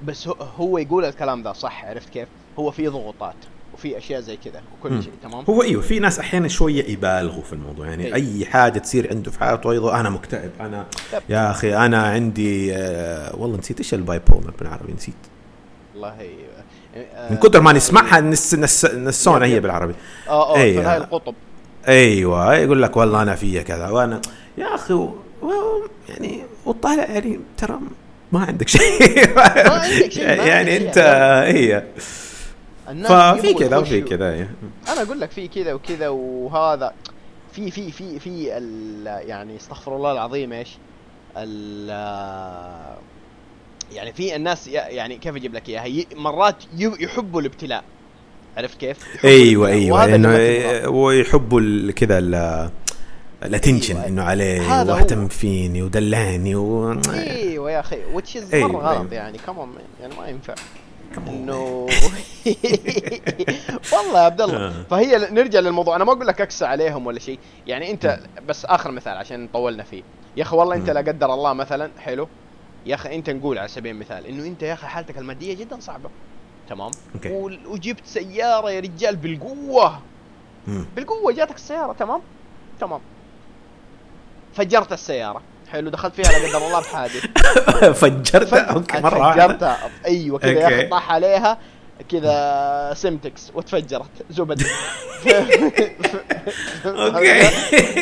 بس 0.05 0.28
هو, 0.28 0.34
هو 0.57 0.78
يقول 0.78 1.05
الكلام 1.05 1.42
ذا 1.42 1.53
صح 1.53 1.84
عرفت 1.84 2.09
كيف؟ 2.09 2.28
هو 2.59 2.70
في 2.70 2.88
ضغوطات 2.88 3.34
وفي 3.74 3.99
أشياء 3.99 4.20
زي 4.20 4.36
كذا 4.36 4.62
وكل 4.78 5.03
شيء 5.03 5.12
تمام؟ 5.22 5.44
هو 5.49 5.62
أيوه 5.62 5.82
في 5.82 5.99
ناس 5.99 6.18
أحيانا 6.18 6.49
شوية 6.49 6.90
يبالغوا 6.90 7.42
في 7.42 7.53
الموضوع 7.53 7.86
يعني 7.86 8.05
أيوه. 8.05 8.16
أي 8.16 8.47
حاجة 8.47 8.78
تصير 8.78 9.11
عنده 9.11 9.30
في 9.30 9.40
حياته 9.40 9.70
أيضا 9.70 10.01
أنا 10.01 10.11
مكتئب 10.11 10.51
أنا 10.61 10.86
طب. 11.12 11.22
يا 11.28 11.51
أخي 11.51 11.76
أنا 11.76 12.03
عندي 12.07 12.74
آه 12.76 13.36
والله 13.36 13.59
نسيت 13.59 13.78
إيش 13.78 13.94
ال 13.94 14.20
bipolar 14.30 14.51
بالعربي؟ 14.59 14.92
نسيت. 14.92 15.14
والله 15.94 16.28
من 17.30 17.36
كثر 17.36 17.61
ما 17.61 17.72
نسمعها 17.72 18.20
نس 18.20 18.55
نس 18.55 18.84
نسونا 18.84 19.47
هي 19.47 19.61
بالعربي. 19.61 19.94
آه 20.28 20.55
آه 20.55 20.57
أيوة. 20.57 20.92
هاي 20.92 20.97
القطب. 20.97 21.34
أيوه. 21.88 22.55
يقول 22.55 22.82
لك 22.82 22.97
والله 22.97 23.22
أنا 23.22 23.34
فيا 23.34 23.62
كذا 23.62 23.88
وأنا 23.88 24.20
يا 24.59 24.74
أخي 24.74 24.94
و... 24.94 25.14
يعني 26.09 26.42
وطالع 26.66 27.05
يعني 27.05 27.40
ترى 27.57 27.78
ما 28.32 28.44
عندك 28.44 28.68
شيء. 28.68 29.34
ما 29.36 29.42
عندك 29.42 30.12
شيء 30.12 30.28
يعني 30.28 30.76
انت 30.76 30.99
هي. 31.47 31.84
ففي 32.86 33.55
كذا 33.55 33.76
وفي 33.76 34.01
كذا 34.01 34.49
أنا 34.88 35.03
أقول 35.03 35.20
لك 35.20 35.30
في 35.30 35.49
كذا 35.49 35.72
وكذا 35.72 36.09
وهذا. 36.09 36.92
في 37.53 37.70
في 37.70 37.92
في 37.92 38.18
في 38.18 38.44
يعني 39.05 39.57
استغفر 39.57 39.97
الله 39.97 40.12
العظيم 40.12 40.53
إيش؟ 40.53 40.68
يعني 43.93 44.12
في 44.12 44.37
الناس 44.37 44.68
يعني 44.68 45.16
كيف 45.16 45.37
أجيب 45.37 45.55
لك 45.55 45.68
إياها؟ 45.68 46.05
مرات 46.14 46.57
يحبوا 46.78 47.41
الابتلاء. 47.41 47.84
عرفت 48.57 48.80
كيف؟ 48.80 49.24
أيوه 49.24 49.68
أيوه 49.68 50.14
إنه 50.14 50.89
ويحبوا 50.89 51.93
كذا 51.93 52.18
ال 53.42 53.48
attention 53.48 53.97
أيوة. 53.97 54.09
إنه 54.09 54.22
عليه 54.22 54.82
واهتم 54.82 55.28
فيني 55.28 55.82
ودلعني 55.82 56.55
و 56.55 56.93
أيوه 57.09 57.70
يا 57.70 57.80
أخي 57.80 57.99
which 58.12 58.36
is 58.36 58.55
أيوة 58.55 58.68
مرة 58.68 58.82
غلط 58.82 58.99
أيوة. 58.99 59.14
يعني 59.14 59.39
كمان 59.39 59.68
يعني 60.01 60.14
ما 60.14 60.28
ينفع. 60.28 60.55
انه 61.28 61.55
والله 63.93 64.18
يا 64.18 64.24
عبد 64.24 64.41
الله. 64.41 64.57
آه. 64.57 64.72
فهي 64.91 65.28
نرجع 65.30 65.61
للموضوع. 65.61 65.97
أنا 65.97 66.05
ما 66.05 66.12
أقول 66.12 66.26
لك 66.26 66.41
أكسى 66.41 66.64
عليهم 66.64 67.07
ولا 67.07 67.18
شيء. 67.18 67.39
يعني 67.66 67.91
أنت 67.91 68.18
بس 68.49 68.64
آخر 68.64 68.91
مثال 68.91 69.16
عشان 69.16 69.49
طولنا 69.53 69.82
فيه. 69.82 70.03
يا 70.37 70.43
أخي 70.43 70.57
والله 70.57 70.76
أنت 70.76 70.91
لا 70.91 71.01
قدر 71.01 71.34
الله 71.34 71.53
مثلا 71.53 71.91
حلو. 71.99 72.28
يا 72.87 72.95
أخي 72.95 73.14
أنت 73.14 73.30
نقول 73.30 73.59
على 73.59 73.68
سبيل 73.68 73.95
المثال 73.95 74.26
إنه 74.26 74.47
أنت 74.47 74.62
يا 74.62 74.72
أخي 74.72 74.87
حالتك 74.87 75.18
المادية 75.18 75.55
جدا 75.55 75.80
صعبة. 75.80 76.11
تمام؟ 76.68 76.91
okay. 77.14 77.59
وجبت 77.66 78.07
سيارة 78.07 78.70
يا 78.70 78.80
رجال 78.80 79.16
بالقوة. 79.16 80.01
بالقوة 80.66 81.32
جاتك 81.32 81.55
السيارة 81.55 81.93
تمام؟ 81.93 82.20
تمام. 82.80 83.01
فجرت 84.55 84.93
السيارة. 84.93 85.43
حلو 85.68 85.91
دخلت 85.91 86.14
فيها 86.14 86.39
لا 86.39 86.49
قدر 86.49 86.66
الله 86.66 86.80
بحادث. 86.80 87.26
فجرتها. 88.01 88.61
okay 88.61 89.01
مرة 89.01 89.32
فجرتها. 89.32 89.91
أيوه 90.07 90.39
كذا 90.39 90.51
يا 90.51 90.68
أخي 90.68 90.89
طاح 90.89 91.12
عليها. 91.12 91.59
كذا 92.09 92.94
Semtex 92.97 93.51
وتفجرت 93.55 94.11
زبد 94.30 94.62
okay. 96.86 97.49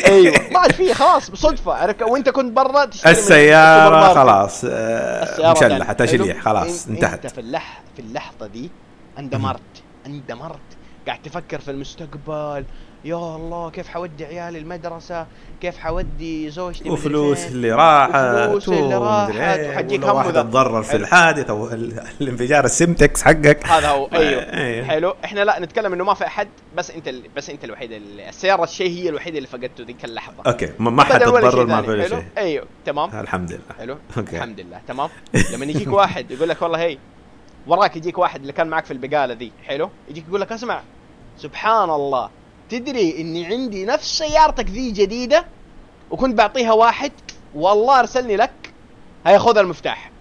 أيوه. 0.05 0.35
ما 0.51 0.59
عاد 0.59 0.71
في 0.71 0.93
خلاص 0.93 1.29
بصدفه 1.29 1.73
عرفت 1.73 2.01
وأنت 2.01 2.29
كنت 2.29 2.51
برا 2.55 2.85
تشتري 2.85 3.11
السيارة 3.11 4.13
خلاص 4.13 4.61
آه، 4.69 5.51
مشلحه 5.51 5.93
تشليح 5.93 6.39
خلاص 6.41 6.87
انتهت. 6.87 7.13
أنت 7.25 7.33
في 7.33 7.41
اللح 7.41 7.81
في 7.95 8.01
اللحظة 8.01 8.47
دي 8.47 8.69
اندمرت. 9.19 9.61
اندمرت. 10.05 10.59
قاعد 11.07 11.21
تفكر 11.21 11.59
في 11.59 11.71
المستقبل. 11.71 12.65
يا 13.05 13.35
الله 13.35 13.69
كيف 13.69 13.87
حودي 13.87 14.25
عيالي 14.25 14.59
المدرسة؟ 14.59 15.27
كيف 15.61 15.77
حودي 15.77 16.49
زوجتي 16.49 16.89
وفلوس 16.89 17.45
اللي 17.45 17.71
راحت. 17.71 18.15
وفلوس 18.15 18.69
اللي 18.69 18.95
راحت. 18.95 19.59
وحجيك 19.59 20.03
هم 20.03 20.15
واحد 20.15 20.33
تضرر 20.33 20.83
في 20.83 20.95
الحادث 20.97 21.49
أو 21.49 21.69
الانفجار 22.21 22.65
ال 22.65 22.73
Semtex 22.73 23.23
حقك. 23.23 23.67
هذا 23.67 23.89
هو 23.89 24.05
أيوه. 24.13 24.41
أيه. 24.61 24.83
حلو. 24.83 25.15
إحنا 25.25 25.39
لا 25.43 25.59
نتكلم 25.59 25.93
إنه 25.93 26.03
ما 26.03 26.13
في 26.13 26.25
أحد 26.25 26.47
بس 26.77 26.91
أنت 26.91 27.07
اللي 27.07 27.29
بس 27.35 27.49
أنت 27.49 27.63
الوحيد 27.63 27.91
اللي 27.91 28.29
السيارة 28.29 28.63
الشيء 28.63 28.89
هي 28.89 29.09
الوحيدة 29.09 29.37
اللي 29.37 29.47
فقدته 29.47 29.83
ذيك 29.83 30.05
اللحظة. 30.05 30.43
okay. 30.47 30.69
ما 30.79 31.03
حد 31.03 31.19
تضرر 31.19 31.65
ما 31.65 31.81
في 31.81 32.09
شيء. 32.09 32.25
أيوه 32.37 32.65
تمام. 32.85 33.19
الحمد 33.19 33.51
لله. 33.51 33.61
حلو. 33.77 33.97
okay. 34.17 34.35
الحمد 34.37 34.59
لله. 34.59 34.81
تمام. 34.87 35.09
لما 35.53 35.65
يجيك 35.65 35.93
واحد 35.93 36.31
يقول 36.31 36.49
لك 36.49 36.61
والله 36.61 36.79
هي 36.79 36.97
وراك 37.67 37.95
يجيك 37.95 38.17
واحد 38.17 38.41
اللي 38.41 38.53
كان 38.53 38.67
معك 38.67 38.85
في 38.85 38.91
البقالة 38.91 39.33
ذي. 39.33 39.51
حلو. 39.67 39.89
يجيك 40.09 40.25
يقول 40.27 40.41
لك 40.41 40.51
اسمع 40.51 40.81
سبحان 41.37 41.89
الله. 41.89 42.29
تدري 42.69 43.21
إني 43.21 43.45
عندي 43.45 43.85
نفس 43.85 44.17
سيارتك 44.17 44.69
ذي 44.69 44.91
جديدة 44.91 45.45
وكنت 46.11 46.37
بعطيها 46.37 46.73
واحد 46.73 47.11
والله 47.55 47.99
أرسلني 47.99 48.35
لك 48.35 48.51
هيا 49.25 49.37
خذ 49.37 49.57
المفتاح. 49.57 50.11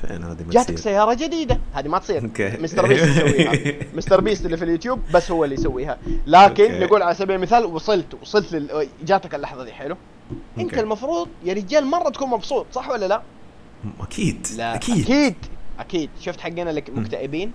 فين 0.00 0.24
هذه 0.24 0.44
جاتك 0.50 0.78
سيارة 0.78 1.14
جديدة. 1.14 1.60
هذه 1.74 1.88
ما 1.88 1.98
تصير. 1.98 2.20
okay. 2.20 2.60
MrBeast 2.62 3.04
يسويها. 3.16 3.52
MrBeast 3.94 4.46
اللي 4.46 4.56
في 4.56 4.64
اليوتيوب 4.64 5.00
بس 5.14 5.30
هو 5.30 5.44
اللي 5.44 5.54
يسويها. 5.54 5.98
لكن 6.26 6.66
okay. 6.66 6.82
نقول 6.82 7.02
على 7.02 7.14
سبيل 7.14 7.36
المثال 7.36 7.64
وصلت 7.64 8.14
وصلت 8.22 8.52
لل... 8.52 8.88
جاتك 9.04 9.34
اللحظة 9.34 9.64
دي 9.64 9.72
حلو؟ 9.72 9.94
okay. 9.94 10.60
أنت 10.60 10.78
المفروض 10.78 11.28
يا 11.44 11.54
رجال 11.54 11.86
مرة 11.86 12.08
تكون 12.10 12.28
مبسوط 12.28 12.66
صح 12.72 12.90
ولا 12.90 13.06
لا؟ 13.06 13.22
أكيد. 14.00 14.46
لا 14.56 14.74
أكيد. 14.74 15.04
أكيد. 15.04 15.34
أكيد. 15.78 16.10
شفت 16.20 16.40
حقنا 16.40 16.70
اللي 16.70 16.84
مكتئبين؟ 16.88 17.52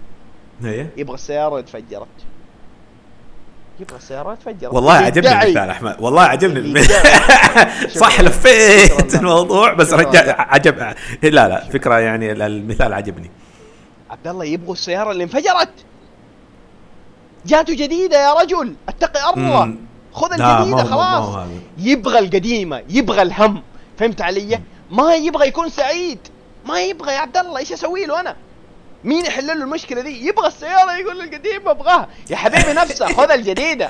هي؟ 0.62 0.88
يبغى 0.98 1.16
السيارة 1.16 1.60
اتفجرت 1.60 2.08
يبغى 3.80 3.98
السيارة 3.98 4.36
تفجر. 4.36 4.76
والله 4.76 4.94
عجبني 4.94 5.44
المثال 5.44 5.70
أحمد. 5.70 5.96
والله 6.00 6.22
عجبني 6.22 6.84
صح 8.02 8.22
لفيت 8.22 9.16
الموضوع 9.16 9.74
بس 9.74 9.94
رجع 9.94 10.36
عجب. 10.38 10.80
لا 11.24 11.48
لا 11.48 11.70
فكرة 11.74 12.00
يعني 12.00 12.32
المثال 12.32 12.94
عجبني. 12.94 13.32
عبد 14.10 14.28
الله 14.28 14.46
يبغوا 14.46 14.74
السيارة 14.74 15.12
اللي 15.12 15.24
انفجرت. 15.24 15.70
جاته 17.46 17.74
جديدة 17.74 18.18
يا 18.24 18.34
رجل. 18.34 18.76
اتقي 18.90 19.34
الله 19.34 19.76
خذ 20.14 20.34
الجديدة 20.34 20.84
خلاص. 20.84 21.48
يبغى 21.78 22.20
القديمة 22.20 22.84
يبغى 22.90 23.22
الهم. 23.22 23.64
فهمت 23.98 24.22
علي؟ 24.22 24.60
ما 24.92 25.16
يبغى 25.16 25.48
يكون 25.48 25.70
سعيد. 25.70 26.20
ما 26.66 26.82
يبغى 26.82 27.14
يا 27.14 27.18
عبد 27.18 27.38
الله 27.38 27.58
إيش 27.58 27.74
أسوي 27.74 28.06
له 28.06 28.20
أنا؟ 28.20 28.36
مين 29.04 29.26
يحل 29.26 29.48
له 29.48 29.54
المشكلة 29.54 30.02
دي؟ 30.02 30.28
يبغى 30.28 30.48
السيارة 30.48 30.98
يقول 30.98 31.22
القديمه 31.22 31.72
أبغاها. 31.72 32.08
يا 32.30 32.36
حبيبي 32.36 32.74
نفسه 32.74 33.06
خذ 33.18 33.32
الجديدة. 33.32 33.90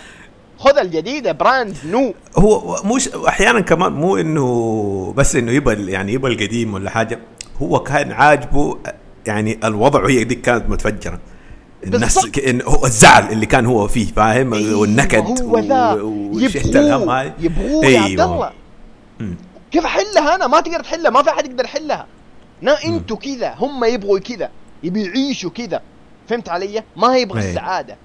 خذ 0.59 0.77
الجديدة 0.77 1.31
brand 1.31 1.77
new. 1.85 2.13
هو 2.37 2.81
مش 2.83 3.09
أحيانا 3.09 3.59
كمان 3.59 3.91
مو 3.91 4.17
إنه 4.17 5.13
بس 5.17 5.35
إنه 5.35 5.51
يبغى 5.51 5.91
يعني 5.91 6.13
يبغى 6.13 6.33
القديم 6.33 6.73
ولا 6.73 6.89
حاجة. 6.89 7.19
هو 7.61 7.79
كان 7.79 8.11
عاجبه 8.11 8.77
يعني 9.25 9.59
الوضع 9.63 10.03
وهي 10.03 10.23
دي 10.23 10.35
كانت 10.35 10.69
متفجرة. 10.69 11.19
الناس 11.83 12.27
إن 12.47 12.61
هو 12.61 12.85
الزعل 12.85 13.31
اللي 13.31 13.45
كان 13.45 13.65
هو 13.65 13.87
فيه 13.87 14.05
فاهم؟ 14.05 14.53
أيوة 14.53 14.79
والنكد 14.79 15.41
هو 15.41 15.59
ذا. 15.59 15.93
يبغوه 16.33 17.33
يبغوه 17.39 17.83
أيوة. 17.83 17.85
يا 17.85 17.99
عبد 17.99 18.19
الله 18.19 18.51
كيف 19.71 19.85
أحلها 19.85 20.35
أنا؟ 20.35 20.47
ما 20.47 20.61
تقدر 20.61 20.79
تحلها 20.79 21.11
ما 21.11 21.23
في 21.23 21.29
أحد 21.29 21.45
يقدر 21.45 21.63
يحلها. 21.63 22.07
نا 22.61 22.83
إنتوا 22.85 23.17
كذا 23.17 23.55
هم 23.57 23.83
يبغوا 23.83 24.19
كذا. 24.19 24.49
يبي 24.83 25.03
يعيشوا 25.03 25.49
كذا. 25.49 25.81
فهمت 26.27 26.49
علي؟ 26.49 26.83
ما 26.95 27.17
يبغى 27.17 27.41
أيه. 27.41 27.49
السعادة. 27.49 27.97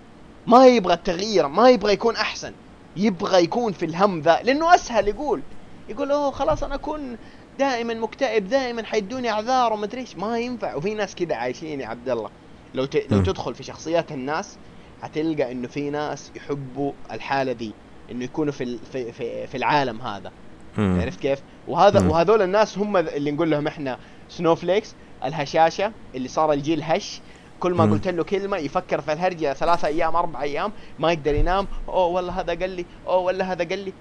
ما 0.47 0.67
يبغى 0.67 0.95
التغيير. 0.95 1.49
ما 1.49 1.71
يبغى 1.71 1.93
يكون 1.93 2.17
أحسن. 2.17 2.53
يبغى 2.97 3.45
يكون 3.45 3.73
في 3.73 3.85
الهم 3.85 4.21
ذا. 4.21 4.41
لأنه 4.43 4.75
أسهل 4.75 5.09
يقول. 5.09 5.41
يقول 5.89 6.11
أوه 6.11 6.31
خلاص 6.31 6.63
أنا 6.63 6.75
أكون 6.75 7.17
دائما 7.59 7.95
مكتئب 7.95 8.49
دائما 8.49 8.85
حيدوني 8.85 9.31
أعذار 9.31 9.73
وما 9.73 9.85
أدري 9.85 10.01
إيش. 10.01 10.17
ما 10.17 10.39
ينفع. 10.39 10.75
وفي 10.75 10.95
ناس 10.95 11.15
كذا 11.15 11.35
عايشين 11.35 11.81
يا 11.81 11.87
عبد 11.87 12.09
الله. 12.09 12.31
لو 12.75 12.85
ت... 12.85 13.13
لو. 13.13 13.23
تدخل 13.23 13.55
في 13.55 13.63
شخصيات 13.63 14.13
الناس 14.13 14.57
هتلقى 15.03 15.53
إنه 15.53 15.69
في 15.69 15.91
ناس 15.91 16.33
يحبوا 16.37 16.93
الحالة 17.13 17.53
دي. 17.53 17.73
إنه 18.11 18.25
يكونوا 18.25 18.53
في 18.53 18.65
ال- 18.65 18.79
في 18.93 19.13
في, 19.13 19.47
في 19.47 19.57
العالم 19.57 20.01
هذا. 20.01 20.33
عرفت 20.79 21.21
كيف؟ 21.21 21.39
وهذا. 21.69 22.09
وهذول 22.09 22.43
الناس 22.43 22.79
هم 22.79 22.97
اللي 22.97 23.31
نقول 23.31 23.51
لهم 23.51 23.67
إحنا 23.67 23.99
سنوفليكس 24.29 24.95
الهشاشة 25.25 25.93
اللي 26.15 26.29
صار 26.29 26.53
الجيل 26.53 26.83
هش 26.83 27.21
كل 27.61 27.75
ما 27.75 27.87
مم. 27.87 27.93
قلت 27.93 28.09
له 28.09 28.25
كلمة 28.25 28.57
يفكر 28.57 29.01
في 29.01 29.13
الهرجة 29.13 29.53
ثلاثة 29.53 29.89
أيام 29.89 30.17
أربع 30.17 30.43
أيام 30.43 30.73
ما 30.99 31.13
يقدر 31.13 31.35
ينام 31.35 31.67
أوه 31.89 32.07
والله 32.07 32.41
هذا 32.41 32.55
قال 32.55 32.71
لي 32.71 32.87
أوه 33.07 33.19
ولا 33.19 33.53
هذا 33.53 33.69
قال 33.69 33.79
لي 33.79 33.93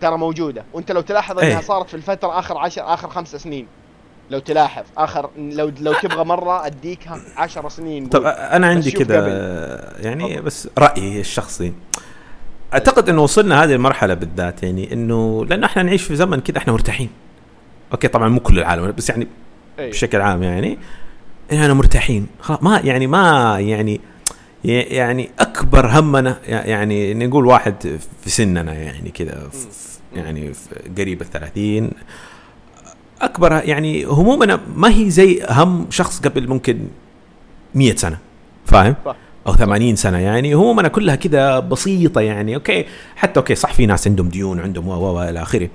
ترى 0.00 0.18
موجودة 0.18 0.64
وأنت 0.72 0.92
لو 0.92 1.00
تلاحظ 1.00 1.38
إنها 1.38 1.58
إيه. 1.58 1.60
صارت 1.60 1.88
في 1.88 1.94
الفترة 1.94 2.38
آخر 2.38 2.58
عشر 2.58 2.94
آخر 2.94 3.08
خمس 3.08 3.36
سنين 3.36 3.66
لو 4.30 4.38
تلاحظ 4.38 4.84
آخر 4.98 5.30
لو 5.38 5.72
لو 5.80 5.92
تبغى 5.92 6.24
مرة 6.24 6.66
أديكها 6.66 7.20
عشر 7.36 7.68
سنين 7.68 8.06
طب. 8.06 8.22
أنا 8.26 8.66
عندي 8.66 8.90
كذا. 8.90 9.16
يعني 9.98 10.28
تفضل. 10.28 10.42
بس 10.42 10.68
رأيي 10.78 11.20
الشخصي 11.20 11.72
أعتقد 12.72 13.08
إنه 13.08 13.22
وصلنا 13.22 13.64
هذه 13.64 13.72
المرحلة 13.72 14.14
بالذات 14.14 14.62
يعني 14.62 14.92
إنه 14.92 15.44
لأنه 15.44 15.66
إحنا 15.66 15.82
نعيش 15.82 16.02
في 16.02 16.16
زمن 16.16 16.40
كذا 16.40 16.58
إحنا 16.58 16.72
مرتاحين 16.72 17.10
أوكي 17.92 18.08
طبعا 18.08 18.28
مو 18.28 18.40
كل 18.40 18.58
العالم 18.58 18.92
بس 18.92 19.10
يعني 19.10 19.28
أيوه. 19.78 19.90
بشكل 19.90 20.20
عام 20.20 20.42
يعني 20.42 20.78
اننا 21.52 21.74
مرتاحين. 21.74 22.26
خلاص 22.40 22.62
ما 22.62 22.80
يعني 22.84 23.06
ما 23.06 23.56
يعني 23.60 24.00
يعني 24.64 25.30
أكبر 25.38 25.86
همنا 25.86 26.38
يعني 26.46 27.14
نقول 27.14 27.46
واحد 27.46 27.98
في 28.22 28.30
سننا 28.30 28.72
يعني 28.72 29.10
كذا 29.10 29.50
يعني 30.16 30.52
قريب 30.98 31.20
الثلاثين. 31.20 31.90
أكبر 33.20 33.52
يعني 33.52 34.04
همومنا 34.04 34.60
ما 34.76 34.88
هي 34.88 35.10
زي 35.10 35.42
هم 35.50 35.86
شخص 35.90 36.20
قبل 36.20 36.48
ممكن 36.48 36.78
مية 37.74 37.96
سنة 37.96 38.18
فاهم. 38.66 38.94
أو 39.46 39.54
80 39.54 39.96
سنة 39.96 40.18
يعني 40.18 40.54
همومنا 40.54 40.88
كلها 40.88 41.14
كذا 41.14 41.58
بسيطة 41.58 42.20
يعني 42.20 42.54
okay. 42.54 42.84
حتى 43.16 43.40
okay 43.40 43.54
صح 43.54 43.72
في 43.72 43.86
ناس 43.86 44.08
عندهم 44.08 44.28
ديون 44.28 44.60
عندهم 44.60 44.88
و 44.88 45.22
إلى 45.22 45.42
آخره. 45.42 45.68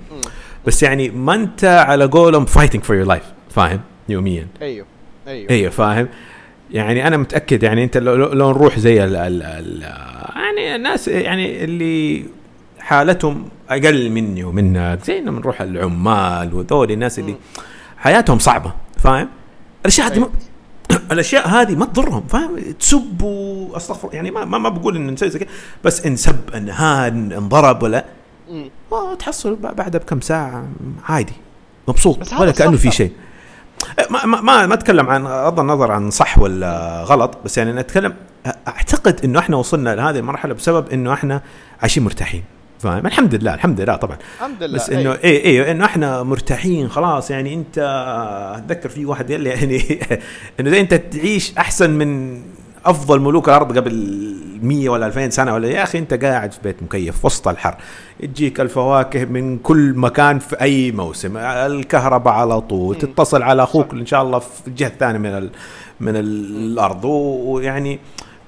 بس 0.66 0.82
يعني 0.82 1.08
ما 1.10 1.34
أنت 1.34 1.64
على 1.64 2.04
قولهم 2.04 2.44
fighting 2.44 2.82
for 2.82 2.96
your 2.96 3.06
life 3.06 3.22
فاهم؟ 3.50 3.80
يوميا 4.08 4.46
أيوه 4.62 4.86
أيوه 5.28 5.50
أيوه 5.50 5.70
فاهم 5.70 6.08
يعني 6.70 7.06
أنا 7.06 7.16
متأكد 7.16 7.62
يعني 7.62 7.84
أنت 7.84 7.96
لو, 7.96 8.14
لو 8.14 8.50
نروح 8.50 8.78
زي 8.78 9.04
ال 9.04 9.16
ال 9.16 9.42
ال 9.42 9.82
يعني 10.36 10.76
الناس 10.76 11.08
يعني 11.08 11.64
اللي 11.64 12.24
حالتهم 12.78 13.48
أقل 13.70 14.10
مني 14.10 14.44
ومنك 14.44 15.04
زي 15.04 15.18
إنه 15.18 15.30
بنروح 15.30 15.60
العمال 15.60 16.54
وذول 16.54 16.90
الناس 16.90 17.18
اللي. 17.18 17.36
حياتهم 18.04 18.38
صعبة 18.38 18.72
فاهم 18.96 19.28
الأشياء 19.80 20.06
هذه 20.06 20.14
أيوة. 20.14 20.30
ما 20.90 20.98
الأشياء 21.12 21.48
هذه 21.48 21.74
ما 21.74 21.86
تضرهم 21.86 22.26
فاهم 22.26 22.58
تسب 22.80 23.22
واستغفر 23.22 24.14
يعني 24.14 24.30
ما 24.30 24.44
ما, 24.44 24.58
ما 24.58 24.68
بقول 24.68 24.96
ان 24.96 25.06
نسوي 25.06 25.30
زي 25.30 25.38
كذا 25.38 25.48
بس 25.84 26.06
انسب 26.06 26.36
انهان 26.54 27.32
انضرب 27.32 27.82
ولا 27.82 28.04
مم. 28.50 28.70
آه، 28.92 29.14
تحصل 29.14 29.56
بعدها 29.56 30.00
بكم 30.00 30.20
ساعة 30.20 30.68
عادي 31.04 31.32
مبسوط 31.88 32.32
ولا 32.32 32.52
كأنه 32.52 32.76
في. 32.76 32.90
شيء 32.90 33.12
ما 34.10 34.26
ما 34.26 34.40
ما, 34.40 34.66
ما 34.66 34.74
أتكلم 34.74 35.10
عن 35.10 35.26
غض 35.26 35.60
النظر 35.60 35.92
عن 35.92 36.10
صح 36.10 36.38
ولا 36.38 37.02
غلط 37.02 37.38
بس 37.44 37.58
يعني 37.58 37.72
نتكلم 37.72 38.14
أعتقد 38.68 39.20
إنه 39.24 39.38
إحنا 39.38 39.56
وصلنا 39.56 39.94
لهذه 39.94 40.18
المرحلة 40.18 40.54
بسبب 40.54 40.88
إنه 40.88 41.12
إحنا 41.12 41.42
عايشين 41.80 42.04
مرتاحين 42.04 42.44
فاهم 42.78 43.06
الحمد 43.06 43.34
لله 43.34 43.54
الحمد 43.54 43.80
لله 43.80 43.96
طبعا 43.96 44.18
الحمد 44.36 44.62
لله 44.62 44.74
بس 44.74 44.90
إنه 44.90 45.00
أيوه. 45.00 45.18
إيه 45.24 45.44
إيه 45.44 45.70
إنه 45.70 45.84
إحنا 45.84 46.22
مرتاحين 46.22 46.88
خلاص 46.88 47.30
يعني 47.30 47.54
أنت 47.54 47.78
أتذكر 48.56 48.88
في 48.88 49.06
واحد 49.06 49.32
قال 49.32 49.40
لي 49.40 49.50
يعني 49.50 50.00
إنه 50.60 50.80
أنت 50.80 50.94
تعيش 50.94 51.52
أحسن 51.58 51.90
من 51.90 52.40
أفضل 52.86 53.20
ملوك 53.20 53.48
الأرض 53.48 53.78
قبل 53.78 54.34
100 54.62 54.88
ولا 54.88 55.06
2000 55.06 55.30
سنة 55.30 55.54
ولا 55.54 55.68
يا 55.68 55.82
أخي 55.82 55.98
أنت 55.98 56.14
قاعد 56.24 56.52
في 56.52 56.58
بيت 56.64 56.82
مكيف 56.82 57.24
وسط 57.24 57.48
الحر 57.48 57.76
تجيك 58.20 58.60
الفواكه 58.60 59.24
من 59.24 59.58
كل 59.58 59.92
مكان 59.96 60.38
في 60.38 60.60
أي 60.60 60.92
موسم 60.92 61.36
الكهرباء 61.36 62.34
على 62.34 62.60
طول. 62.60 62.98
تتصل 62.98 63.42
على 63.42 63.62
أخوك. 63.62 63.92
إن 63.92 64.06
شاء 64.06 64.22
الله 64.22 64.38
في 64.38 64.68
الجهه 64.68 64.88
الثانية 64.88 65.18
من 65.18 65.26
ال 65.26 65.50
من 66.00 66.16
الأرض 66.16 67.04
ويعني 67.04 67.98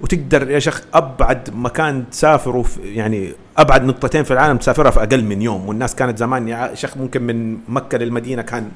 وتقدر 0.00 0.50
يا 0.50 0.58
شيخ 0.58 0.82
أبعد 0.94 1.50
مكان 1.54 2.10
تسافره 2.10 2.64
يعني 2.84 3.32
أبعد 3.58 3.84
نقطتين 3.84 4.24
في 4.24 4.30
العالم 4.30 4.56
تسافرها 4.56 4.90
في 4.90 5.02
أقل 5.02 5.24
من 5.24 5.42
يوم 5.42 5.68
والناس 5.68 5.94
كانت 5.94 6.18
زمان 6.18 6.48
يا 6.48 6.74
شيخ 6.74 6.96
ممكن 6.96 7.22
من 7.22 7.58
مكة 7.68 7.98
للمدينة 7.98 8.42
كان 8.42 8.70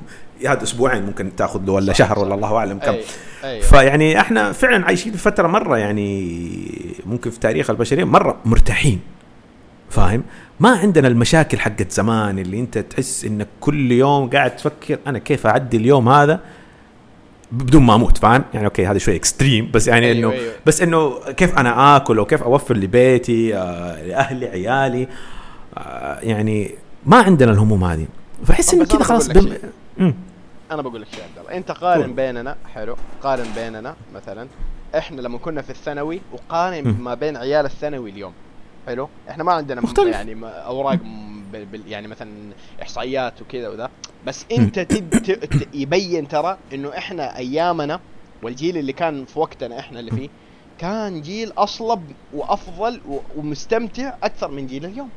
هذا 0.46 0.62
أسبوعين 0.62 1.02
ممكن 1.02 1.36
تأخذ 1.36 1.60
له 1.64 1.72
ولا 1.72 1.92
صح، 1.92 1.98
شهر 1.98 2.16
صح. 2.16 2.22
ولا 2.22 2.34
الله 2.34 2.56
أعلم 2.56 2.78
كم. 2.78 2.94
فيعني 3.62 4.20
إحنا 4.20 4.52
فعلا 4.52 4.86
عايشين 4.86 5.12
في 5.12 5.18
فترة 5.18 5.48
مرة 5.48 5.78
يعني 5.78 7.00
ممكن 7.06 7.30
في 7.30 7.40
تاريخ 7.40 7.70
البشرية 7.70 8.04
مرة 8.04 8.36
مرتاحين 8.44 9.00
فاهم 9.90 10.22
ما 10.60 10.70
عندنا 10.70 11.08
المشاكل 11.08 11.58
حقت 11.58 11.92
زمان 11.92 12.38
اللي 12.38 12.60
أنت 12.60 12.78
تحس 12.78 13.24
إنك 13.24 13.46
كل 13.60 13.92
يوم 13.92 14.30
قاعد 14.30 14.56
تفكر 14.56 14.98
أنا 15.06 15.18
كيف 15.18 15.46
أعدي 15.46 15.76
اليوم 15.76 16.08
هذا 16.08 16.40
بدون 17.52 17.82
ما 17.82 17.94
أموت 17.94 18.18
فاهم 18.18 18.44
يعني 18.54 18.66
okay 18.66 18.86
هذا 18.86 18.98
شوي 18.98 19.16
extreme 19.16 19.70
بس 19.74 19.88
يعني 19.88 20.06
أيوه، 20.06 20.18
إنه 20.18 20.40
أيوه. 20.40 20.54
بس 20.66 20.82
إنه 20.82 21.18
كيف 21.32 21.58
أنا 21.58 21.96
آكل 21.96 22.18
وكيف 22.18 22.42
أوفر 22.42 22.76
لبيتي 22.76 23.56
آه 23.56 24.02
لأهلي 24.06 24.46
عيالي 24.46 25.08
آه 25.78 26.18
يعني 26.20 26.70
ما 27.06 27.16
عندنا 27.16 27.52
الهموم 27.52 27.84
هذه 27.84 28.06
فأحس 28.44 28.70
طب 28.70 28.74
انه 28.76 28.84
كذا 28.84 29.02
خلاص 29.02 29.28
بم... 29.28 29.54
أنا 30.70 30.82
بقول 30.82 31.00
لك 31.02 31.08
شيء 31.14 31.24
عبد 31.24 31.38
الله 31.38 31.56
أنت 31.58 31.70
قارن. 31.70 32.14
بيننا 32.14 32.56
حلو 32.74 32.96
قارن 33.22 33.46
بيننا 33.56 33.94
مثلا 34.14 34.46
إحنا 34.98 35.20
لما 35.20 35.38
كنا 35.38 35.62
في 35.62 35.70
الثانوي 35.70 36.20
وقارن. 36.32 36.96
ما 37.00 37.14
بين 37.14 37.36
عيال 37.36 37.64
الثانوي 37.66 38.10
اليوم 38.10 38.32
حلو 38.86 39.08
إحنا 39.30 39.44
ما 39.44 39.52
عندنا 39.52 39.80
مختلف. 39.80 40.08
يعني 40.14 40.36
أوراق 40.44 40.94
م- 40.94 41.39
يعني 41.88 42.08
مثلا 42.08 42.30
إحصائيات 42.82 43.42
وكذا 43.42 43.68
وذا. 43.68 43.90
بس 44.26 44.44
أنت 44.52 44.78
تد 44.80 45.66
يبين 45.74 46.28
ترى 46.28 46.56
إنه 46.74 46.88
إحنا 46.98 47.36
أيامنا 47.36 48.00
والجيل 48.42 48.76
اللي 48.76 48.92
كان 48.92 49.24
في 49.24 49.38
وقتنا 49.38 49.78
إحنا 49.78 50.00
اللي 50.00 50.10
فيه 50.10 50.28
كان 50.78 51.22
جيل 51.22 51.52
أصلب 51.58 52.02
وأفضل 52.34 53.00
ومستمتع 53.36 54.14
أكثر 54.22 54.50
من 54.50 54.66
جيل 54.66 54.84
اليوم. 54.84 55.08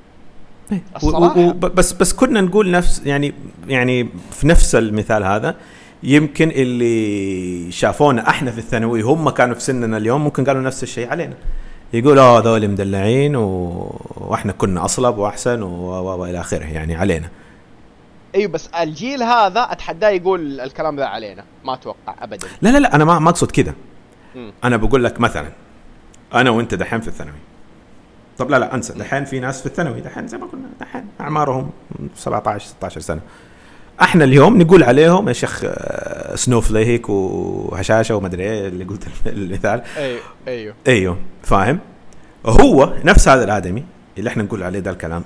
و- 0.72 0.76
الصراحة. 0.96 1.52
بس 1.52 1.94
بس 1.94 2.14
كنا 2.14 2.42
نقول 2.42 2.72
نفس 2.72 3.02
يعني 3.06 3.34
يعني 3.68 4.10
في 4.32 4.48
نفس 4.48 4.76
المثال 4.76 5.24
هذا 5.24 5.56
يمكن 6.04 6.50
اللي 6.50 7.72
شافونا 7.72 8.30
إحنا 8.30 8.52
في 8.52 8.58
الثانوي 8.58 9.02
هم 9.02 9.30
كانوا 9.30 9.56
في 9.56 9.62
سننا 9.62 9.98
اليوم 9.98 10.24
ممكن 10.24 10.44
قالوا 10.46 10.62
نفس 10.62 10.84
الشيء 10.84 11.08
علينا. 11.10 11.34
يقولوا 11.94 12.24
آه 12.24 12.40
هذول 12.40 12.68
مدلعين 12.68 13.36
و... 13.36 13.46
وإحنا 14.16 14.52
كنا 14.52 14.86
أصلب 14.86 15.18
وأحسن 15.18 15.62
و- 15.62 15.68
و- 15.90 16.18
والى 16.22 16.40
آخره 16.40 16.66
يعني 16.66 16.96
علينا. 16.96 17.30
أيوه 18.36 18.52
بس 18.52 18.68
الجيل 18.68 19.24
هذا 19.24 19.62
أتحداه 19.72 20.10
يقول 20.10 20.62
الكلام 20.62 20.96
ذا 20.96 21.06
علينا 21.06 21.44
ما 21.64 21.74
أتوقع 21.74 22.16
ابدا. 22.22 22.48
لا 22.62 22.70
لا 22.70 22.78
لا 22.78 22.96
أنا 22.96 23.06
ما 23.06 23.20
ما 23.20 23.30
أقصد 23.30 23.52
كذا. 23.52 23.74
أنا 24.64 24.78
بقول 24.78 25.04
لك 25.04 25.20
مثلا 25.20 25.50
أنا 26.34 26.50
وأنت 26.50 26.74
دحين 26.76 27.02
في 27.02 27.08
الثانوي. 27.08 27.36
طب 28.38 28.50
لا 28.50 28.60
لا 28.60 28.76
أنسى. 28.76 28.94
دحين 28.94 29.26
في 29.26 29.40
ناس 29.40 29.60
في 29.60 29.66
الثانوي 29.66 30.02
دحين 30.02 30.28
زي 30.28 30.38
ما 30.38 30.46
قلنا 30.46 30.68
دحين 30.80 31.06
أعمارهم 31.22 31.70
17 32.16 32.66
16 32.68 33.02
سنة. 33.02 33.22
إحنا 34.02 34.24
اليوم 34.24 34.62
نقول 34.62 34.84
عليهم 34.84 35.28
يا 35.28 35.34
شيخ 35.34 35.62
آه، 35.66 36.36
سنوفليك 36.36 37.10
وهشاشة 37.10 38.16
ومدري 38.16 38.44
إيه 38.44 38.68
اللي 38.68 38.84
قلت 38.84 39.08
المثال. 39.28 39.82
أيوه 39.98 40.20
أيوه. 40.48 40.76
أيوه 40.88 41.18
فاهم؟ 41.44 41.80
هو 42.46 42.94
نفس 43.04 43.28
هذا 43.28 43.44
الآدمي 43.44 43.84
اللي 44.18 44.30
إحنا 44.30 44.44
نقول 44.44 44.64
عليه 44.64 44.80
ده 44.80 44.92
الكلام. 44.92 45.24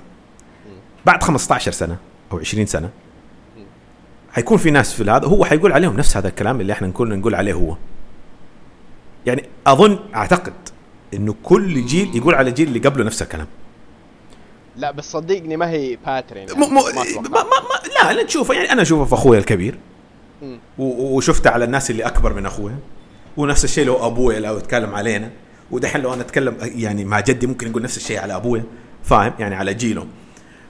بعد 1.06 1.22
15 1.22 1.72
سنة 1.72 1.96
أو 2.32 2.38
20 2.38 2.66
سنة 2.66 2.90
حيكون 4.32 4.58
في 4.58 4.70
ناس 4.70 4.92
في 4.92 5.10
هذا 5.10 5.26
هو 5.26 5.44
حيقول 5.44 5.72
عليهم 5.72 5.96
نفس 5.96 6.16
هذا 6.16 6.28
الكلام 6.28 6.60
اللي 6.60 6.72
إحنا 6.72 6.88
نقول 6.88 7.18
نقول 7.18 7.34
عليه 7.34 7.52
هو. 7.52 7.76
يعني 9.26 9.44
أظن 9.66 9.98
أعتقد 10.14 10.52
إنه 11.14 11.34
كل 11.42 11.86
جيل 11.86 12.16
يقول 12.16 12.34
على 12.34 12.50
الجيل 12.50 12.68
اللي 12.68 12.78
قبله 12.78 13.04
نفس 13.04 13.22
الكلام. 13.22 13.46
لا 14.78 14.90
بس 14.90 15.12
صدقني 15.12 15.56
ما 15.56 15.70
هي 15.70 15.96
باترين 16.06 16.46
م- 16.56 16.60
م- 16.60 16.74
ما 16.74 16.82
ما 17.30 17.42
ما 17.42 18.08
لا 18.08 18.12
لا 18.12 18.22
تشوفه 18.22 18.54
يعني 18.54 18.72
أنا 18.72 18.82
اشوفه 18.82 19.04
في 19.04 19.14
أخوي 19.14 19.38
الكبير. 19.38 19.78
و- 20.78 21.16
وشفته 21.16 21.50
على 21.50 21.64
الناس 21.64 21.90
اللي 21.90 22.02
أكبر 22.02 22.32
من 22.34 22.46
اخويا 22.46 22.78
ونفس 23.36 23.64
الشيء 23.64 23.84
لو 23.86 24.06
ابويا 24.06 24.40
لو 24.40 24.56
يتكلم 24.58 24.94
علينا. 24.94 25.30
ودحين 25.70 26.00
لو 26.02 26.14
أنا 26.14 26.22
أتكلم 26.22 26.56
يعني 26.60 27.04
مع 27.04 27.20
جدي 27.20 27.46
ممكن 27.46 27.68
نقول 27.70 27.82
نفس 27.82 27.96
الشيء 27.96 28.18
على 28.18 28.36
ابويا 28.36 28.64
فاهم؟ 29.04 29.32
يعني 29.38 29.54
على 29.54 29.74
جيله. 29.74 30.06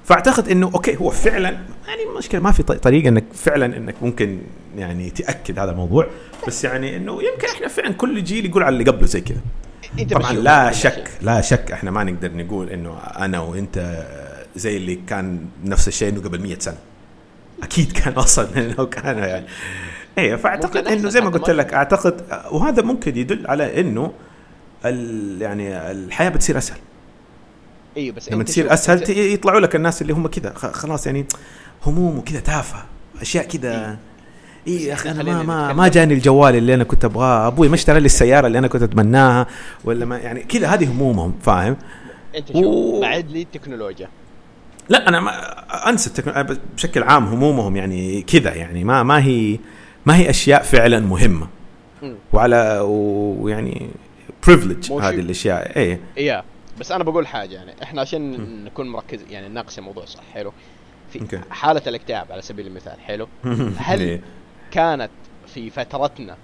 فأعتقد 0.04 0.48
إنه 0.48 0.70
أوكي 0.74 0.96
هو 0.96 1.11
فعلا 1.11 1.48
يعني 1.88 2.04
مشكلة 2.18 2.40
ما 2.40 2.52
في 2.52 2.62
طريقة 2.62 3.09
إنك 3.09 3.24
فعلا 3.34 3.76
إنك 3.76 3.94
ممكن 4.02 4.38
يعني 4.76 5.11
تأكد 5.11 5.59
هذا 5.59 5.70
الموضوع. 5.70 6.06
بس 6.46 6.64
يعني 6.64 6.96
إنه 6.96 7.12
يمكن 7.12 7.48
إحنا 7.54 7.68
فعلا 7.68 7.92
كل 7.92 8.24
جيل 8.24 8.46
يقول 8.46 8.62
على 8.62 8.72
اللي 8.72 8.84
قبله 8.90 9.06
زي 9.06 9.20
كذا. 9.20 9.40
انت 9.99 10.14
طبعا 10.14 10.32
لا 10.32 10.72
شك. 10.72 11.11
لا 11.22 11.41
شك 11.41 11.72
إحنا 11.72 11.91
ما 11.91 12.05
نقدر 12.05 12.36
نقول 12.36 12.70
إنه 12.70 12.99
أنا 12.99 13.41
وأنت 13.41 14.07
زي 14.57 14.76
اللي 14.76 14.95
كان 14.95 15.47
نفس 15.64 15.89
الشيء 15.89 16.09
إنه 16.09 16.20
قبل 16.20 16.43
100 16.43 16.59
سنة. 16.59 16.78
أكيد 17.62 17.93
كان 17.93 18.12
أصلا 18.12 18.49
إنه 18.61 18.86
كان 18.86 19.18
يعني. 19.18 19.47
اي 20.18 20.39
فأعتقد 20.39 20.86
إنه 20.86 21.09
زي 21.09 21.20
ما 21.20 21.30
قلت 21.30 21.51
لك 21.51 21.74
أعتقد 21.74 22.43
وهذا 22.51 22.82
ممكن 22.82 23.18
يدل 23.18 23.47
على 23.47 23.80
إنه 23.80 24.12
يعني 25.41 25.91
الحياة 25.91 26.28
بتصير 26.28 26.59
أسهل. 26.59 26.78
أيوه 27.97 28.14
بس 28.14 28.32
لما 28.32 28.45
تصير 28.45 28.72
أسهل 28.72 29.11
يطلعوا 29.11 29.61
لك 29.61 29.76
الناس 29.76 30.03
اللي 30.03 30.12
هم 30.12 30.26
كذا 30.26 30.55
خلاص 30.55 31.07
يعني 31.07 31.26
هموم 31.86 32.18
وكذا 32.18 32.41
تافهة 32.41 32.86
أشياء 33.20 33.45
كذا. 33.45 33.99
اي 34.66 34.82
يا 34.84 34.92
أخي 34.94 35.11
أنا 35.11 35.22
ما 35.22 35.42
ما. 35.42 35.72
ما 35.72 35.88
جاني 35.88 36.14
الجوال 36.14 36.56
اللي 36.56 36.74
أنا 36.74 36.84
كنت 36.84 37.04
أبغاه 37.04 37.46
أبوي 37.46 37.68
ما 37.68 37.74
اشترى 37.74 38.00
لي 38.00 38.06
السيارة 38.06 38.46
اللي 38.46 38.59
أنا 38.59 38.68
كنت 38.68 38.82
أتمناها 38.82 39.46
ولا 39.84 40.04
ما 40.04 40.18
يعني 40.18 40.40
كذا 40.42 40.66
هذه 40.68 40.90
همومهم 40.90 41.34
فاهم 41.42 41.76
أنت 42.36 42.48
شوف 42.52 42.56
و- 42.64 43.00
بعد 43.00 43.30
لي 43.30 43.42
التكنولوجيا 43.42 44.09
لا 44.88 45.09
أنا 45.09 45.20
ما 45.20 45.30
أنسى 45.90 46.11
التكنو... 46.11 46.32
أنا 46.32 46.42
بس 46.42 46.56
بشكل 46.76 47.02
عام 47.02 47.26
همومهم 47.26 47.76
يعني 47.76 48.22
كذا 48.22 48.54
يعني 48.54 48.84
ما 48.84 49.02
ما 49.02 49.24
هي 49.24 49.59
ما 50.06 50.16
هي 50.16 50.30
أشياء 50.30 50.62
فعلا 50.62 51.00
مهمة. 51.00 51.48
وعلى 52.32 52.80
ويعني 52.84 53.88
privilege 54.46 54.92
هذه. 54.92 55.14
الأشياء 55.14 55.76
إيه 55.76 56.00
يا 56.16 56.42
بس 56.80 56.92
أنا 56.92 57.04
بقول 57.04 57.26
حاجة 57.26 57.54
يعني 57.54 57.72
إحنا 57.82 58.00
عشان 58.00 58.30
نكون 58.64 58.88
مركز 58.88 59.20
يعني 59.30 59.48
نناقش 59.48 59.78
الموضوع 59.78 60.04
صح 60.04 60.20
حلو 60.34 60.52
في. 61.12 61.40
حالة 61.50 61.82
الإكتئاب 61.86 62.26
على 62.32 62.42
سبيل 62.42 62.66
المثال 62.66 63.00
حلو 63.00 63.28
هل 63.78 64.00
إيه. 64.00 64.20
كانت 64.70 65.10
في 65.46 65.70
فترتنا 65.70 66.36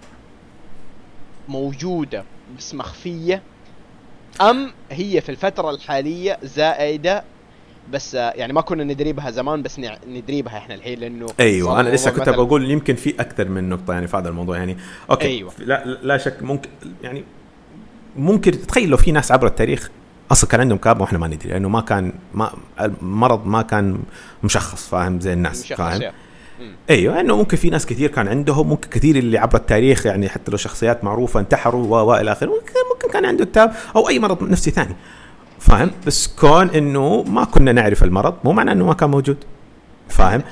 موجودة 1.48 2.24
بس 2.58 2.74
مخفية 2.74 3.42
أم 4.40 4.72
هي 4.90 5.20
في 5.20 5.28
الفترة 5.28 5.70
الحالية 5.70 6.38
زائدة 6.42 7.24
بس 7.92 8.14
يعني 8.14 8.52
ما 8.52 8.60
كنا 8.60 8.84
ندري 8.84 9.12
بها 9.12 9.30
زمان 9.30 9.62
بس 9.62 9.80
ندري 10.08 10.42
بها 10.42 10.58
إحنا 10.58 10.74
الحين 10.74 10.98
لأنه 10.98 11.26
أيوه 11.40 11.80
أنا 11.80 11.88
لسه 11.88 12.10
كنت 12.10 12.28
بقول 12.28 12.70
يمكن 12.70 12.94
في 12.94 13.14
أكثر 13.20 13.48
من 13.48 13.68
نقطة 13.68 13.92
يعني 13.94 14.06
في 14.06 14.16
هذا 14.16 14.28
الموضوع 14.28 14.56
يعني 14.56 14.76
أوكي 15.10 15.26
أيوة. 15.26 15.52
لا 15.58 15.84
لا 15.84 16.18
شك 16.18 16.42
ممكن 16.42 16.68
يعني 17.02 17.24
ممكن 18.16 18.50
تتخيل 18.50 18.88
لو 18.88 18.96
في 18.96 19.12
ناس 19.12 19.32
عبر 19.32 19.46
التاريخ 19.46 19.90
أصلا 20.32 20.50
كان 20.50 20.60
عندهم 20.60 20.78
كابة 20.78 21.02
وإحنا 21.02 21.18
ما 21.18 21.26
ندري 21.26 21.50
لأنه 21.50 21.68
ما 21.68 21.80
كان 21.80 22.12
ما 22.34 22.52
المرض 22.80 23.46
ما 23.46 23.62
كان 23.62 23.98
مشخص 24.44 24.88
فاهم 24.88 25.20
زي 25.20 25.32
الناس 25.32 25.64
مشخص 25.64 25.78
فاهم 25.78 26.02
يا. 26.02 26.12
إيوه 26.90 27.20
إنه 27.20 27.36
ممكن 27.36 27.56
في 27.56 27.70
ناس 27.70 27.86
كثير 27.86 28.10
كان 28.10 28.28
عندهم 28.28 28.68
ممكن 28.68 28.88
كثير 28.90 29.16
اللي 29.16 29.38
عبر 29.38 29.56
التاريخ 29.56 30.06
يعني 30.06 30.28
حتى 30.28 30.50
لو 30.50 30.56
شخصيات 30.56 31.04
معروفة 31.04 31.40
انتحروا 31.40 31.86
و 31.86 32.06
والى 32.06 32.32
آخره 32.32 32.46
ممكن 32.46 32.72
ممكن 32.94 33.08
كان 33.12 33.24
عنده 33.24 33.44
اكتئاب 33.44 33.72
أو 33.96 34.08
أي 34.08 34.18
مرض 34.18 34.42
نفسي 34.42 34.70
ثاني. 34.70 34.94
فاهم؟ 35.58 35.90
بس 36.06 36.26
كون 36.26 36.70
إنه 36.70 37.22
ما 37.22 37.44
كنا 37.44 37.72
نعرف 37.72 38.04
المرض 38.04 38.34
مو 38.44 38.52
معناه 38.52 38.72
إنه 38.72 38.86
ما 38.86 38.94
كان 38.94 39.10
موجود. 39.10 39.36
فاهم؟ 40.08 40.42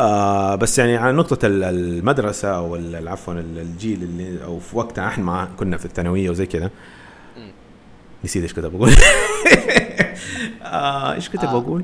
آه 0.00 0.54
بس 0.54 0.78
يعني 0.78 0.96
على 0.96 1.12
نقطة 1.16 1.46
ال- 1.46 1.64
المدرسة 1.64 2.48
أو 2.48 2.74
عفوا 3.06 3.34
ال- 3.34 3.58
الجيل 3.58 4.02
اللي 4.02 4.44
أو 4.44 4.58
في 4.58 4.76
وقتها 4.76 5.06
إحنا 5.08 5.24
ما 5.24 5.48
كنا 5.58 5.76
في 5.76 5.84
الثانوية 5.84 6.30
وزي 6.30 6.46
كذا. 6.46 6.70
نسيت 8.24 8.42
إيش 8.42 8.52
كنت 8.54 8.64
بقول. 8.66 8.90
آه 10.62 11.14
إيش 11.14 11.28
كنت 11.28 11.44
آه. 11.44 11.60
بقول؟ 11.60 11.82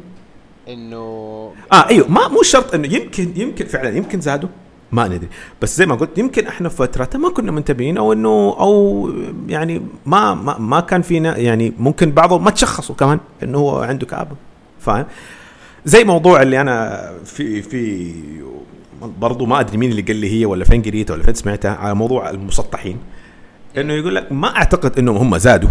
إنه 0.69 1.53
آه 1.73 1.89
أيوه 1.89 2.09
ما 2.09 2.29
مو 2.29 2.43
شرط 2.43 2.75
إنه 2.75 2.95
يمكن 2.95 3.33
يمكن 3.37 3.67
فعلا 3.67 3.97
يمكن 3.97 4.21
زادوا. 4.21 4.49
ما 4.93 5.09
ندري. 5.09 5.29
بس 5.63 5.77
زي 5.77 5.87
ما 5.87 5.95
قلت 5.95 6.19
يمكن 6.19 6.47
إحنا 6.47 6.69
في 6.69 6.77
فترة 6.77 7.19
ما 7.19 7.29
كنا 7.31 7.53
منتبهين 7.53 7.99
أو 7.99 8.13
انه 8.13 8.57
أو 8.61 9.11
يعني 9.49 9.83
ما 10.07 10.35
ما, 10.35 10.59
ما 10.59 10.81
كان 10.81 11.03
فينا 11.03 11.37
يعني 11.37 11.73
ممكن 11.79 12.11
بعضهم 12.13 12.45
ما 12.45 12.51
تشخصوا 12.51 12.95
كمان 12.95 13.21
إنه 13.43 13.59
هو 13.59 13.79
عنده 13.83 14.07
كآبة. 14.07 14.37
فاهم؟ 14.81 15.07
زي 15.85 16.05
موضوع 16.05 16.43
اللي 16.43 16.61
أنا 16.61 17.11
في 17.25 17.63
في 17.63 18.13
برضو 19.19 19.47
ما 19.47 19.61
أدري 19.61 19.77
مين 19.77 19.91
اللي 19.91 20.03
قال 20.03 20.17
لي 20.17 20.41
هي 20.41 20.47
ولا 20.47 20.65
فين 20.65 20.83
قريتها 20.83 21.15
ولا 21.15 21.23
فين 21.23 21.35
سمعتها 21.35 21.75
على 21.75 21.95
موضوع 21.95 22.31
المسطحين. 22.31 22.99
إنه 23.77 23.93
يقول 23.93 24.15
لك 24.15 24.33
ما 24.33 24.57
أعتقد 24.57 24.99
إنهم 24.99 25.17
هم 25.17 25.39
زادوا 25.39 25.71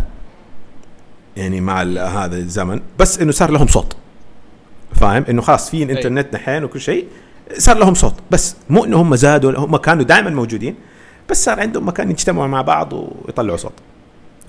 يعني 1.37 1.61
مع 1.61 1.81
هذا 1.81 2.37
الزمن 2.37 2.79
بس 2.99 3.19
إنه 3.19 3.31
صار 3.31 3.51
لهم 3.51 3.67
صوت. 3.67 3.95
فاهم؟ 4.95 5.25
إنه 5.29 5.41
خلاص 5.41 5.69
في 5.69 5.83
إنترنت 5.83 6.33
نحن 6.33 6.63
وكل 6.63 6.81
شيء 6.81 7.07
صار 7.57 7.77
لهم 7.77 7.93
صوت. 7.93 8.13
بس 8.31 8.55
مو 8.69 8.85
إنه 8.85 9.01
هم 9.01 9.15
زادوا 9.15 9.59
هم 9.59 9.77
كانوا 9.77 10.03
دائما 10.03 10.29
موجودين 10.29 10.75
بس 11.29 11.45
صار 11.45 11.59
عندهم 11.59 11.87
مكان 11.87 12.11
يجتمعوا 12.11 12.47
مع 12.47 12.61
بعض 12.61 12.93
ويطلعوا 12.93 13.57
صوت. 13.57 13.73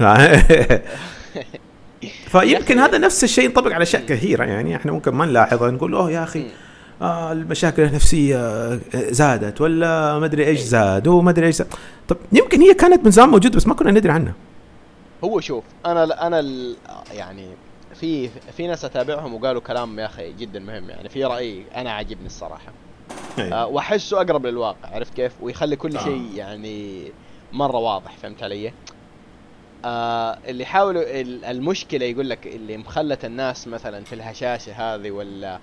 فيمكن 2.33 2.79
هذا 2.79 2.99
نفس 2.99 3.25
الشيء 3.25 3.45
ينطبق 3.45 3.73
على 3.73 3.83
أشياء 3.83 4.03
كثيرة. 4.07 4.45
يعني 4.45 4.77
إحنا 4.77 4.93
ممكن 4.93 5.15
ما 5.15 5.27
نلاحظها 5.27 5.71
نقول 5.71 5.95
أوه 5.95 6.11
يا 6.11 6.23
أخي 6.23 6.47
آه 7.03 7.33
المشاكل 7.33 7.83
النفسية 7.83 8.71
زادت 8.95 9.61
ولا 9.61 10.19
ما 10.19 10.27
أدري 10.27 10.47
إيش 10.47 10.61
زاد 10.61 11.09
وما 11.09 11.31
أدري 11.31 11.47
إيش 11.47 11.55
زاد. 11.55 11.67
طب 12.09 12.17
يمكن 12.33 12.61
هي 12.61 12.75
كانت 12.75 13.05
من 13.05 13.11
زمان 13.11 13.29
موجودة 13.29 13.57
بس 13.57 13.67
ما 13.67 13.75
كنا 13.75 13.91
ندري 13.91 14.13
عنها. 14.13 14.33
هو 15.25 15.41
شوف 15.41 15.65
أنا 15.87 16.27
أنا 16.27 16.41
يعني 17.13 17.47
في 18.05 18.29
في 18.29 18.67
ناس 18.67 18.85
أتابعهم 18.85 19.35
وقالوا 19.35 19.61
كلام 19.61 19.99
يا 19.99 20.07
أخي 20.07 20.33
جدا 20.33 20.61
مهم 20.61 20.91
يعني. 20.91 21.09
في 21.09 21.25
رأي 21.25 21.65
أنا 21.75 21.91
عاجبني 21.93 22.27
الصراحة. 22.27 22.73
آه 23.39 23.67
وأحسه 23.67 24.17
أقرب 24.21 24.47
للواقع 24.47 24.89
عرفت 24.95 25.15
كيف؟ 25.15 25.33
ويخلي 25.43 25.77
كل 25.77 25.97
آه. 25.97 26.05
شيء 26.05 26.31
يعني 26.35 27.05
مرة 27.53 27.77
واضح 27.77 28.17
فهمت 28.17 28.43
علي؟ 28.43 28.73
آه 29.85 30.39
اللي 30.49 30.63
يحاولوا 30.63 31.21
ال- 31.21 31.45
المشكلة 31.45 32.07
يقول 32.07 32.31
لك 32.31 32.47
اللي 32.47 32.77
مخلت 32.77 33.25
الناس 33.25 33.69
مثلا 33.69 34.05
في 34.05 34.15
الهشاشة 34.15 34.73
هذه 34.73 35.11
ولا 35.11 35.59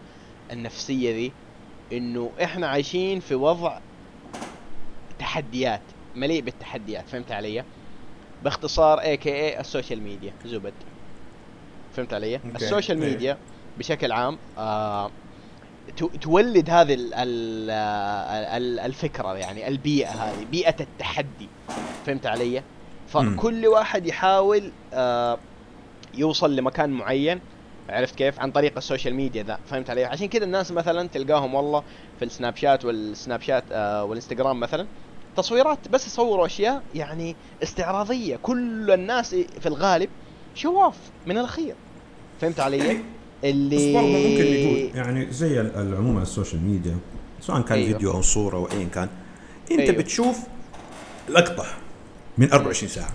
النفسية 0.51 1.11
ذي 1.15 1.31
إنه 1.93 2.31
إحنا 2.43 2.67
عايشين 2.67 3.19
في 3.19 3.35
وضع 3.35 3.79
تحديات 5.19 5.81
مليء 6.15 6.41
بالتحديات 6.41 7.09
فهمت 7.09 7.31
علي؟ 7.31 7.63
باختصار 8.43 8.99
a.k.a. 8.99 9.59
ال 9.59 9.65
social 9.65 10.01
media 10.01 10.33
زبد. 10.45 10.73
فهمت 11.95 12.13
علي؟ 12.13 12.35
okay. 12.35 12.47
ال 12.55 12.62
social 12.62 13.01
إيه. 13.03 13.09
ميديا 13.09 13.37
بشكل 13.79 14.11
عام 14.11 14.37
آه 14.57 15.11
تو- 15.97 16.07
تولد 16.21 16.69
هذه 16.69 16.93
ال 16.93 17.13
ال 17.13 17.69
ال 18.63 18.79
الفكرة 18.79 19.37
يعني 19.37 19.67
البيئة 19.67 20.09
هذه 20.09 20.45
بيئة 20.51 20.75
التحدي. 20.79 21.47
فهمت 22.05 22.25
علي؟ 22.25 22.63
فكل 23.07 23.67
واحد 23.67 24.05
يحاول 24.07 24.71
آه 24.93 25.37
يوصل 26.13 26.55
لمكان 26.55 26.89
معين 26.89 27.39
عرفت 27.89 28.15
كيف؟ 28.15 28.39
عن 28.39 28.51
طريق 28.51 28.77
ال 28.77 28.83
social 28.83 29.15
media 29.15 29.43
ذا. 29.43 29.59
فهمت 29.69 29.89
علي؟ 29.89 30.05
عشان 30.05 30.27
كذا 30.27 30.43
الناس 30.43 30.71
مثلا 30.71 31.07
تلقاهم 31.07 31.55
والله 31.55 31.83
في 32.19 32.25
السناب 32.25 32.55
شات 32.55 32.85
والسناب 32.85 33.41
شات 33.41 33.63
آه 33.71 34.03
والإنستغرام 34.03 34.59
مثلا 34.59 34.85
تصويرات 35.37 35.87
بس 35.87 36.07
يصوروا 36.07 36.45
أشياء 36.45 36.83
يعني 36.95 37.35
استعراضية. 37.63 38.35
كل 38.35 38.91
الناس 38.91 39.35
في 39.35 39.65
الغالب 39.65 40.09
show 40.55 40.78
off 40.78 40.95
من 41.27 41.37
الأخير 41.37 41.75
فهمت 42.41 42.59
علي 42.59 42.97
اللي 43.43 43.75
بس 43.75 43.81
برضه 43.95 44.07
ممكن 44.07 44.43
نقول 44.43 44.91
يعني 44.95 45.31
زي 45.31 45.61
ال- 45.61 45.75
العموم 45.75 46.15
على 46.15 46.23
ال 46.23 46.29
social 46.29 46.61
media 46.63 46.97
سواء 47.41 47.61
كان 47.61 47.77
أيوه. 47.77 47.87
أيوه. 47.87 47.97
فيديو 47.97 48.11
أو 48.11 48.21
صورة 48.21 48.55
أو 48.57 48.67
ايا 48.71 48.85
كان 48.93 49.09
أنت 49.71 49.79
أيوه. 49.79 49.83
أيوه. 49.91 49.97
بتشوف 50.03 50.37
لقطة 51.29 51.65
من 52.37 52.51
24 52.53 52.89
ساعة 52.89 53.13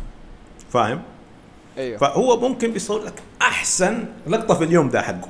فاهم؟ 0.73 1.03
أيوه 1.79 1.99
فهو 1.99 2.41
ممكن 2.41 2.73
بيصور 2.73 3.03
لك 3.05 3.23
أحسن 3.43 4.05
لقطة 4.27 4.55
في 4.55 4.65
اليوم 4.65 4.89
ده 4.91 5.03
حقه 5.03 5.29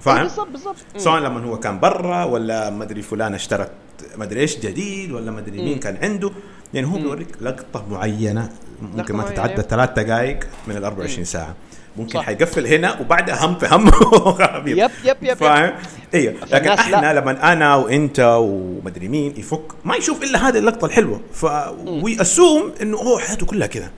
فاهم؟ 0.00 0.22
بالضبط 0.22 0.48
بالضبط 0.48 0.76
مم. 0.94 1.00
سواء 1.00 1.20
لما 1.20 1.40
هو 1.44 1.58
كان 1.60 1.80
برا 1.80 2.24
ولا 2.24 2.70
ما 2.70 2.84
أدري 2.84 3.02
فلان 3.02 3.34
اشترت 3.34 3.70
ما 4.16 4.24
أدري 4.24 4.40
إيش 4.40 4.58
جديد 4.58 5.12
ولا 5.12 5.30
ما 5.30 5.38
أدري 5.40 5.62
مين. 5.62 5.78
كان 5.78 5.96
عنده 6.02 6.30
يعني 6.74 6.86
هو 6.86 6.92
بيوريك 6.98 7.28
لقطة 7.40 7.86
معينة 7.90 8.50
ممكن 8.82 9.16
ما 9.16 9.22
تتعدى 9.22 9.52
أيوة. 9.52 9.62
ثلاث 9.62 9.90
دقائق 9.90 10.38
من 10.66 10.76
ال 10.76 10.84
24 10.84 11.18
مم. 11.18 11.24
ساعة 11.24 11.54
ممكن 11.96 12.18
صح. 12.18 12.24
حيقفل 12.24 12.66
هنا 12.66 13.00
وبعدها 13.00 13.46
هم 13.46 13.58
في 13.58 13.66
هم 13.66 13.90
خرابيط. 14.38 14.78
يب 14.78 14.90
يب 15.04 15.16
يب 15.22 15.36
فاهم؟ 15.36 15.72
أيوه 16.14 16.34
لكن 16.52 16.68
إحنا 16.70 16.96
لا. 16.96 17.20
لما 17.20 17.52
أنا 17.52 17.74
وإنت 17.74 18.20
ومدري 18.40 19.08
مين 19.08 19.34
يفك 19.36 19.62
ما 19.84 19.96
يشوف 19.96 20.22
إلا 20.22 20.48
هذه 20.48 20.58
اللقطة 20.58 20.84
الحلوة 20.84 21.20
ف 21.32 21.46
ويأسوم 21.86 22.72
إنه 22.82 22.96
هو 22.96 23.18
حياته 23.18 23.46
كلها 23.46 23.66
كذا 23.66 23.90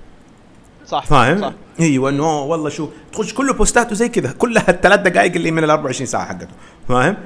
صح 0.87 1.07
فاهم؟ 1.07 1.41
صح 1.41 1.53
أيوه 1.81 2.11
انه 2.11 2.41
والله 2.43 2.69
شو 2.69 2.89
تخش 3.13 3.35
كله 3.35 3.53
بوستاته 3.53 3.95
زي 3.95 4.09
كذا 4.09 4.33
كلها 4.33 4.71
الثلاث 4.71 5.01
دقائق 5.01 5.35
اللي 5.35 5.51
من 5.51 5.65
ال 5.65 5.71
24 5.71 6.07
ساعة 6.07 6.25
حقته 6.27 6.49
فاهم؟ 6.89 7.17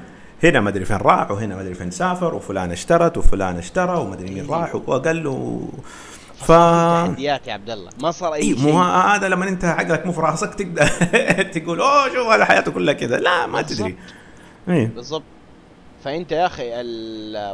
هنا 0.44 0.60
ما 0.60 0.68
أدري 0.68 0.84
فين 0.84 0.96
راح 0.96 1.30
وهنا 1.30 1.54
ما 1.54 1.60
أدري 1.60 1.74
فين 1.74 1.90
سافر 1.90 2.34
وفلان 2.34 2.72
اشترت 2.72 3.18
وفلان 3.18 3.58
اشترى 3.58 3.98
وما 3.98 4.14
أدري 4.14 4.30
مين 4.34 4.46
راح 4.50 4.74
وقال 4.74 5.24
له 5.24 5.68
ف 6.42 6.52
تحديات 7.08 7.46
يا 7.46 7.52
عبد 7.52 7.70
الله. 7.70 7.90
ما 8.02 8.10
صار 8.10 8.34
أي 8.34 8.38
اي 8.40 8.44
شيء. 8.56 8.58
مو 8.58 8.78
ه- 8.82 9.14
هذا 9.14 9.28
لما 9.28 9.48
انت 9.48 9.64
عقلك 9.64 10.06
مو 10.06 10.12
في 10.12 10.20
راسك 10.20 10.54
تقدر 10.54 10.86
تقول 11.54 11.80
أوه 11.80 12.08
شوف 12.14 12.26
هذا 12.28 12.44
حياته 12.44 12.72
كلها 12.72 12.94
كذا. 12.94 13.16
لا 13.18 13.46
ما 13.46 13.62
تدري. 13.62 13.96
اي 14.68 14.86
بالضبط. 14.86 15.22
فأنت 16.04 16.32
يا 16.32 16.46
أخي 16.46 16.70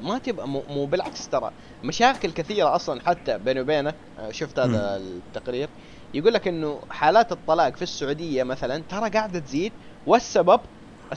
ما 0.00 0.18
تبقى 0.24 0.48
مو, 0.48 0.62
مو 0.68 0.86
بالعكس 0.86 1.28
ترى. 1.28 1.50
مشاكل 1.84 2.30
كثيرة 2.30 2.74
أصلا 2.76 3.00
حتى 3.06 3.38
بيني 3.38 3.60
وبينك 3.60 3.94
آه، 4.18 4.30
شفت 4.30 4.58
هذا 4.58 4.96
التقرير. 4.96 5.68
يقول 6.14 6.34
لك 6.34 6.48
إنه 6.48 6.78
حالات 6.90 7.32
الطلاق 7.32 7.76
في 7.76 7.82
السعودية 7.82 8.42
مثلا 8.42 8.82
ترى 8.88 9.10
قاعدة 9.10 9.38
تزيد 9.38 9.72
والسبب 10.06 10.60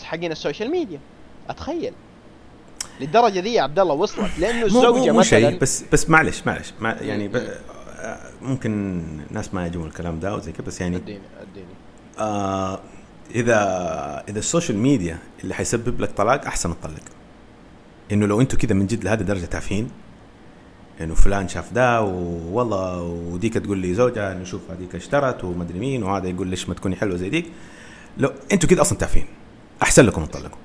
حقين 0.04 0.32
ال 0.32 0.37
social 0.37 0.72
media. 0.72 1.00
أتخيل. 1.50 1.94
للدرجة 3.00 3.40
دي 3.40 3.54
يا 3.54 3.62
عبد 3.62 3.80
الله 3.80 3.94
وصلت. 3.94 4.40
لأنه 4.40 4.66
الزوجة 4.66 5.12
مو, 5.12 5.14
مو 5.14 5.22
شيء 5.22 5.46
مثلا 5.46 5.60
بس 5.60 5.84
بس 5.94 6.10
معلش 6.10 6.42
معلش. 6.46 6.74
ما 6.80 6.98
يعني 7.02 7.28
ب... 7.28 7.36
آه، 7.36 8.18
ممكن 8.42 9.02
ناس 9.32 9.54
ما 9.54 9.62
يعجبون 9.62 9.88
الكلام 9.88 10.20
ده 10.20 10.36
وزي 10.36 10.52
كذا 10.52 10.66
بس 10.66 10.82
يعني 10.82 10.96
اديني 10.96 11.22
أديني. 11.42 11.74
آه 12.20 12.80
اذا 13.36 13.58
إذا 14.30 14.40
السوشيال 14.40 14.78
ميديا 14.78 15.18
اللي 15.44 15.54
حيسبب 15.54 16.02
لك 16.02 16.12
طلاق 16.12 16.46
أحسن 16.46 16.80
تطلق. 16.80 17.04
إنه 18.12 18.26
لو 18.26 18.42
أنتوا 18.42 18.60
كذا 18.60 18.74
من 18.74 18.88
جد 18.88 19.04
لهذه 19.04 19.22
الدرجة 19.22 19.46
تافهين 19.46 19.92
إنه 21.02 21.16
فلان 21.16 21.48
شاف 21.48 21.74
ده 21.74 22.02
والله 22.02 23.02
وديك 23.02 23.54
تقول 23.54 23.78
لي 23.78 23.94
زوجها 23.94 24.32
إنه 24.32 24.44
شوف 24.44 24.62
هذيك 24.72 24.96
اشترت 24.96 25.44
ومدري 25.44 25.80
مين 25.80 26.04
وهذا 26.04 26.28
يقول 26.28 26.48
ليش 26.48 26.70
ما 26.70 26.76
تكوني 26.76 26.96
حلوة 26.96 27.16
زي 27.16 27.30
ديك. 27.30 27.46
لو 28.18 28.32
أنتوا 28.52 28.70
كذا 28.70 28.82
أصلا 28.82 28.98
تافهين. 28.98 29.26
أحسن 29.84 30.06
لكم 30.06 30.26
تطلقوا. 30.26 30.58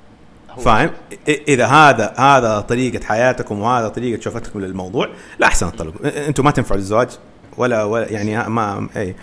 فاهم؟ 0.65 0.91
إذا 1.29 1.67
هذا 1.67 2.15
هذا 2.19 2.61
طريقة 2.61 3.05
حياتكم 3.05 3.61
وهذا 3.61 3.89
طريقة 3.89 4.21
شوفتكم 4.21 4.61
للموضوع 4.61 5.09
لا 5.39 5.47
أحسن 5.47 5.73
تطلقوا 5.73 6.29
أنتوا 6.29 6.45
ما 6.45 6.51
تنفعوا 6.51 6.79
للزواج 6.81 7.09
ولا 7.57 7.85
ولا 7.85 8.13
يعني 8.13 8.49
ما 8.49 8.89
إي. 8.97 9.15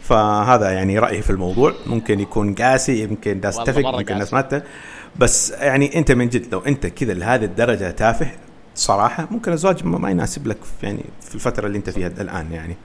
فهذا 0.00 0.70
يعني 0.70 0.98
رأيي 0.98 1.22
في 1.22 1.30
الموضوع. 1.30 1.74
ممكن 1.86 2.20
يكون 2.20 2.54
قاسي 2.54 3.02
يمكن 3.02 3.40
ناس 3.40 3.56
تتفق 3.56 3.78
يمكن 3.78 4.18
ناس. 4.18 4.32
ما 4.34 4.62
بس 5.16 5.50
يعني 5.50 5.98
أنت 5.98 6.12
من 6.12 6.28
جد 6.28 6.52
لو 6.52 6.60
أنت 6.60 6.86
كذا 6.86 7.14
لهذه 7.14 7.44
الدرجة 7.44 7.90
تافه 7.90 8.30
صراحة 8.74 9.28
ممكن 9.30 9.52
الزواج 9.52 9.84
ما 9.84 10.10
يناسب 10.10 10.46
لك 10.46 10.56
في- 10.80 10.86
يعني 10.86 11.04
في 11.20 11.34
الفترة 11.34 11.66
اللي 11.66 11.78
أنت 11.78 11.90
فيها 11.90 12.06
الآن 12.06 12.52
يعني. 12.52 12.76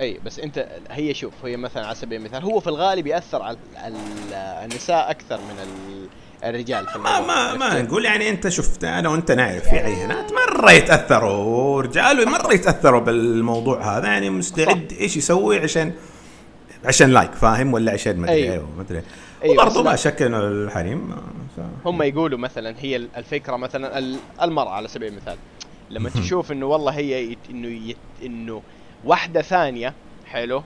إي 0.00 0.20
بس 0.24 0.38
أنت 0.38 0.68
هي 0.90 1.14
شوف 1.14 1.32
هي 1.44 1.56
مثلا 1.56 1.86
على 1.86 1.94
سبيل 1.94 2.18
المثال 2.20 2.44
هو 2.44 2.60
في 2.60 2.66
الغالب 2.66 3.06
يأثر 3.06 3.42
على 3.42 3.56
ال- 3.86 4.34
النساء 4.34 5.10
أكثر 5.10 5.36
من 5.36 5.58
ال- 5.62 6.08
الرجال 6.44 6.86
في 6.86 6.98
ما 6.98 7.20
ما 7.20 7.54
ما؟ 7.54 7.82
نقول 7.82 8.04
يعني 8.04 8.28
أنت 8.30 8.48
شفت 8.48 8.84
أنا 8.84 9.08
وأنت 9.08 9.30
نعرف 9.32 9.68
في 9.68 9.78
عينات 9.78 10.32
مره 10.32 10.72
يتأثروا. 10.72 11.30
ورجال 11.30 12.28
مره 12.28 12.52
يتأثروا 12.54 13.00
بالموضوع 13.00 13.98
هذا. 13.98 14.06
يعني 14.08 14.30
مستعد 14.30 14.92
إيش 15.00 15.16
يسوي 15.16 15.58
عشان 15.58 15.92
عشان 16.84 17.10
لايك 17.10 17.32
فاهم؟ 17.32 17.72
ولا 17.72 17.92
عشان 17.92 18.16
ما 18.16 18.26
أدري 18.26 18.42
أيوه. 18.42 18.54
أيوه 18.54 18.68
ما 18.76 18.82
أدري. 18.82 19.02
أيوه، 19.42 19.54
وبرضه 19.54 19.82
لا. 19.82 19.90
ما 19.90 19.96
شك 19.96 20.22
إنه 20.22 20.38
الحريم 20.38 21.16
هم 21.84 22.02
يقولوا 22.02 22.38
مثلا 22.38 22.74
هي 22.80 22.96
الفكرة 22.96 23.56
مثلا 23.56 23.98
ال- 23.98 24.18
المرأة 24.42 24.70
على 24.70 24.88
سبيل 24.88 25.08
المثال. 25.12 25.36
لما 25.90 26.10
تشوف 26.10 26.52
إنه 26.52 26.66
والله 26.66 26.92
هي 26.92 27.36
إنه 27.50 27.94
إنه 28.24 28.62
واحدة 29.04 29.42
ثانية 29.42 29.94
حلو 30.26 30.62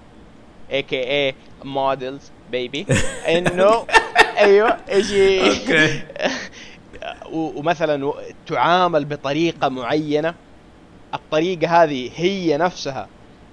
a.k.a. 0.73 1.11
models 1.11 2.31
baby 2.51 2.87
إنه 3.29 3.85
أيوه 4.37 4.77
يجي 4.89 5.53
ومثلا 7.33 8.13
تعامل 8.47 9.05
بطريقة 9.05 9.69
معينة. 9.69 10.35
الطريقة 11.15 11.83
هذه 11.83 12.11
هي 12.17 12.57
نفسها. 12.57 13.09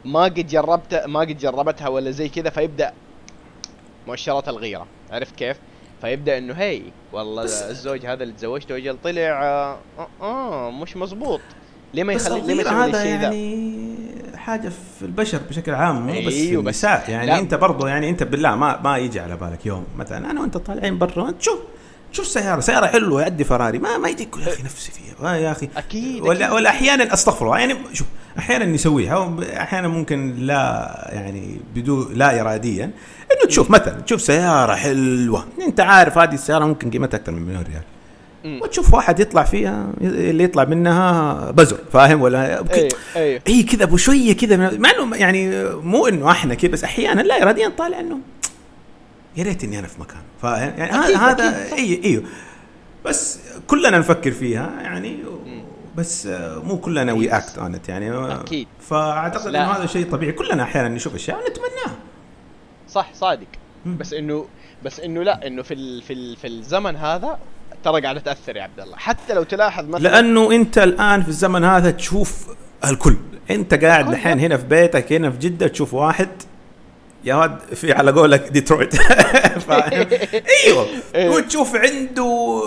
ما 0.06 0.24
قد 0.24 0.48
جربت 0.48 1.04
ما 1.08 1.20
قد 1.20 1.38
جربتها 1.38 1.88
ولا 1.88 2.12
زي 2.12 2.30
كذا 2.30 2.50
فيبدأ 2.50 2.94
مؤشرات 4.08 4.50
الغيرة. 4.50 4.88
عرفت 5.12 5.36
كيف؟ 5.36 5.58
فيبدأ 6.02 6.38
إنه 6.38 6.54
هي 6.54 6.82
والله 7.14 7.44
الزوج 7.44 8.06
هذا 8.06 8.24
اللي 8.24 8.34
تزوجته 8.34 8.78
أجل 8.78 8.98
طلع 9.04 9.44
آه, 9.44 9.80
آه 10.22 10.72
مش 10.72 10.98
مزبوط. 10.98 11.42
ليه 11.94 12.04
ما 12.04 12.14
يخلي 12.14 12.42
ليه 12.42 12.54
ما 12.56 12.62
الغيرة 12.62 12.70
يسوي 12.70 12.86
لي 12.92 12.92
هذا 12.92 13.02
الشيء 13.04 13.16
ذا؟ 13.20 13.24
يعني 13.24 13.74
حاجة 14.36 14.70
في 15.00 15.06
البشر 15.06 15.40
بشكل 15.50 15.74
عام 15.74 16.08
مو 16.08 16.12
بس 16.14 16.34
في 16.34 16.56
بس- 16.58 16.60
النساء 16.60 17.06
يعني 17.10 17.28
لا. 17.28 17.40
أنت 17.40 17.54
برضه 17.56 17.88
يعني 17.90 18.10
أنت 18.10 18.24
بالله 18.24 18.56
ما 18.56 18.80
ما 18.84 18.98
يجي 18.98 19.20
على 19.20 19.36
بالك 19.38 19.66
يوم 19.66 19.86
مثلا 19.98 20.32
أنا 20.32 20.42
وأنت 20.42 20.58
طالعين 20.58 20.98
برا 20.98 21.32
تشوف 21.32 21.60
شوف 22.12 22.28
سيارة 22.28 22.60
سيارة 22.60 22.86
حلوة 22.88 23.22
يعدي 23.22 23.44
فراري 23.44 23.80
ما 23.80 23.98
ما 23.98 24.10
يجيك 24.10 24.36
يا 24.38 24.54
أخي 24.54 24.64
نفسي 24.64 24.92
فيها 24.92 25.36
يا 25.36 25.52
أخي 25.52 25.70
أكيد 25.78 26.22
ولا 26.22 26.46
أكيد. 26.46 26.56
ولا 26.56 26.70
أحيانا 26.70 27.14
أستغفر 27.14 27.46
الله 27.46 27.58
يعني 27.60 27.76
شوف 27.94 28.08
أحيانا 28.40 28.66
نسويها 28.66 29.36
أحيانا 29.58 29.88
ممكن 29.88 30.36
لا 30.40 31.10
يعني 31.14 31.58
بدون 31.76 32.14
لا 32.14 32.42
اراديا 32.42 32.84
إنه 33.32 33.48
تشوف 33.48 33.72
مثلا 33.72 34.02
تشوف 34.02 34.22
سيارة 34.22 34.76
حلوة 34.76 35.46
أنت 35.62 35.80
عارف 35.80 36.18
هذه 36.18 36.34
السيارة 36.34 36.66
ممكن 36.66 36.90
قيمتها 36.92 37.18
أكثر 37.18 37.32
من 37.32 37.42
مليون 37.42 37.64
ريال. 37.64 37.82
وتشوف 38.46 38.94
واحد 38.94 39.20
يطلع 39.20 39.44
فيها 39.44 39.94
اللي 40.02 40.44
يطلع 40.44 40.64
منها 40.64 41.52
بزر 41.52 41.78
فاهم؟ 41.94 42.22
ولا 42.22 42.64
أيوه 43.16 43.42
اي 43.48 43.64
كذا 43.64 43.84
أبو 43.84 43.98
شوية 43.98 44.34
كذا 44.34 44.78
مع 44.78 44.92
إنه 44.92 45.16
يعني 45.16 45.66
مو 45.66 46.08
إنه 46.08 46.32
إحنا 46.32 46.56
كذا 46.56 46.72
بس 46.72 46.84
أحيانا 46.84 47.22
لا 47.22 47.44
اراديا 47.44 47.70
طالع 47.70 48.00
إنه 48.00 48.20
يا 49.38 49.44
ريت 49.44 49.64
إني 49.64 49.80
أنا 49.80 49.88
في 49.88 50.02
مكانه 50.02 50.24
فاهم؟ 50.42 50.74
يعني 50.78 51.06
أكيد، 51.06 51.16
هذا 51.16 51.50
هذا. 51.50 51.74
اي 51.74 52.04
أيوه 52.04 52.24
بس 53.06 53.40
كلنا 53.68 53.98
نفكر 53.98 54.32
فيها 54.32 54.72
يعني 54.82 55.18
بس 55.96 56.28
مو 56.64 56.78
كلنا 56.78 57.14
we 57.14 57.30
act 57.30 57.58
on 57.58 57.80
يعني. 57.88 58.34
أكيد. 58.34 58.68
فأعتقد. 58.80 59.48
إنه 59.48 59.72
هذا 59.72 59.86
شيء 59.86 60.12
طبيعي. 60.12 60.32
كلنا 60.32 60.64
أحيانا 60.64 60.90
نشوف 60.90 61.16
أشياء 61.16 61.38
ونتمناها 61.38 61.98
صح 62.90 63.14
صادق. 63.14 63.48
بس 63.86 64.14
إنه 64.14 64.46
بس 64.84 65.00
إنه 65.00 65.24
لا 65.24 65.48
إنه 65.48 65.62
في 65.62 65.74
ال 65.74 66.02
في 66.02 66.14
ال 66.14 66.36
في 66.36 66.48
الزمن 66.48 66.96
هذا 66.96 67.40
ترى 67.84 68.02
قاعدة 68.02 68.20
تأثر 68.20 68.56
يا 68.58 68.64
عبد 68.64 68.80
الله. 68.80 68.96
حتى 68.98 69.34
لو 69.34 69.44
تلاحظ 69.44 69.86
مثلا 69.86 70.04
لأنه 70.10 70.52
أنت 70.52 70.78
الآن 70.78 71.24
في 71.24 71.30
الزمن 71.30 71.64
هذا 71.64 71.92
تشوف 71.92 72.48
الكل. 72.86 73.16
أنت 73.52 73.74
قاعد 73.74 74.10
الحين 74.10 74.40
هنا 74.40 74.58
في 74.58 74.64
بيتك 74.64 75.14
هنا 75.14 75.32
في 75.32 75.38
جدة 75.38 75.68
تشوف 75.68 75.94
واحد 75.94 76.30
يا 77.24 77.36
واد 77.36 77.60
في 77.76 77.94
على 77.94 78.12
قولك 78.12 78.50
ديترويت. 78.52 78.96
فاهم؟ 79.68 80.08
أيوه. 80.66 80.88
إيه. 81.16 81.30
وتشوف 81.30 81.76
عنده 81.76 82.62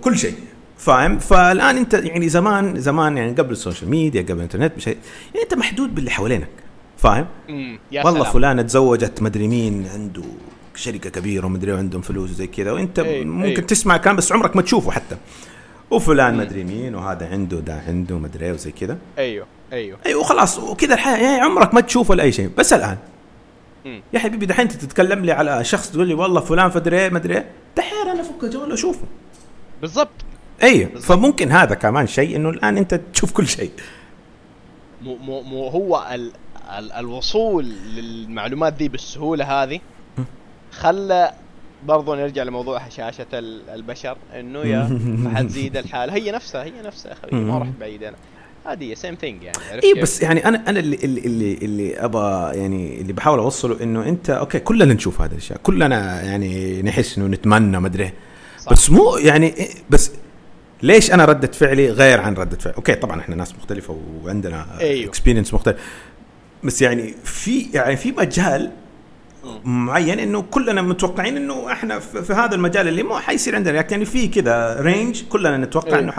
كل 0.00 0.18
شيء. 0.18 0.34
فاهم؟ 0.78 1.18
فالآن 1.18 1.76
أنت 1.76 1.94
يعني 1.94 2.28
زمان 2.28 2.80
زمان 2.80 3.16
يعني 3.16 3.32
قبل 3.32 3.52
السوشيال 3.52 3.90
ميديا 3.90 4.22
قبل 4.22 4.32
الإنترنت 4.32 4.72
مش 4.76 4.86
يعني 4.86 4.98
أنت 5.42 5.54
محدود 5.54 5.94
باللي 5.94 6.10
حوالينك. 6.10 6.48
فاهم؟ 6.98 7.26
والله 7.92 8.20
سلام. 8.20 8.24
فلانة 8.32 8.62
تزوجت 8.62 9.22
مدري 9.22 9.48
مين 9.48 9.88
عنده 9.94 10.22
شركة 10.78 11.10
كبيرة 11.10 11.46
ومدري 11.46 11.72
وعندهم 11.72 12.02
فلوس 12.02 12.30
وزي 12.30 12.46
كذا 12.46 12.72
وأنت 12.72 12.98
إيه، 12.98 13.24
ممكن 13.24 13.48
إيه. 13.48 13.66
تسمع 13.66 13.96
كلام 13.96 14.16
بس 14.16 14.32
عمرك 14.32 14.56
ما 14.56 14.62
تشوفه 14.62 14.90
حتى 14.90 15.16
وفلان 15.90 16.34
مم. 16.34 16.40
مدري 16.40 16.64
مين 16.64 16.94
وهذا 16.94 17.28
عنده 17.28 17.60
ده 17.60 17.82
عنده 17.86 18.18
مدري 18.18 18.46
إيه 18.46 18.52
وزي 18.52 18.72
كذا 18.72 18.98
أيوه 19.18 19.46
أيوه 19.72 19.98
اي 20.06 20.14
وخلاص 20.14 20.58
وكذا 20.58 20.94
الحياة 20.94 21.16
يعني 21.16 21.40
عمرك 21.40 21.74
ما 21.74 21.80
تشوفه 21.80 22.10
ولا 22.10 22.22
اي 22.22 22.32
شيء 22.32 22.50
بس 22.58 22.72
الآن 22.72 22.98
مم. 23.84 24.02
يا 24.12 24.18
حبيبي 24.18 24.46
دحين 24.46 24.66
انت 24.66 24.72
تتكلم 24.72 25.24
لي 25.24 25.32
على 25.32 25.64
شخص 25.64 25.90
تقول 25.90 26.08
لي 26.08 26.14
والله 26.14 26.40
فلان 26.40 26.70
فدري 26.70 27.10
مدري 27.10 27.34
إيه 27.34 27.46
دحين 27.76 28.08
أنا 28.08 28.20
افك 28.20 28.44
الجوال 28.44 28.70
واشوفه 28.70 29.04
بالضبط 29.80 30.24
أيوه. 30.62 30.88
فممكن 31.00 31.52
هذا 31.52 31.74
كمان 31.74 32.06
شيء 32.06 32.36
إنه 32.36 32.50
الآن 32.50 32.76
أنت 32.76 33.00
تشوف 33.12 33.32
كل 33.32 33.46
شيء 33.46 33.70
مو 35.02 35.16
مو 35.16 35.42
مو 35.42 35.68
هو 35.68 36.06
ال 36.12 36.32
ال 36.78 36.92
الوصول 36.92 37.64
للمعلومات 37.64 38.72
دي 38.72 38.88
بالسهولة 38.88 39.62
هذه. 39.62 39.80
خلى 40.78 41.32
برضو 41.86 42.14
نرجع 42.14 42.42
لموضوع 42.42 42.78
هشاشه 42.78 43.26
ال- 43.34 43.70
البشر 43.70 44.16
إنه 44.40 44.58
يا 44.58 44.98
حتزيد 45.34 45.76
الحاله 45.76 46.14
هي 46.14 46.30
نفسها 46.30 46.64
هي 46.64 46.72
نفسها 46.84 47.12
أخوي 47.12 47.40
ما. 47.40 47.58
رحت 47.58 47.70
بعيد 47.80 48.02
أنا 48.02 48.16
هذه 48.66 48.94
same 48.94 49.14
thing 49.14 49.42
يعني 49.42 49.58
اي؟ 49.84 49.94
بس 50.02 50.22
يعني 50.22 50.44
أنا 50.48 50.62
أنا 50.70 50.80
اللي 50.80 50.96
اللي 50.96 51.20
اللي, 51.20 51.54
اللي 51.54 51.96
أبغى 52.04 52.56
يعني 52.58 53.00
اللي 53.00 53.12
بحاول 53.12 53.38
أوصله 53.38 53.82
إنه 53.82 54.08
أنت 54.08 54.30
okay 54.30 54.58
كلنا 54.58 54.94
نشوف 54.94 55.20
هذه 55.20 55.32
الأشياء 55.32 55.58
كلنا 55.62 56.22
يعني 56.22 56.82
نحس 56.82 57.18
إنه 57.18 57.26
نتمنى 57.26 57.80
ما 57.80 57.86
أدري. 57.86 58.12
بس 58.70 58.90
مو 58.90 59.16
يعني 59.16 59.54
بس 59.90 60.12
ليش 60.82 61.12
أنا 61.12 61.24
ردة 61.24 61.50
فعلي 61.52 61.90
غير 61.90 62.20
عن 62.20 62.34
ردة 62.34 62.56
فعل 62.58 62.74
okay 62.74 62.94
طبعا 62.94 63.20
إحنا 63.20 63.36
ناس 63.36 63.54
مختلفة 63.54 63.98
وعندنا 64.24 64.66
أيوه. 64.80 65.08
experience 65.08 65.54
مختلف 65.54 65.76
بس 66.64 66.82
يعني 66.82 67.14
في 67.24 67.66
يعني 67.74 67.96
في 67.96 68.12
مجال 68.12 68.70
معين 69.64 70.18
إنه 70.18 70.42
كلنا 70.42 70.82
متوقعين 70.82 71.36
إنه 71.36 71.72
إحنا 71.72 71.98
في, 71.98 72.32
هذا 72.32 72.54
المجال 72.54 72.88
اللي 72.88 73.02
مو 73.02 73.18
حيصير 73.18 73.56
عندنا. 73.56 73.72
react 73.72 73.92
يعني 73.92 74.04
في 74.04 74.28
كذا 74.28 74.80
range 74.80 75.22
كلنا 75.28 75.56
نتوقع 75.56 75.88
أيوه. 75.88 75.98
إنه. 76.00 76.12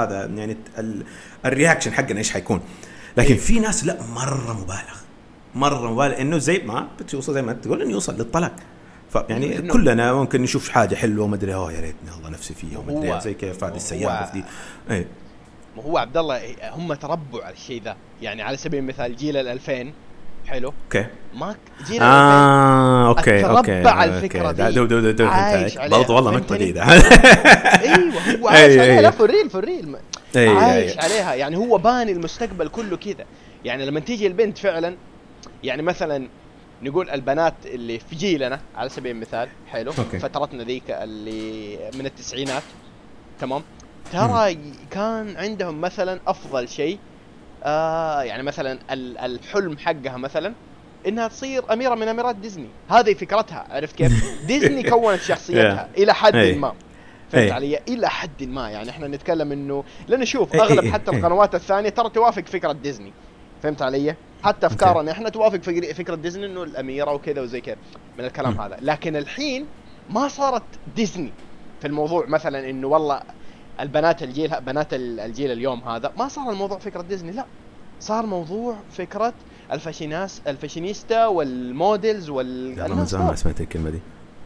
هذا 0.00 0.26
يعني 0.26 0.56
ال... 0.78 1.02
ال 1.46 1.51
reaction 1.51 1.92
حقنا 1.92 2.18
إيش 2.18 2.30
حيكون. 2.32 2.60
لكن 3.16 3.32
أيوه. 3.32 3.40
في 3.44 3.60
ناس 3.60 3.84
لا 3.84 3.98
مرة 4.14 4.52
مبالغ. 4.62 4.96
مرة 5.54 5.92
مبالغ. 5.92 6.20
إنه 6.20 6.38
زي 6.38 6.58
ما 6.58 6.88
بتوصل 7.00 7.34
زي 7.34 7.42
ما 7.42 7.52
تقول 7.52 7.82
إنه 7.82 7.90
يوصل 7.90 8.14
للطلاق. 8.14 8.56
فيعني 9.12 9.58
إنه- 9.58 9.72
كلنا 9.72 10.12
ممكن 10.12 10.42
نشوف 10.42 10.68
حاجة 10.68 10.94
حلوة 10.94 11.24
وما 11.24 11.36
أدري 11.36 11.54
أوه 11.54 11.72
يا 11.72 11.80
ريتني 11.80 12.10
الله 12.18 12.30
نفسي 12.30 12.54
فيها 12.54 12.78
وما 12.78 12.98
أدري 12.98 13.20
زي 13.20 13.34
كيف 13.34 13.64
هذه 13.64 13.76
السيارة 13.76 14.24
في 14.24 14.32
دي. 14.32 14.44
إيه. 14.90 15.06
ما 15.76 15.82
هو 15.82 15.98
عبد 15.98 16.16
الله 16.16 16.40
هم 16.70 16.94
تربوا 16.94 17.42
على 17.44 17.54
الشيء 17.54 17.82
ذا. 17.82 17.96
يعني 18.22 18.42
على 18.42 18.56
سبيل 18.56 18.80
المثال 18.80 19.16
جيل 19.16 19.36
ال 19.36 19.48
2000 19.48 19.92
حلو 20.46 20.72
okay 20.84 21.06
ما 21.34 21.54
جيل 21.86 21.96
2000 22.02 22.04
آه 22.04 23.08
okay 23.08 23.44
okay 23.46 23.88
على 23.88 24.16
الفكرة 24.16 24.46
okay. 24.48 24.56
ده- 24.56 24.68
دي. 24.68 24.74
دو 24.74 24.84
دو 24.84 25.00
دو 25.00 25.10
دو 25.10 25.26
عايش 25.26 25.78
عليها. 25.78 25.98
برضو 25.98 26.14
والله؟ 26.14 26.30
نقطة 26.30 26.54
جديدة 26.56 26.82
أيوه 27.82 28.38
هو 28.42 28.48
عايش 28.54 28.78
عليها. 28.78 29.00
لا 29.02 29.10
for 29.10 29.27
real 29.27 29.50
for 29.50 29.70
real 29.70 29.96
أي- 30.34 30.36
عايش 30.36 30.92
أي. 30.92 30.98
عليها 31.04 31.34
يعني 31.34 31.56
هو 31.56 31.78
باني 31.78 32.12
المستقبل 32.12 32.68
كله 32.68 32.96
كذا 32.96 33.24
يعني 33.64 33.86
لما 33.86 34.00
تيجي 34.00 34.26
البنت 34.26 34.58
فعلا 34.58 34.96
يعني 35.64 35.82
مثلا 35.82 36.28
نقول 36.82 37.10
البنات 37.10 37.54
اللي 37.66 37.98
في 37.98 38.16
جيلنا 38.16 38.60
على 38.76 38.88
سبيل 38.88 39.12
المثال 39.16 39.48
حلو 39.70 39.92
okay. 39.98 40.18
فترتنا 40.18 40.64
ذيك 40.64 40.90
اللي 40.90 41.78
من 41.98 42.06
التسعينات 42.06 42.62
تمام 43.40 43.62
ترى 44.12 44.58
كان 44.90 45.36
عندهم 45.36 45.80
مثلا 45.80 46.20
أفضل 46.26 46.68
شيء 46.68 46.98
آه 47.64 48.22
يعني 48.22 48.42
مثلا 48.42 48.78
ال- 48.90 49.18
الحلم 49.18 49.78
حقها 49.78 50.16
مثلا 50.16 50.54
إنها 51.06 51.28
تصير 51.28 51.72
أميرة 51.72 51.94
من 51.94 52.08
أميرات 52.08 52.36
ديزني. 52.36 52.68
هذه 52.90 53.14
فكرتها 53.14 53.66
عرفت 53.70 53.96
كيف؟ 53.96 54.24
ديزني 54.48 54.82
كونت 54.82 55.20
شخصيتها 55.20 55.88
إلى 55.98 56.14
حد. 56.14 56.36
ما. 56.36 56.72
فهمت. 57.30 57.52
علي؟ 57.52 57.78
إلى 57.88 58.10
حد 58.10 58.42
ما. 58.42 58.70
يعني 58.70 58.90
إحنا 58.90 59.08
نتكلم 59.08 59.52
إنه 59.52 59.84
لأن 60.08 60.24
شوف 60.24 60.54
أغلب 60.56 60.92
حتى. 60.92 61.10
القنوات 61.10 61.54
الثانية 61.54 61.88
ترى 61.88 62.10
توافق 62.10 62.46
فكرة 62.46 62.72
ديزني. 62.72 63.12
فهمت 63.62 63.82
علي؟ 63.82 64.14
حتى 64.42 64.66
أفكارنا. 64.66 65.12
إحنا 65.12 65.28
توافق 65.28 65.62
فكر- 65.62 65.94
فكرة 65.94 66.14
ديزني 66.14 66.46
إنه 66.46 66.62
الأميرة 66.62 67.12
وكذا 67.12 67.40
وزي 67.42 67.60
كذا 67.60 67.76
من 68.18 68.24
الكلام. 68.24 68.60
هذا. 68.60 68.76
لكن 68.80 69.16
الحين 69.16 69.66
ما 70.10 70.28
صارت 70.28 70.62
ديزني 70.96 71.32
في 71.80 71.86
الموضوع 71.86 72.26
مثلا 72.26 72.70
إنه 72.70 72.86
والله 72.88 73.20
البنات 73.80 74.22
الجيل 74.22 74.60
بنات 74.60 74.94
ال- 74.94 75.20
الجيل 75.20 75.52
اليوم 75.52 75.80
هذا 75.88 76.12
ما 76.18 76.28
صار 76.28 76.50
الموضوع 76.50 76.78
فكرة 76.78 77.02
ديزني 77.02 77.32
لا 77.32 77.44
صار 78.00 78.26
موضوع 78.26 78.76
فكرة 78.92 79.32
الفاشيناس 79.72 80.42
ال 80.46 80.53
fashionista 80.53 81.26
وال 81.26 81.52
models 81.52 82.30
وال 82.30 82.76
لا 82.76 82.88
من 82.94 83.04
زمان 83.06 83.26
ما. 83.26 83.34
سمعت 83.34 83.60
الكلمة 83.60 83.90
دي 83.90 83.98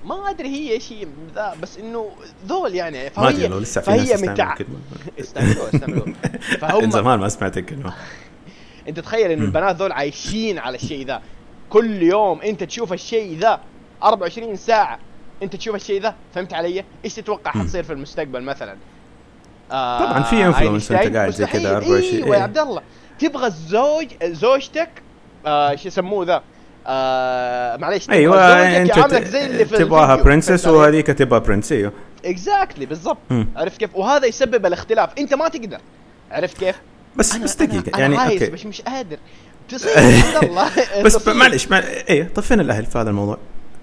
ما 0.04 0.30
أدري 0.30 0.48
هي 0.48 0.72
إيش 0.72 0.92
هي 0.92 1.06
ذا 1.34 1.54
بس 1.62 1.78
إنه 1.78 2.10
ذول 2.46 2.74
يعني 2.74 2.98
ما 3.16 3.28
أدري 3.28 3.38
فهي 3.38 3.48
لو 3.48 3.58
لسه 3.58 3.80
في 3.80 3.90
ناس 3.90 4.00
فهي 4.00 4.12
تستعمل 4.14 4.28
من 4.30 4.34
تع... 4.36 4.52
الكلمة 4.52 4.78
استعملوا 5.20 5.68
استعملوا 5.74 6.06
من 6.06 6.14
فهم 6.60 6.90
زمان 6.90 7.18
ما 7.18 7.28
سمعت 7.28 7.58
الكلمة 7.58 7.92
أنت 8.88 9.00
تخيل 9.00 9.30
انه. 9.30 9.44
البنات 9.44 9.76
ذول 9.76 9.92
عايشين 9.92 10.58
على 10.58 10.74
الشيء 10.76 11.06
ذا 11.06 11.22
كل 11.70 12.02
يوم 12.02 12.40
أنت 12.40 12.64
تشوف 12.64 12.92
الشيء 12.92 13.38
ذا 13.38 13.60
24 14.02 14.56
ساعة 14.56 14.98
أنت 15.42 15.56
تشوف 15.56 15.74
الشيء 15.74 16.00
ذا 16.02 16.14
فهمت 16.34 16.52
علي؟ 16.54 16.84
إيش 17.04 17.14
تتوقع. 17.14 17.50
حتصير 17.50 17.82
في 17.82 17.92
المستقبل 17.92 18.42
مثلا؟ 18.42 18.76
آه 19.72 19.98
طبعاً 19.98 20.22
في 20.22 20.36
أينشتاين؟ 20.62 21.00
أنت 21.06 21.16
قاعد 21.16 21.30
زي 21.30 21.46
كذا 21.46 21.46
مستحيل. 21.46 21.66
24 21.66 22.22
أيوه. 22.24 22.36
يا 22.36 22.42
عبد 22.42 22.58
الله 22.58 22.82
تبغى 23.18 23.46
الزوج 23.46 24.06
زوجتك 24.24 24.88
آه 25.46 25.74
شو 25.74 25.88
يسموه 25.88 26.24
ذا؟ 26.26 26.42
آه 26.86 27.76
معليش 27.76 28.10
أيوه 28.10 28.42
أنت 28.82 29.14
زي 29.14 29.46
اللي 29.46 29.64
في 29.64 29.76
تبغاها 29.76 30.16
princess 30.16 30.66
وهذيك 30.66 31.06
تبغى 31.06 31.40
prince 31.40 31.72
أيوه 31.72 31.92
exactly 32.24 32.86
بالضبط. 32.86 33.18
عرفت 33.56 33.76
كيف؟ 33.80 33.96
وهذا 33.96 34.26
يسبب 34.26 34.66
الاختلاف 34.66 35.10
أنت 35.18 35.34
ما 35.34 35.48
تقدر 35.48 35.78
عرفت 36.30 36.58
كيف؟ 36.58 36.76
بس 37.16 37.34
أنا 37.34 37.44
بس 37.44 37.56
دقيقة 37.56 37.88
أنا 38.06 38.14
يعني 38.14 38.34
okay 38.34 38.50
بس 38.50 38.66
مش 38.66 38.80
قادر 38.82 39.16
تصير 39.68 39.98
عبد 39.98 40.44
الله 40.48 40.68
بس. 41.02 41.28
معلش 41.42 41.68
ما 41.68 41.82
إيه 42.08 42.28
طيب 42.34 42.44
فين 42.44 42.60
الأهل 42.60 42.86
في 42.86 42.98
هذا 42.98 43.10
الموضوع؟ 43.10 43.38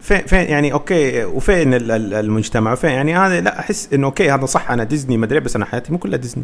فين 0.05 0.21
فين 0.25 0.39
يعني 0.49 0.73
okay 0.73 1.23
وفين 1.23 1.73
ال- 1.73 1.91
ال- 1.91 2.13
المجتمع؟ 2.13 2.71
وفين؟ 2.73 2.89
يعني 2.89 3.17
هذا 3.17 3.41
لا 3.41 3.59
أحس 3.59 3.89
إنه 3.93 4.07
okay 4.07 4.31
هذا 4.31 4.45
صح 4.45 4.71
أنا 4.71 4.83
ديزني 4.83 5.17
مدري 5.17 5.39
بس 5.39 5.55
أنا 5.55 5.65
حياتي 5.65 5.91
مو 5.91 5.97
كلها 5.97 6.17
ديزني. 6.17 6.43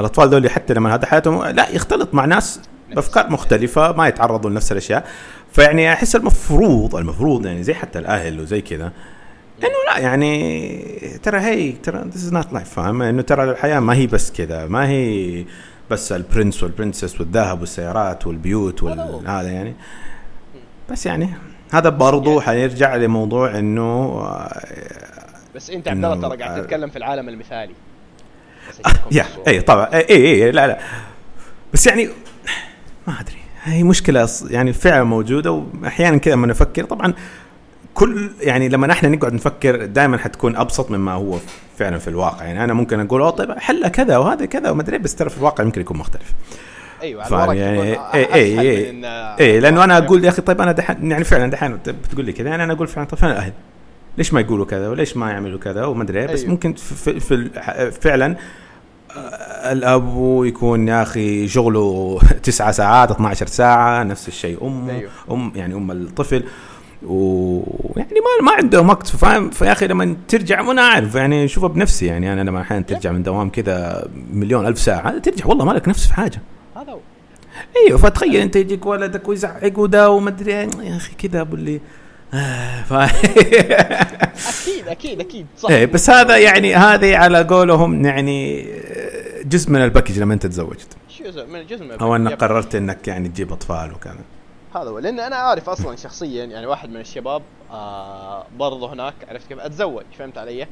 الأطفال 0.00 0.30
دول 0.30 0.50
حتى 0.50 0.74
لما 0.74 0.94
هذا 0.94 1.06
حياتهم 1.06 1.44
لا 1.44 1.68
يختلط 1.70 2.14
مع 2.14 2.24
ناس 2.24 2.60
بأفكار 2.94 3.30
مختلفة 3.30 3.92
ما 3.92 4.08
يتعرضوا 4.08 4.50
لنفس 4.50 4.72
الأشياء. 4.72 5.06
فيعني 5.52 5.92
أحس 5.92 6.16
المفروض 6.16 6.96
المفروض 6.96 7.46
يعني 7.46 7.62
زي 7.62 7.74
حتى 7.74 7.98
الأهل 7.98 8.40
وزي 8.40 8.60
كذا 8.60 8.92
إنه 9.62 9.70
لا 9.94 9.98
يعني 9.98 11.18
ترى 11.22 11.40
هي 11.40 11.72
ترى 11.72 12.04
this 12.04 12.16
is 12.24 12.32
not 12.32 12.52
life 12.52 12.68
فاهم؟ 12.68 13.02
إنه 13.02 13.22
ترى 13.22 13.50
الحياة 13.50 13.80
ما 13.80 13.94
هي 13.94 14.06
بس 14.06 14.32
كذا 14.32 14.66
ما 14.66 14.88
هي 14.88 15.44
بس 15.90 16.12
ال 16.12 16.19
prince 16.19 16.62
وال 16.62 16.74
princess 16.74 17.20
والذهب 17.20 17.60
والسيارات 17.60 18.26
والبيوت 18.26 18.82
وال 18.82 19.22
هذا 19.26 19.48
يعني. 19.48 19.74
بس 20.90 21.06
يعني 21.06 21.30
هذا 21.72 21.88
برضو 21.88 22.30
يعني- 22.30 22.42
حيرجع 22.42 22.96
لموضوع 22.96 23.58
إنه 23.58 23.82
آه، 23.82 24.60
بس 25.54 25.70
أنت 25.70 25.88
عبد 25.88 26.04
الله 26.04 26.28
ترى 26.28 26.42
قاعد 26.42 26.62
تتكلم 26.62 26.90
في 26.90 26.96
العالم 26.96 27.28
المثالي. 27.28 27.74
آه، 28.86 28.90
yeah. 29.12 29.26
اي 29.48 29.60
طبعا. 29.60 29.84
اي 29.94 30.00
اي, 30.10 30.44
أي 30.44 30.50
لا 30.50 30.66
لا. 30.66 30.78
بس 31.72 31.86
يعني 31.86 32.08
ما 33.06 33.20
أدري. 33.20 33.36
هي 33.62 33.82
مشكلة 33.82 34.28
يعني 34.50 34.72
فعلا 34.72 35.04
موجودة 35.04 35.64
واحيانا 35.82 36.16
كذا 36.16 36.34
لما 36.34 36.46
نفكر 36.46 36.84
طبعا 36.84 37.14
كل 37.94 38.30
يعني 38.40 38.68
لما 38.68 38.92
إحنا 38.92 39.08
نقعد 39.08 39.32
نفكر 39.32 39.84
دائما 39.86 40.18
حتكون 40.18 40.56
أبسط 40.56 40.90
مما 40.90 41.12
هو 41.12 41.38
فعلا 41.78 41.98
في 41.98 42.08
الواقع. 42.08 42.44
يعني 42.44 42.64
أنا 42.64 42.74
ممكن 42.74 43.00
أقول 43.00 43.20
أوه 43.20 43.30
طيب 43.30 43.52
حل 43.58 43.88
كذا 43.88 44.16
وهذا 44.16 44.46
كذا 44.46 44.70
وما 44.70 44.82
أدري. 44.82 44.98
بس 44.98 45.14
ترى 45.14 45.30
في 45.30 45.38
الواقع 45.38 45.64
يمكن 45.64 45.80
يكون 45.80 45.96
مختلف. 45.96 46.32
أيوه 47.04 47.34
على 47.34 47.58
يعني 47.58 47.92
اي 48.14 48.34
اي 48.34 48.60
اي 48.60 49.06
اي 49.40 49.60
لأنه 49.60 49.84
أنا 49.84 49.98
أقول 49.98 50.24
يا 50.24 50.28
أخي 50.28 50.42
طيب 50.42 50.60
أنا 50.60 50.72
دحين 50.72 51.10
يعني 51.10 51.24
فعلا 51.24 51.50
دحين 51.50 51.78
بتقول 51.86 52.24
لي 52.24 52.32
كذا 52.32 52.48
يعني 52.48 52.64
أنا 52.64 52.72
أقول 52.72 52.86
فعلا 52.86 53.06
طيب 53.08 53.18
فين 53.18 53.28
الاهل؟ 53.28 53.52
ليش 54.18 54.32
ما 54.32 54.40
يقولوا 54.40 54.66
كذا؟ 54.66 54.88
وليش 54.88 55.16
ما 55.16 55.30
يعملوا 55.30 55.58
كذا؟ 55.58 55.84
وما 55.84 56.02
أدري 56.02 56.20
إيه، 56.20 56.26
بس 56.26 56.40
أيوه. 56.40 56.50
ممكن 56.50 56.72
في, 56.72 57.20
في, 57.20 57.50
فعلا 57.90 58.36
آه، 59.16 59.72
الأب 59.72 60.40
يكون 60.44 60.88
يا 60.88 61.02
أخي 61.02 61.48
شغله 61.48 62.18
تسعة 62.42 62.72
ساعات 62.72 63.10
12 63.10 63.46
ساعة 63.46 64.02
نفس 64.02 64.28
الشيء 64.28 64.66
امه 64.66 64.92
أيوه. 64.92 65.10
أم 65.30 65.52
يعني 65.54 65.74
أم 65.74 65.90
الطفل. 65.90 66.44
ويعني 67.06 68.12
ما 68.20 68.46
ما 68.46 68.52
عندهم 68.52 68.88
وقت. 68.88 69.06
فاهم؟ 69.06 69.50
فيا 69.50 69.72
أخي 69.72 69.86
لما 69.86 70.16
ترجع 70.28 70.60
وأنا 70.60 70.82
أعرف 70.82 71.14
يعني 71.14 71.44
اشوفها 71.44 71.68
بنفسي 71.68 72.06
يعني 72.06 72.32
أنا 72.32 72.40
لما 72.40 72.60
أحيانا 72.60 72.84
ترجع 72.84 73.12
من 73.12 73.22
دوام 73.22 73.50
كذا 73.50 74.08
مليون 74.32 74.66
ألف 74.66 74.78
ساعة 74.78 75.18
ترجع 75.18 75.46
والله 75.46 75.64
مالك 75.64 75.88
نفس 75.88 76.06
في 76.06 76.14
حاجة. 76.14 76.40
هذا 76.84 76.92
هو. 76.92 77.00
إيوه 77.76 77.98
فتخيل 77.98 78.36
أنت 78.36 78.56
يجيك 78.56 78.86
ولدك 78.86 79.28
ويزعق 79.28 79.78
وده 79.78 80.10
وما 80.10 80.30
أدري 80.30 80.52
يا 80.52 80.96
أخي 80.96 81.14
كذا 81.14 81.40
أبو 81.40 81.56
اللي 81.56 81.80
آه 82.34 82.82
ف... 82.82 82.92
أكيد 82.92 84.88
أكيد 84.88 85.20
أكيد. 85.20 85.46
صح. 85.58 85.70
إيه 85.70 85.86
بس 85.86 86.10
هذا 86.10 86.36
يعني 86.36 86.74
هذه 86.74 87.16
على 87.16 87.42
قولهم 87.42 88.04
يعني 88.04 88.70
آه، 88.72 89.42
جزء 89.42 89.70
من 89.70 89.84
الباكج 89.84 90.18
لما 90.18 90.34
أنت 90.34 90.46
تزوجت. 90.46 90.96
جزء؟ 91.24 91.46
من 91.46 91.66
جزء 91.66 91.84
من 91.84 91.92
أو 91.92 92.16
انك. 92.16 92.32
قررت 92.32 92.74
إنك 92.74 93.08
يعني 93.08 93.28
تجيب 93.28 93.52
أطفال 93.52 93.92
وكذا. 93.92 94.24
هذا 94.74 94.90
هو. 94.90 94.98
لأن 94.98 95.20
أنا 95.20 95.36
عارف 95.36 95.68
أصلا 95.68 95.96
شخصيا 95.96 96.44
يعني 96.44 96.66
واحد 96.66 96.88
من 96.90 97.00
الشباب 97.00 97.42
آه 97.70 98.44
برضه 98.58 98.92
هناك 98.92 99.14
عرفت 99.28 99.48
كيف؟ 99.48 99.58
أتزوج 99.58 100.04
فهمت 100.18 100.38
علي؟ 100.38 100.66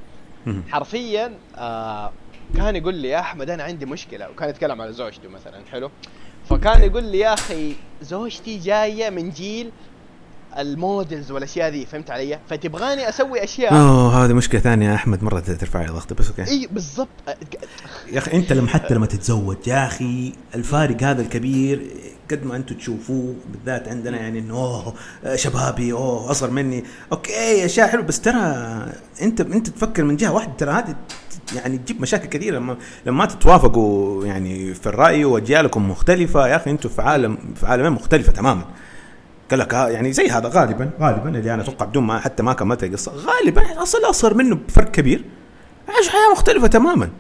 حرفيا 0.71 1.33
آه 1.57 2.13
كان 2.57 2.77
يقول 2.77 2.95
لي 2.95 3.09
يا 3.09 3.21
أحمد 3.21 3.51
أنا 3.51 3.63
عندي 3.63 3.87
مشكلة 3.87 4.31
وكان 4.31 4.49
يتكلم 4.49 4.81
على 4.81 4.93
زوجته 4.93 5.29
مثلا 5.29 5.63
حلو؟ 5.73 5.91
فكان 6.51 6.83
يقول 6.83 7.05
لي 7.05 7.19
يا 7.19 7.35
أخي 7.35 7.77
زوجتي 8.03 8.59
جاية 8.59 9.11
من 9.11 9.31
جيل 9.31 9.71
ال 10.59 10.69
models 10.69 11.31
والأشياء 11.31 11.71
ذي 11.71 11.87
فهمت 11.87 12.11
علي؟ 12.11 12.39
فتبغاني 12.51 13.09
أسوي 13.09 13.45
أشياء. 13.45 13.73
أوه 13.73 14.25
هذه 14.25 14.33
مشكلة 14.33 14.61
ثانية 14.61 14.91
يا 14.91 14.95
أحمد 14.95 15.23
مرة 15.23 15.41
ترفع 15.41 15.83
لي 15.83 15.89
ضغطي 15.89 16.15
بس 16.15 16.29
okay. 16.29 16.51
إي 16.51 16.69
بالضبط. 16.71 17.09
يا 18.13 18.19
أخي 18.19 18.33
أنت 18.33 18.53
لما 18.53 18.69
حتى 18.69 18.95
لما 18.95 19.07
تتزوج 19.07 19.57
يا 19.67 19.87
أخي 19.87 20.33
الفارق 20.55 21.03
هذا 21.03 21.23
الكبير 21.23 21.91
قد 22.31 22.45
ما 22.45 22.57
أنتم 22.57 22.75
تشوفوه 22.75 23.35
بالذات 23.49 23.89
عندنا 23.89 24.17
يعني 24.17 24.39
إنه 24.39 24.55
أوه 24.55 24.95
شبابي 25.35 25.93
أوه 25.93 26.31
أصغر 26.31 26.51
مني. 26.51 26.85
okay 27.13 27.65
أشياء 27.65 27.89
حلوة 27.89 28.05
بس 28.05 28.21
ترى 28.21 28.39
أنت 29.23 29.41
أنت 29.41 29.71
تفكر 29.71 30.05
من 30.05 30.17
جهة 30.17 30.33
واحدة 30.33 30.53
ترى 30.59 30.71
هذه 30.71 30.97
يعني 31.57 31.79
تجيب 31.79 32.01
مشاكل 32.01 32.27
كثيرة. 32.27 32.57
لما 32.57 32.77
لما 33.07 33.17
ما 33.19 33.27
تتوافقوا 33.27 34.27
يعني 34.27 34.75
في 34.75 34.87
الرأي 34.87 35.25
وأجيالكم 35.25 35.91
مختلفة 35.91 36.49
يا 36.49 36.57
أخي 36.57 36.71
أنتم 36.71 36.89
في 36.89 37.03
عالم 37.03 37.39
في 37.57 37.67
عالمين 37.67 37.93
مختلفة 37.93 38.33
تماما. 38.33 38.65
قال 39.51 39.59
لك 39.59 39.75
آه 39.75 39.89
يعني 39.89 40.13
زي 40.13 40.29
هذا 40.29 40.49
غالبا 40.49 40.91
غالبا 41.01 41.29
اللي 41.29 41.55
أنا 41.55 41.63
أتوقع 41.63 41.87
بدون 41.87 42.05
ما 42.05 42.19
حتى 42.19 42.43
ما 42.43 42.53
كملت 42.53 42.85
القصة 42.85 43.13
غالبا 43.13 43.83
اصل 43.83 43.99
أصغر 44.11 44.35
منه 44.35 44.59
بفرق 44.69 44.91
كبير. 44.91 45.25
عايش 45.89 46.09
حياة 46.09 46.33
مختلفة 46.33 46.67
تماما. 46.67 47.11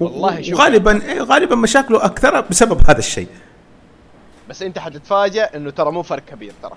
والله 0.00 0.40
شوف. 0.42 0.60
غالبا 0.60 1.02
إيه 1.02 1.22
غالبا 1.22 1.56
مشاكله 1.56 2.04
أكثر 2.04 2.40
بسبب 2.40 2.80
هذا 2.88 2.98
الشيء. 2.98 3.28
بس 4.50 4.62
أنت 4.62 4.78
حتتفاجئ 4.78 5.56
إنه 5.56 5.70
ترى 5.70 5.92
مو 5.92 6.02
فرق 6.02 6.24
كبير 6.24 6.52
ترى. 6.62 6.72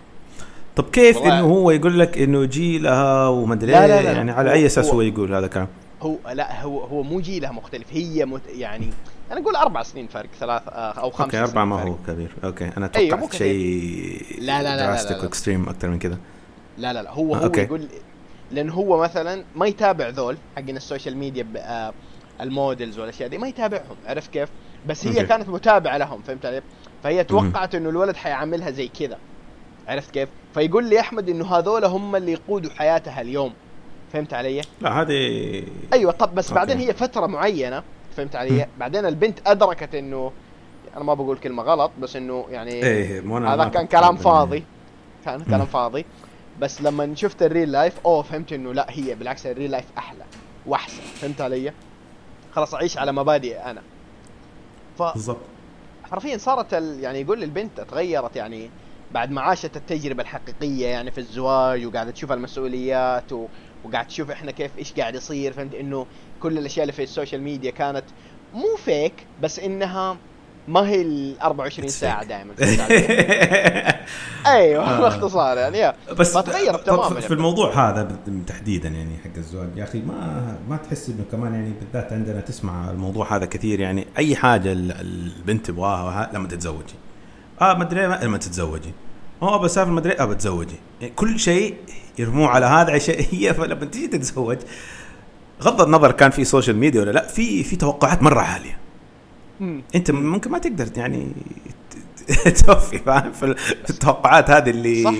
طب 0.76 0.84
كيف 0.92 1.18
إنه 1.18 1.42
هو 1.42 1.72
يقول 1.72 2.00
لك 2.00 2.18
إنه 2.18 2.46
جيلها 2.46 3.28
وما 3.28 3.54
أدري 3.54 3.72
لا، 3.72 3.88
لا، 3.88 4.00
إيه؟ 4.00 4.06
يعني 4.06 4.32
على 4.32 4.52
أي 4.52 4.66
أساس 4.66 4.86
هو- 4.86 4.92
هو 4.94 5.02
يقول 5.02 5.36
هذا 5.36 5.46
الكلام؟ 5.46 5.68
هو 6.02 6.18
لا 6.34 6.62
هو 6.62 6.80
هو 6.80 7.04
مو 7.04 7.20
جيلها 7.20 7.52
مختلف 7.52 7.88
هي 7.92 8.26
مت 8.26 8.42
يعني 8.48 8.90
أنا 9.32 9.40
أقول 9.40 9.56
أربع 9.56 9.84
سنين 9.84 10.08
فرق 10.08 10.30
ثلاث 10.40 10.62
آه، 10.68 10.92
أو 10.92 11.10
خمس 11.10 11.36
okay 11.36 11.40
اربعه 11.40 11.66
ما 11.66 11.82
هو 11.82 11.96
كبير 12.08 12.32
okay 12.44 12.72
أنا 12.78 12.90
أيوه، 12.96 13.10
توقعت 13.10 13.30
كثير. 13.30 13.40
شيء 13.40 14.42
لا، 14.42 14.64
لا، 14.64 14.78
لا، 14.78 15.04
لا. 15.04 15.24
و 15.24 15.30
extreme 15.30 15.70
أكثر 15.70 15.88
من 15.90 16.00
كذا 16.00 16.18
لا 16.78 16.94
لا 16.94 17.04
لا 17.04 17.12
هو 17.12 17.36
آه، 17.36 17.38
هو 17.38 17.44
okay. 17.44 17.62
يقول 17.62 17.88
لأن 18.52 18.70
هو 18.70 18.98
مثلا 18.98 19.44
ما 19.56 19.66
يتابع 19.66 20.10
ذول 20.10 20.38
حقين 20.56 20.78
ال 20.78 20.84
social 20.84 21.18
media 21.18 21.48
آه، 21.58 21.94
ال 22.42 22.50
models 22.50 23.00
والأشياء 23.00 23.30
دي 23.30 23.38
ما 23.38 23.48
يتابعهم 23.48 23.96
عرفت 24.06 24.32
كيف؟ 24.32 24.50
بس 24.88 25.08
هي 25.08 25.14
okay. 25.14 25.26
كانت 25.26 25.50
متابعة 25.50 25.98
لهم 25.98 26.22
فهمت 26.22 26.46
علي؟ 26.46 26.62
فهي 27.04 27.24
توقعت 27.24 27.76
إنه 27.76 27.90
الولد 27.90 28.16
حيعاملها 28.16 28.72
زي 28.72 28.88
كذا 28.88 29.18
عرفت 29.88 30.12
كيف؟ 30.12 30.30
فيقول 30.54 30.90
لي 30.90 31.00
أحمد 31.00 31.30
إنه 31.30 31.56
هذول 31.56 31.86
هم 31.86 32.16
اللي 32.16 32.32
يقودوا 32.32 32.72
حياتها 32.72 33.22
اليوم 33.22 33.54
فهمت 34.14 34.34
علي؟ 34.34 34.62
لا 34.82 35.02
هذه 35.02 35.64
أيوه 35.94 36.12
طب 36.12 36.36
بس 36.36 36.46
okay. 36.48 36.56
بعدين 36.56 36.78
هي 36.78 36.94
فترة 36.94 37.26
معينة 37.26 37.84
فهمت 38.18 38.36
علي؟ 38.36 38.68
بعدين 38.80 39.06
البنت 39.06 39.40
أدركت 39.48 39.96
إنه 39.96 40.32
أنا 40.96 41.04
ما 41.04 41.14
بقول 41.14 41.38
كلمة 41.38 41.64
غلط 41.64 41.92
بس 42.00 42.16
إنه 42.16 42.46
يعني 42.50 42.72
إيه 42.72 43.20
أنا 43.20 43.54
هذا 43.54 43.68
كان 43.68 43.88
كلام 43.88 44.16
فاضي 44.16 44.64
كان 45.26 45.44
كلام. 45.44 45.66
فاضي 45.66 46.06
بس 46.60 46.82
لما 46.82 47.16
شفت 47.16 47.44
ال 47.44 47.72
real 47.72 47.83
life 47.83 47.94
أوه 48.06 48.22
فهمت 48.22 48.54
إنه 48.54 48.74
لا 48.74 48.86
هي 48.90 49.16
بالعكس 49.16 49.46
ال 49.46 49.72
real 49.72 49.79
life 49.79 49.86
أحلى 49.98 50.24
وأحسن 50.66 51.02
فهمت 51.02 51.42
علي؟ 51.42 51.74
خلاص 52.54 52.74
أعيش 52.74 52.98
على 52.98 53.12
مبادئي 53.12 53.58
أنا 53.58 53.82
ف 54.98 55.04
بالضبط 55.04 55.38
حرفيا 56.12 56.38
صارت 56.38 56.74
ال... 56.74 57.00
يعني 57.00 57.22
يقول 57.22 57.44
البنت 57.44 57.82
تغيرت 57.82 58.36
يعني 58.36 58.70
بعد 59.12 59.32
ما 59.32 59.42
عاشت 59.42 59.78
التجربة 59.78 60.24
الحقيقية 60.24 60.88
يعني 60.88 61.12
في 61.12 61.18
الزواج 61.18 61.86
وقاعدة 61.86 62.12
تشوف 62.12 62.32
المسؤوليات 62.32 63.34
و... 63.34 63.46
وقاعد 63.86 64.08
تشوف 64.08 64.32
إحنا 64.32 64.52
كيف 64.52 64.72
إيش 64.78 64.94
قاعد 64.94 65.16
يصير 65.16 65.54
فهمت؟ 65.54 65.76
إنه 65.76 66.06
كل 66.42 66.58
الأشياء 66.58 66.84
اللي 66.84 66.94
في 66.94 67.04
ال 67.04 67.09
social 67.09 67.42
media 67.42 67.72
كانت 67.72 68.04
مو 68.54 68.76
fake 68.86 69.14
بس 69.42 69.60
إنها 69.60 70.18
ما 70.68 70.80
هي 70.90 71.02
ال 71.02 71.40
24 71.40 71.88
It's 71.90 71.92
ساعة. 71.92 72.24
دائما 72.24 72.54
أيوه 74.46 74.84
آه. 74.98 75.00
باختصار 75.02 75.58
يعني. 75.58 75.78
yeah 75.78 75.94
بس 76.20 76.38
فتغيرت 76.38 76.86
طب 76.90 76.96
تماما 76.98 77.20
في 77.20 77.34
الموضوع 77.34 77.90
هذا 77.90 78.18
تحديدا 78.48 78.90
يعني 78.90 79.18
حق 79.18 79.30
الزواج 79.38 79.70
يا 79.78 79.84
أخي 79.84 80.00
ما 80.02 80.58
ما 80.70 80.78
تحس 80.78 81.10
إنه 81.10 81.26
كمان 81.32 81.54
يعني 81.54 81.74
بالذات 81.82 82.14
عندنا 82.14 82.42
تسمع 82.42 82.90
الموضوع 82.92 83.36
هذا 83.36 83.46
كثير 83.46 83.80
يعني 83.80 84.08
أي 84.18 84.36
حاجة 84.36 84.72
ال- 84.72 84.92
البنت 85.02 85.66
تبغاها 85.66 86.30
لما 86.34 86.48
تتزوجي. 86.48 86.94
آه 87.62 87.74
ما 87.74 87.84
أدري 87.84 88.08
ما- 88.08 88.20
لما 88.24 88.38
تتزوجي. 88.38 88.92
آه 89.42 89.58
بسافر 89.58 89.92
ما 89.92 90.00
ادري 90.00 90.20
آه 90.20 90.26
بتزوجي. 90.26 90.76
يعني 91.02 91.14
كل 91.16 91.40
شيء 91.40 91.76
يرموه 92.20 92.48
على 92.48 92.66
هذا 92.66 92.94
عشان 92.94 93.16
هي 93.32 93.54
فلما 93.54 93.86
تيجي 93.86 94.08
تتزوج 94.08 94.58
غض 95.62 95.82
النظر 95.82 96.12
كان 96.12 96.32
في 96.32 96.44
social 96.44 96.78
media 96.78 97.02
ولا 97.02 97.12
لا 97.12 97.28
في 97.28 97.64
في 97.64 97.76
توقعات 97.76 98.24
مرة 98.24 98.42
عالية 98.42 98.78
مم. 99.60 99.84
أنت 99.96 100.12
ممكن 100.12 100.52
ما 100.52 100.58
تقدر 100.58 100.88
يعني 100.98 101.28
توفي 102.66 103.00
فاهم 103.00 103.32
في 103.32 103.46
ال- 103.46 103.58
في 103.58 103.90
التوقعات 103.90 104.50
هذه 104.50 104.70
اللي 104.70 105.04
صح. 105.04 105.12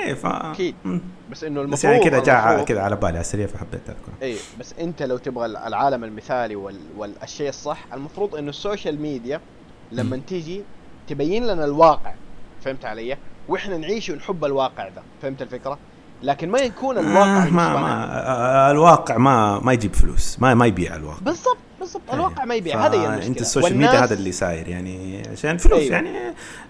إيه 0.00 0.14
ف 0.14 0.26
أكيد. 0.26 0.74
مم. 0.84 1.00
بس 1.30 1.44
إنه 1.44 1.60
المفروض 1.60 1.72
بس 1.78 1.84
يعني 1.84 2.04
كذا 2.10 2.18
جاء 2.22 2.64
كذا 2.64 2.80
على 2.80 2.96
بالي 2.96 3.06
على 3.08 3.20
السريع 3.20 3.46
فحبيت 3.46 3.80
أذكره 3.88 4.12
اي 4.22 4.36
بس 4.60 4.74
أنت 4.80 5.02
لو 5.02 5.16
تبغى 5.16 5.46
العالم 5.46 6.04
المثالي 6.04 6.56
وال... 6.56 6.76
والشيء 6.96 7.48
الصح 7.48 7.84
المفروض 7.92 8.34
إنه 8.34 8.50
ال 8.50 8.57
social 8.57 9.00
media 9.02 9.40
لما. 9.92 10.20
تيجي 10.26 10.62
تبين 11.08 11.46
لنا 11.46 11.64
الواقع 11.64 12.14
فهمت 12.64 12.84
علي؟ 12.84 13.16
وإحنا 13.48 13.76
نعيش 13.78 14.10
ونحب 14.10 14.44
الواقع 14.44 14.88
ده. 14.88 15.02
فهمت 15.22 15.42
الفكرة؟ 15.42 15.78
لكن 16.22 16.50
ما 16.50 16.58
يكون 16.58 16.98
الواقع 16.98 17.42
آه 17.46 17.50
ما. 17.50 17.76
ما 17.76 18.04
آه 18.10 18.70
الواقع 18.70 19.16
ما 19.16 19.58
ما 19.58 19.72
يجيب 19.72 19.94
فلوس. 19.94 20.36
ما 20.40 20.54
ما 20.54 20.66
يبيع 20.66 20.96
الواقع. 20.96 21.18
بالضبط 21.20 21.56
بالضبط. 21.80 22.02
الواقع 22.12 22.44
ما 22.44 22.54
يبيع. 22.54 22.86
هذا 22.86 22.94
هي 23.00 23.06
المشكلة. 23.06 23.26
أنت 23.26 23.40
ال 23.40 23.45
social 23.45 23.76
media 23.78 24.04
هذا 24.04 24.14
اللي 24.14 24.32
ساير 24.32 24.68
يعني 24.68 25.22
عشان 25.32 25.56
فلوس 25.56 25.80
أيوه. 25.80 25.92
يعني 25.92 26.08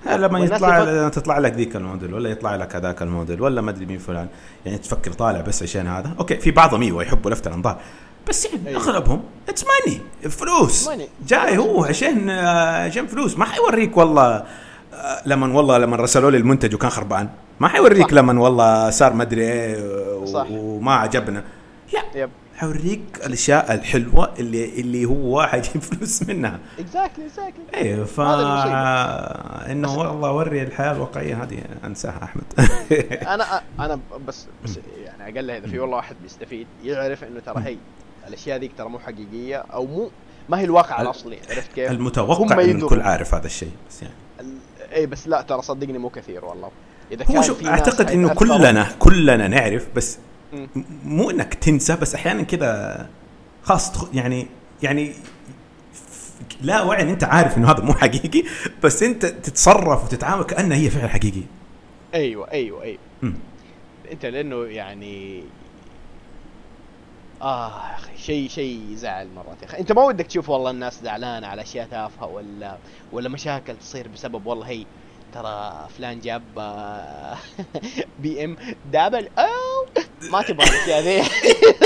آه، 0.08 0.16
لما 0.16 0.38
يطلع 0.38 0.78
يفكر- 0.78 1.08
تطلع 1.08 1.38
لك 1.38 1.52
ذيك 1.52 1.76
الموديل 1.76 2.14
ولا 2.14 2.30
يطلع 2.30 2.56
لك 2.56 2.76
هذاك 2.76 3.02
الموديل 3.02 3.42
ولا 3.42 3.60
ما 3.60 3.70
أدري 3.70 3.86
مين 3.86 3.98
فلان. 3.98 4.28
يعني 4.66 4.78
تفكر 4.78 5.12
طالع 5.12 5.40
بس 5.40 5.62
عشان 5.62 5.86
هذا. 5.86 6.10
okay 6.20 6.36
في 6.36 6.50
بعضهم 6.50 6.82
أيوه 6.82 7.02
يحبوا 7.02 7.30
لفت 7.30 7.46
الأنظار. 7.46 7.80
بس 8.28 8.44
يعني 8.46 8.68
أيوه. 8.68 8.80
أغلبهم 8.82 9.22
it's 9.48 9.64
money 9.64 10.00
فلوس. 10.30 10.88
Money. 10.88 11.28
جاي 11.28 11.58
هو 11.58 11.84
عشان 11.84 12.30
آه، 12.30 12.84
عشان 12.84 13.06
فلوس. 13.06 13.38
ما 13.38 13.44
حيوريك 13.44 13.96
والله 13.96 14.22
آه، 14.36 14.46
لما 15.26 15.56
والله 15.56 15.78
لما 15.78 15.96
رسلوا 15.96 16.30
لي 16.30 16.36
المنتج 16.36 16.74
وكان 16.74 16.90
خربان 16.90 17.28
ما 17.60 17.68
حيوريك. 17.68 18.12
لما 18.12 18.40
والله 18.40 18.90
صار 18.90 19.12
ما 19.12 19.22
أدري 19.22 19.42
إيه. 19.52 19.76
وما 20.50 20.94
عجبنا 20.94 21.44
لا 21.92 22.02
yep 22.14 22.30
حوريك 22.56 23.02
الأشياء 23.26 23.74
الحلوة 23.74 24.34
اللي 24.38 24.80
اللي 24.80 25.04
هو 25.04 25.42
حيجيب 25.46 25.82
فلوس 25.88 26.22
منها 26.22 26.58
exactly 26.78 27.26
exactly 27.26 27.64
إيه 27.74 28.04
ف. 28.04 28.20
إنه 29.70 29.98
والله 29.98 30.32
وري 30.32 30.62
الحياة 30.62 30.92
الواقعية 30.92 31.42
هذه 31.42 31.58
أنساها 31.84 32.24
أحمد 32.24 32.44
أنا 33.34 33.62
أنا 33.80 33.98
بس 34.28 34.46
بس 34.64 34.78
يعني 35.04 35.38
أقل 35.38 35.50
اذا 35.50 35.66
في 35.66 35.78
والله 35.78 35.96
واحد 35.96 36.16
بيستفيد 36.22 36.66
يعرف 36.84 37.24
إنه 37.24 37.40
ترى 37.40 37.62
هي 37.64 37.76
الأشياء 38.28 38.58
ذيك 38.58 38.72
ترى 38.78 38.88
مو 38.88 38.98
حقيقية 38.98 39.56
أو 39.56 39.86
مو 39.86 40.10
ما 40.48 40.58
هي 40.60 40.64
الواقع 40.64 41.00
ال- 41.00 41.06
الأصلي 41.06 41.38
عرفت 41.50 41.72
كيف؟ 41.74 41.90
المتوقع 41.90 42.62
إنه. 42.64 42.84
الكل 42.84 43.00
عارف 43.00 43.34
هذا 43.34 43.46
الشيء 43.46 43.72
بس 43.90 44.02
يعني 44.02 44.14
اي 44.94 45.06
بس 45.06 45.28
لا 45.28 45.40
ترى 45.42 45.62
صدقني 45.62 45.98
مو 45.98 46.08
كثير 46.10 46.44
والله 46.44 46.70
إذا 47.12 47.24
كان 47.24 47.42
شوف 47.42 47.58
في 47.58 47.68
أعتقد 47.68 48.10
إنه 48.10 48.34
كلنا 48.34 48.88
كلنا 48.98 49.48
نعرف 49.48 49.86
بس. 49.96 50.18
م- 50.52 50.66
مو 51.04 51.30
إنك 51.30 51.54
تنسى 51.54 51.96
بس 51.96 52.14
أحيانا 52.14 52.42
كذا 52.42 53.06
خلاص 53.62 53.92
يعني 54.14 54.46
يعني 54.82 55.12
لا 56.60 56.82
وعي 56.82 57.02
أنت 57.10 57.24
عارف 57.24 57.58
إنه 57.58 57.70
هذا 57.70 57.80
مو 57.84 57.92
حقيقي 57.94 58.42
بس 58.82 59.02
أنت 59.02 59.26
تتصرف 59.26 60.04
وتتعامل 60.04 60.42
كانها 60.44 60.76
هي 60.76 60.90
فعلا 60.90 61.08
حقيقية 61.08 61.42
أيوه 62.14 62.50
أيوه 62.50 62.82
أيوه 62.82 62.98
مم. 63.22 63.34
أنت 64.12 64.26
لأنه 64.26 64.64
يعني 64.64 65.42
آه 67.42 67.68
أخي 67.94 68.16
شيء 68.16 68.48
شيء 68.48 68.82
يزعل 68.90 69.28
مرات 69.36 69.62
يا 69.62 69.66
أخي 69.66 69.78
أنت 69.78 69.92
ما 69.92 70.04
ودك 70.04 70.26
تشوف 70.26 70.48
والله 70.48 70.70
الناس 70.70 71.02
زعلانة 71.02 71.46
على 71.46 71.62
أشياء 71.62 71.86
تافهة 71.86 72.26
ولا 72.26 72.76
ولا 73.12 73.28
مشاكل 73.28 73.76
تصير 73.76 74.08
بسبب 74.08 74.46
والله 74.46 74.66
هي 74.66 74.84
ترى 75.34 75.86
فلان 75.98 76.20
جاب 76.20 76.42
آه، 76.58 77.36
BMW 78.22 79.86
ما 80.32 80.42
تبغى 80.42 80.66
الأشياء 80.66 81.00
ذي 81.00 81.22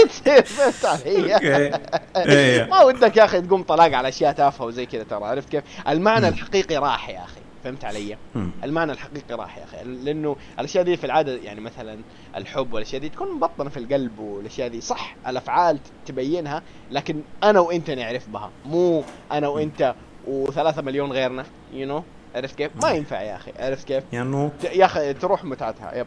تصير 0.09 0.43
فهمت 0.45 0.85
علي؟ 0.85 1.35
okay 1.35 1.79
إيه. 2.33 2.65
ما 2.65 2.83
ودك 2.83 3.17
يا 3.17 3.25
أخي 3.25 3.41
تقوم 3.41 3.63
طلاق 3.63 3.93
على 3.95 4.09
أشياء 4.09 4.33
تافهة 4.33 4.65
وزي 4.65 4.87
كذا 4.87 5.03
ترى 5.03 5.25
عرفت 5.25 5.49
كيف؟ 5.49 5.65
المعنى. 5.89 6.29
الحقيقي 6.29 6.77
راح 6.77 7.09
يا 7.09 7.25
أخي 7.25 7.42
فهمت 7.65 7.85
علي؟ 7.85 8.17
المعنى 8.65 8.93
الحقيقي 8.93 9.35
راح 9.35 9.59
يا 9.59 9.65
أخي 9.65 9.85
لأنه 9.85 10.37
الأشياء 10.59 10.85
دي 10.85 10.97
في 10.97 11.05
العادة 11.05 11.37
يعني 11.37 11.61
مثلا 11.61 11.99
الحب 12.37 12.73
والأشياء 12.73 13.01
دي 13.01 13.09
تكون 13.09 13.33
مبطنة 13.35 13.71
في 13.71 13.77
القلب 13.77 14.19
والأشياء 14.19 14.69
دي 14.69 14.81
صح 14.81 15.17
الأفعال 15.29 15.79
تبينها 16.07 16.63
لكن 16.91 17.21
أنا 17.45 17.61
وإنت 17.61 17.91
نعرف 17.91 18.29
بها 18.29 18.51
مو 18.67 19.05
أنا 19.33 19.49
وإنت 19.49 19.95
وثلاثة 20.27 20.83
مليون 20.83 21.13
غيرنا 21.13 21.45
you 21.73 21.87
know 21.89 22.03
عرفت 22.35 22.55
كيف؟ 22.55 22.71
ما 22.83 22.91
ينفع 22.91 23.23
يا 23.23 23.37
أخي 23.37 23.53
عرفت 23.59 23.89
كيف؟ 23.89 24.05
يعني 24.13 24.51
يا 24.73 24.85
أخي 24.85 25.15
تروح 25.15 25.45
متعتها 25.45 25.95
yep 25.99 26.07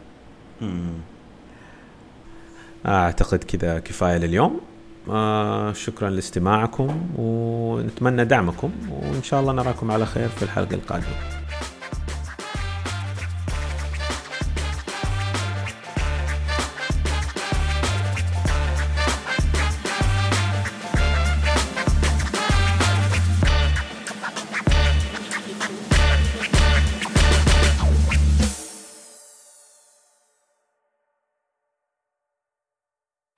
مم. 0.60 0.92
أعتقد 2.86 3.44
كذا 3.44 3.78
كفاية 3.78 4.16
لليوم 4.16 4.60
آه 5.10 5.72
شكرا 5.72 6.10
لاستماعكم 6.10 7.06
ونتمنى 7.18 8.24
دعمكم 8.24 8.70
وإن 8.90 9.22
شاء 9.22 9.40
الله 9.40 9.52
نراكم 9.52 9.90
على 9.90 10.06
خير 10.06 10.28
في 10.28 10.42
الحلقة 10.42 10.74
القادمة 10.74 11.35